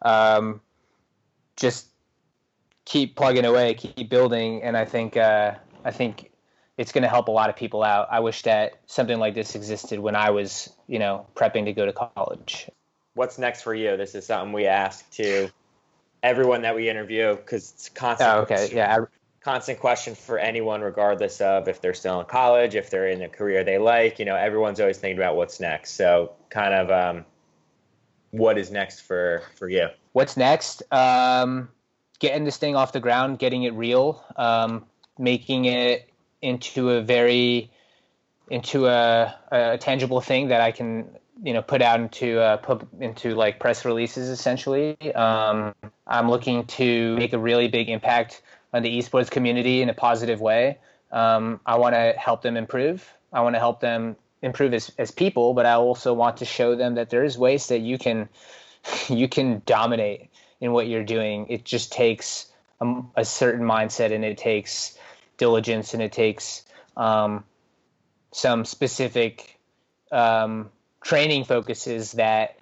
um, 0.00 0.60
just 1.56 1.88
keep 2.84 3.16
plugging 3.16 3.44
away, 3.44 3.74
keep 3.74 4.08
building, 4.08 4.62
and 4.62 4.76
I 4.76 4.84
think 4.84 5.16
uh, 5.16 5.56
I 5.84 5.90
think 5.90 6.30
it's 6.78 6.92
going 6.92 7.02
to 7.02 7.08
help 7.08 7.26
a 7.28 7.32
lot 7.32 7.50
of 7.50 7.56
people 7.56 7.82
out. 7.82 8.08
I 8.10 8.20
wish 8.20 8.42
that 8.42 8.80
something 8.86 9.18
like 9.18 9.34
this 9.34 9.56
existed 9.56 9.98
when 9.98 10.14
I 10.14 10.30
was, 10.30 10.72
you 10.86 11.00
know, 11.00 11.26
prepping 11.34 11.64
to 11.66 11.72
go 11.72 11.84
to 11.84 11.92
college. 11.92 12.70
What's 13.14 13.36
next 13.36 13.62
for 13.62 13.74
you? 13.74 13.96
This 13.96 14.14
is 14.14 14.24
something 14.24 14.52
we 14.52 14.66
ask 14.66 15.10
to 15.12 15.50
everyone 16.22 16.62
that 16.62 16.76
we 16.76 16.88
interview 16.88 17.34
because 17.34 17.72
it's 17.72 17.88
constant. 17.88 18.30
Oh, 18.30 18.40
okay, 18.42 18.70
yeah. 18.72 18.98
I, 18.98 19.06
constant 19.44 19.80
question 19.80 20.14
for 20.14 20.38
anyone, 20.38 20.80
regardless 20.80 21.40
of 21.40 21.68
if 21.68 21.80
they're 21.80 21.94
still 21.94 22.20
in 22.20 22.26
college, 22.26 22.74
if 22.74 22.90
they're 22.90 23.08
in 23.08 23.22
a 23.22 23.28
career 23.28 23.64
they 23.64 23.78
like. 23.78 24.18
You 24.18 24.24
know, 24.24 24.36
everyone's 24.36 24.80
always 24.80 24.98
thinking 24.98 25.18
about 25.18 25.36
what's 25.36 25.60
next. 25.60 25.94
So, 25.94 26.32
kind 26.50 26.74
of, 26.74 26.90
um, 26.90 27.24
what 28.30 28.56
is 28.58 28.70
next 28.70 29.00
for 29.00 29.42
for 29.56 29.68
you? 29.68 29.88
What's 30.12 30.36
next? 30.36 30.82
Um, 30.92 31.68
getting 32.18 32.44
this 32.44 32.56
thing 32.56 32.76
off 32.76 32.92
the 32.92 33.00
ground, 33.00 33.38
getting 33.38 33.64
it 33.64 33.74
real, 33.74 34.24
um, 34.36 34.86
making 35.18 35.66
it 35.66 36.08
into 36.40 36.90
a 36.90 37.02
very 37.02 37.70
into 38.48 38.86
a, 38.86 39.34
a, 39.50 39.78
tangible 39.78 40.20
thing 40.20 40.48
that 40.48 40.60
I 40.60 40.72
can 40.72 41.08
you 41.42 41.52
know 41.52 41.62
put 41.62 41.82
out 41.82 42.00
into 42.00 42.40
uh, 42.40 42.56
put 42.58 42.86
into 43.00 43.34
like 43.34 43.58
press 43.58 43.84
releases 43.84 44.28
essentially. 44.28 44.96
Um, 45.14 45.74
I'm 46.06 46.30
looking 46.30 46.64
to 46.66 47.16
make 47.16 47.32
a 47.32 47.38
really 47.38 47.68
big 47.68 47.88
impact 47.88 48.42
the 48.80 48.98
esports 48.98 49.30
community 49.30 49.82
in 49.82 49.88
a 49.88 49.94
positive 49.94 50.40
way. 50.40 50.78
Um, 51.10 51.60
I 51.66 51.76
want 51.76 51.94
to 51.94 52.14
help 52.16 52.42
them 52.42 52.56
improve. 52.56 53.06
I 53.32 53.42
want 53.42 53.54
to 53.54 53.58
help 53.58 53.80
them 53.80 54.16
improve 54.40 54.74
as, 54.74 54.90
as 54.98 55.10
people, 55.10 55.54
but 55.54 55.66
I 55.66 55.74
also 55.74 56.12
want 56.14 56.38
to 56.38 56.44
show 56.44 56.74
them 56.74 56.94
that 56.94 57.10
there's 57.10 57.36
ways 57.38 57.68
that 57.68 57.80
you 57.80 57.98
can 57.98 58.28
you 59.08 59.28
can 59.28 59.62
dominate 59.66 60.30
in 60.60 60.72
what 60.72 60.86
you're 60.86 61.04
doing. 61.04 61.46
It 61.48 61.64
just 61.64 61.92
takes 61.92 62.46
a, 62.80 63.02
a 63.16 63.24
certain 63.24 63.66
mindset 63.66 64.12
and 64.12 64.24
it 64.24 64.38
takes 64.38 64.96
diligence 65.36 65.94
and 65.94 66.02
it 66.02 66.12
takes 66.12 66.64
um, 66.96 67.44
some 68.32 68.64
specific 68.64 69.58
um, 70.10 70.70
training 71.02 71.44
focuses 71.44 72.12
that 72.12 72.58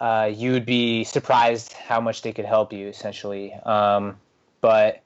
uh, 0.00 0.30
you 0.32 0.52
would 0.52 0.66
be 0.66 1.04
surprised 1.04 1.72
how 1.72 2.00
much 2.00 2.22
they 2.22 2.32
could 2.32 2.44
help 2.44 2.72
you 2.72 2.88
essentially. 2.88 3.52
Um, 3.52 4.16
but 4.60 5.02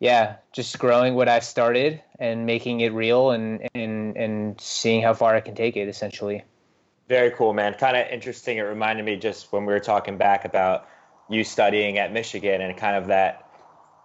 yeah, 0.00 0.36
just 0.52 0.78
growing 0.78 1.14
what 1.14 1.28
I've 1.28 1.44
started 1.44 2.02
and 2.18 2.46
making 2.46 2.80
it 2.80 2.92
real 2.92 3.30
and 3.30 3.68
and 3.74 4.16
and 4.16 4.60
seeing 4.60 5.02
how 5.02 5.14
far 5.14 5.34
I 5.34 5.40
can 5.40 5.54
take 5.54 5.76
it 5.76 5.88
essentially. 5.88 6.44
Very 7.08 7.30
cool, 7.30 7.54
man. 7.54 7.74
Kind 7.74 7.96
of 7.96 8.06
interesting. 8.08 8.58
It 8.58 8.62
reminded 8.62 9.04
me 9.04 9.16
just 9.16 9.52
when 9.52 9.64
we 9.64 9.72
were 9.72 9.80
talking 9.80 10.18
back 10.18 10.44
about 10.44 10.88
you 11.28 11.44
studying 11.44 11.98
at 11.98 12.12
Michigan 12.12 12.60
and 12.60 12.76
kind 12.76 12.96
of 12.96 13.06
that 13.08 13.42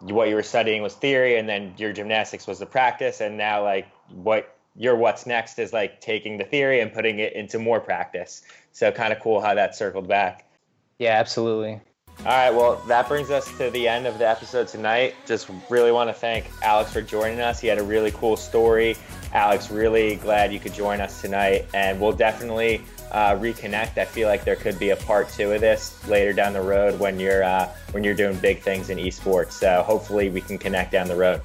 what 0.01 0.29
you 0.29 0.35
were 0.35 0.43
studying 0.43 0.81
was 0.81 0.95
theory 0.95 1.37
and 1.37 1.47
then 1.47 1.73
your 1.77 1.93
gymnastics 1.93 2.47
was 2.47 2.57
the 2.57 2.65
practice 2.65 3.21
and 3.21 3.37
now 3.37 3.63
like 3.63 3.87
what 4.09 4.55
your 4.75 4.95
what's 4.95 5.25
next 5.25 5.59
is 5.59 5.73
like 5.73 6.01
taking 6.01 6.37
the 6.37 6.43
theory 6.43 6.79
and 6.79 6.93
putting 6.93 7.19
it 7.19 7.33
into 7.33 7.59
more 7.59 7.79
practice. 7.79 8.43
So 8.71 8.91
kind 8.91 9.11
of 9.11 9.19
cool 9.19 9.41
how 9.41 9.53
that 9.55 9.75
circled 9.75 10.07
back. 10.07 10.49
Yeah, 10.97 11.11
absolutely. 11.11 11.81
All 12.19 12.27
right, 12.27 12.51
well, 12.51 12.75
that 12.87 13.07
brings 13.07 13.31
us 13.31 13.47
to 13.57 13.71
the 13.71 13.87
end 13.87 14.05
of 14.05 14.19
the 14.19 14.29
episode 14.29 14.67
tonight. 14.67 15.15
Just 15.25 15.49
really 15.69 15.91
want 15.91 16.07
to 16.09 16.13
thank 16.13 16.45
Alex 16.61 16.93
for 16.93 17.01
joining 17.01 17.39
us. 17.39 17.59
He 17.59 17.67
had 17.67 17.79
a 17.79 17.83
really 17.83 18.11
cool 18.11 18.37
story. 18.37 18.95
Alex, 19.33 19.71
really 19.71 20.17
glad 20.17 20.53
you 20.53 20.59
could 20.59 20.73
join 20.73 21.01
us 21.01 21.19
tonight, 21.19 21.65
and 21.73 21.99
we'll 21.99 22.11
definitely 22.11 22.83
uh, 23.11 23.35
reconnect. 23.35 23.97
I 23.97 24.05
feel 24.05 24.27
like 24.27 24.43
there 24.43 24.55
could 24.55 24.77
be 24.77 24.91
a 24.91 24.95
part 24.97 25.29
two 25.29 25.51
of 25.51 25.61
this 25.61 26.07
later 26.07 26.31
down 26.31 26.53
the 26.53 26.61
road 26.61 26.99
when 26.99 27.19
you're 27.19 27.43
uh, 27.43 27.67
when 27.91 28.03
you're 28.03 28.13
doing 28.13 28.37
big 28.37 28.59
things 28.59 28.91
in 28.91 28.99
esports. 28.99 29.53
So 29.53 29.81
hopefully 29.81 30.29
we 30.29 30.41
can 30.41 30.59
connect 30.59 30.91
down 30.91 31.07
the 31.07 31.15
road. 31.15 31.41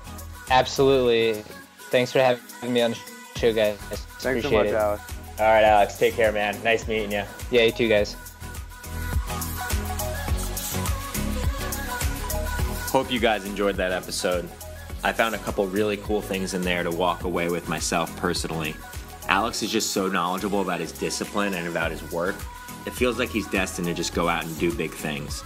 Absolutely. 0.51 1.43
Thanks 1.91 2.13
for 2.13 2.19
having 2.19 2.73
me 2.73 2.83
on 2.83 2.91
the 2.91 2.99
show, 3.39 3.53
guys. 3.53 3.77
Thanks 3.79 4.25
Appreciate 4.25 4.51
so 4.51 4.57
much, 4.57 4.67
it. 4.67 4.75
Alex. 4.75 5.03
All 5.39 5.47
right, 5.47 5.65
Alex. 5.65 5.99
Take 5.99 6.15
care, 6.15 6.33
man. 6.33 6.63
Nice 6.63 6.87
meeting 6.87 7.13
you. 7.13 7.25
Yeah, 7.51 7.63
you 7.63 7.73
too, 7.73 7.89
guys. 7.89 8.15
Hope 12.97 13.13
you 13.13 13.21
guys 13.21 13.45
enjoyed 13.45 13.77
that 13.77 13.93
episode. 13.93 14.49
I 15.05 15.13
found 15.13 15.35
a 15.35 15.39
couple 15.39 15.67
really 15.67 15.99
cool 15.99 16.23
things 16.23 16.55
in 16.55 16.63
there 16.63 16.83
to 16.83 16.91
walk 16.91 17.25
away 17.25 17.51
with 17.51 17.69
myself 17.69 18.17
personally. 18.17 18.75
Alex 19.29 19.63
is 19.63 19.71
just 19.71 19.91
so 19.91 20.09
knowledgeable 20.09 20.63
about 20.63 20.81
his 20.81 20.93
discipline 20.93 21.53
and 21.53 21.69
about 21.69 21.91
his 21.91 22.03
work. 22.11 22.37
It 22.87 22.95
feels 22.95 23.19
like 23.19 23.29
he's 23.29 23.47
destined 23.49 23.87
to 23.89 23.93
just 23.93 24.15
go 24.15 24.31
out 24.31 24.47
and 24.47 24.59
do 24.59 24.75
big 24.75 24.93
things. 24.93 25.45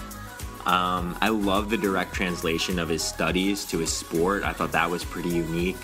Um, 0.64 1.18
I 1.20 1.30
love 1.30 1.70
the 1.70 1.76
direct 1.76 2.14
translation 2.14 2.78
of 2.78 2.88
his 2.88 3.02
studies 3.02 3.64
to 3.64 3.78
his 3.78 3.92
sport. 3.92 4.44
I 4.44 4.52
thought 4.52 4.70
that 4.70 4.88
was 4.88 5.04
pretty 5.04 5.30
unique. 5.30 5.78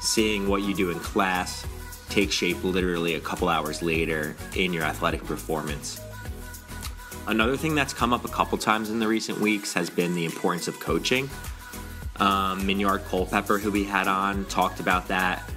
Seeing 0.00 0.48
what 0.48 0.62
you 0.62 0.74
do 0.74 0.90
in 0.90 0.98
class 0.98 1.64
take 2.08 2.32
shape 2.32 2.64
literally 2.64 3.14
a 3.14 3.20
couple 3.20 3.48
hours 3.48 3.80
later 3.80 4.34
in 4.56 4.72
your 4.72 4.82
athletic 4.82 5.22
performance. 5.22 6.00
Another 7.26 7.56
thing 7.56 7.74
that's 7.74 7.94
come 7.94 8.12
up 8.12 8.24
a 8.24 8.28
couple 8.28 8.58
times 8.58 8.90
in 8.90 8.98
the 8.98 9.06
recent 9.06 9.38
weeks 9.38 9.72
has 9.74 9.88
been 9.88 10.14
the 10.14 10.24
importance 10.24 10.66
of 10.66 10.80
coaching. 10.80 11.30
Um, 12.16 12.66
Minyard 12.66 13.04
Culpepper, 13.04 13.58
who 13.58 13.70
we 13.70 13.84
had 13.84 14.08
on, 14.08 14.44
talked 14.46 14.80
about 14.80 15.08
that. 15.08 15.48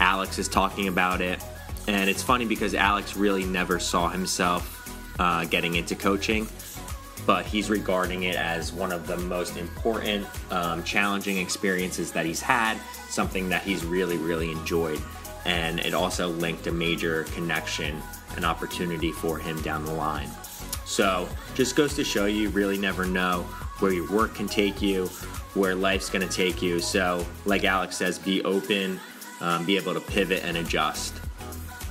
Alex 0.00 0.38
is 0.38 0.48
talking 0.48 0.88
about 0.88 1.20
it. 1.20 1.42
And 1.86 2.08
it's 2.08 2.22
funny 2.22 2.46
because 2.46 2.74
Alex 2.74 3.16
really 3.16 3.44
never 3.44 3.78
saw 3.78 4.08
himself 4.08 4.72
uh, 5.18 5.44
getting 5.44 5.74
into 5.74 5.94
coaching, 5.94 6.48
but 7.26 7.44
he's 7.44 7.68
regarding 7.68 8.22
it 8.22 8.36
as 8.36 8.72
one 8.72 8.90
of 8.90 9.06
the 9.06 9.16
most 9.18 9.56
important, 9.56 10.26
um, 10.50 10.82
challenging 10.82 11.36
experiences 11.38 12.10
that 12.12 12.24
he's 12.24 12.40
had, 12.40 12.78
something 13.08 13.48
that 13.50 13.62
he's 13.62 13.84
really, 13.84 14.16
really 14.16 14.50
enjoyed. 14.50 15.00
And 15.44 15.80
it 15.80 15.92
also 15.92 16.28
linked 16.28 16.66
a 16.68 16.72
major 16.72 17.24
connection, 17.24 18.00
an 18.36 18.44
opportunity 18.44 19.12
for 19.12 19.38
him 19.38 19.60
down 19.62 19.84
the 19.84 19.92
line. 19.92 20.30
So 20.92 21.26
just 21.54 21.74
goes 21.74 21.94
to 21.94 22.04
show 22.04 22.26
you 22.26 22.50
really 22.50 22.76
never 22.76 23.06
know 23.06 23.44
where 23.78 23.92
your 23.92 24.12
work 24.12 24.34
can 24.34 24.46
take 24.46 24.82
you, 24.82 25.06
where 25.54 25.74
life's 25.74 26.10
going 26.10 26.28
to 26.28 26.32
take 26.32 26.60
you. 26.60 26.80
So, 26.80 27.24
like 27.46 27.64
Alex 27.64 27.96
says, 27.96 28.18
be 28.18 28.44
open, 28.44 29.00
um, 29.40 29.64
be 29.64 29.78
able 29.78 29.94
to 29.94 30.02
pivot 30.02 30.44
and 30.44 30.58
adjust. 30.58 31.14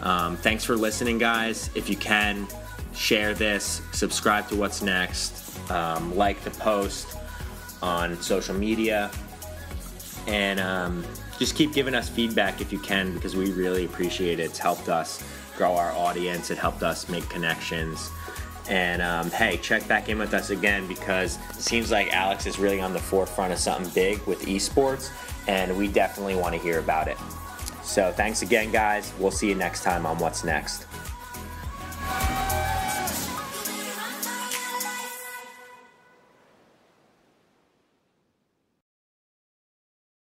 Um, 0.03 0.37
thanks 0.37 0.63
for 0.63 0.75
listening, 0.75 1.17
guys. 1.17 1.71
If 1.73 1.89
you 1.89 1.95
can, 1.95 2.47
share 2.93 3.33
this, 3.33 3.81
subscribe 3.91 4.47
to 4.49 4.55
What's 4.55 4.83
Next, 4.83 5.59
um, 5.71 6.15
like 6.15 6.39
the 6.43 6.51
post 6.51 7.17
on 7.81 8.21
social 8.21 8.53
media, 8.53 9.09
and 10.27 10.59
um, 10.59 11.03
just 11.39 11.55
keep 11.55 11.73
giving 11.73 11.95
us 11.95 12.07
feedback 12.07 12.61
if 12.61 12.71
you 12.71 12.77
can 12.77 13.15
because 13.15 13.35
we 13.35 13.51
really 13.51 13.83
appreciate 13.83 14.39
it. 14.39 14.43
It's 14.43 14.59
helped 14.59 14.89
us 14.89 15.23
grow 15.57 15.75
our 15.75 15.91
audience, 15.93 16.51
it 16.51 16.59
helped 16.59 16.83
us 16.83 17.09
make 17.09 17.27
connections. 17.29 18.11
And 18.71 19.01
um, 19.01 19.29
hey, 19.31 19.57
check 19.57 19.85
back 19.89 20.07
in 20.07 20.17
with 20.17 20.33
us 20.33 20.49
again 20.49 20.87
because 20.87 21.37
it 21.49 21.61
seems 21.61 21.91
like 21.91 22.13
Alex 22.13 22.45
is 22.45 22.57
really 22.57 22.79
on 22.79 22.93
the 22.93 22.99
forefront 22.99 23.51
of 23.51 23.59
something 23.59 23.91
big 23.93 24.25
with 24.25 24.43
esports, 24.43 25.11
and 25.45 25.77
we 25.77 25.89
definitely 25.89 26.35
want 26.35 26.55
to 26.55 26.61
hear 26.61 26.79
about 26.79 27.09
it. 27.09 27.17
So 27.83 28.13
thanks 28.13 28.43
again, 28.43 28.71
guys. 28.71 29.11
We'll 29.19 29.29
see 29.29 29.49
you 29.49 29.55
next 29.55 29.83
time 29.83 30.05
on 30.05 30.19
What's 30.19 30.45
Next. 30.45 30.85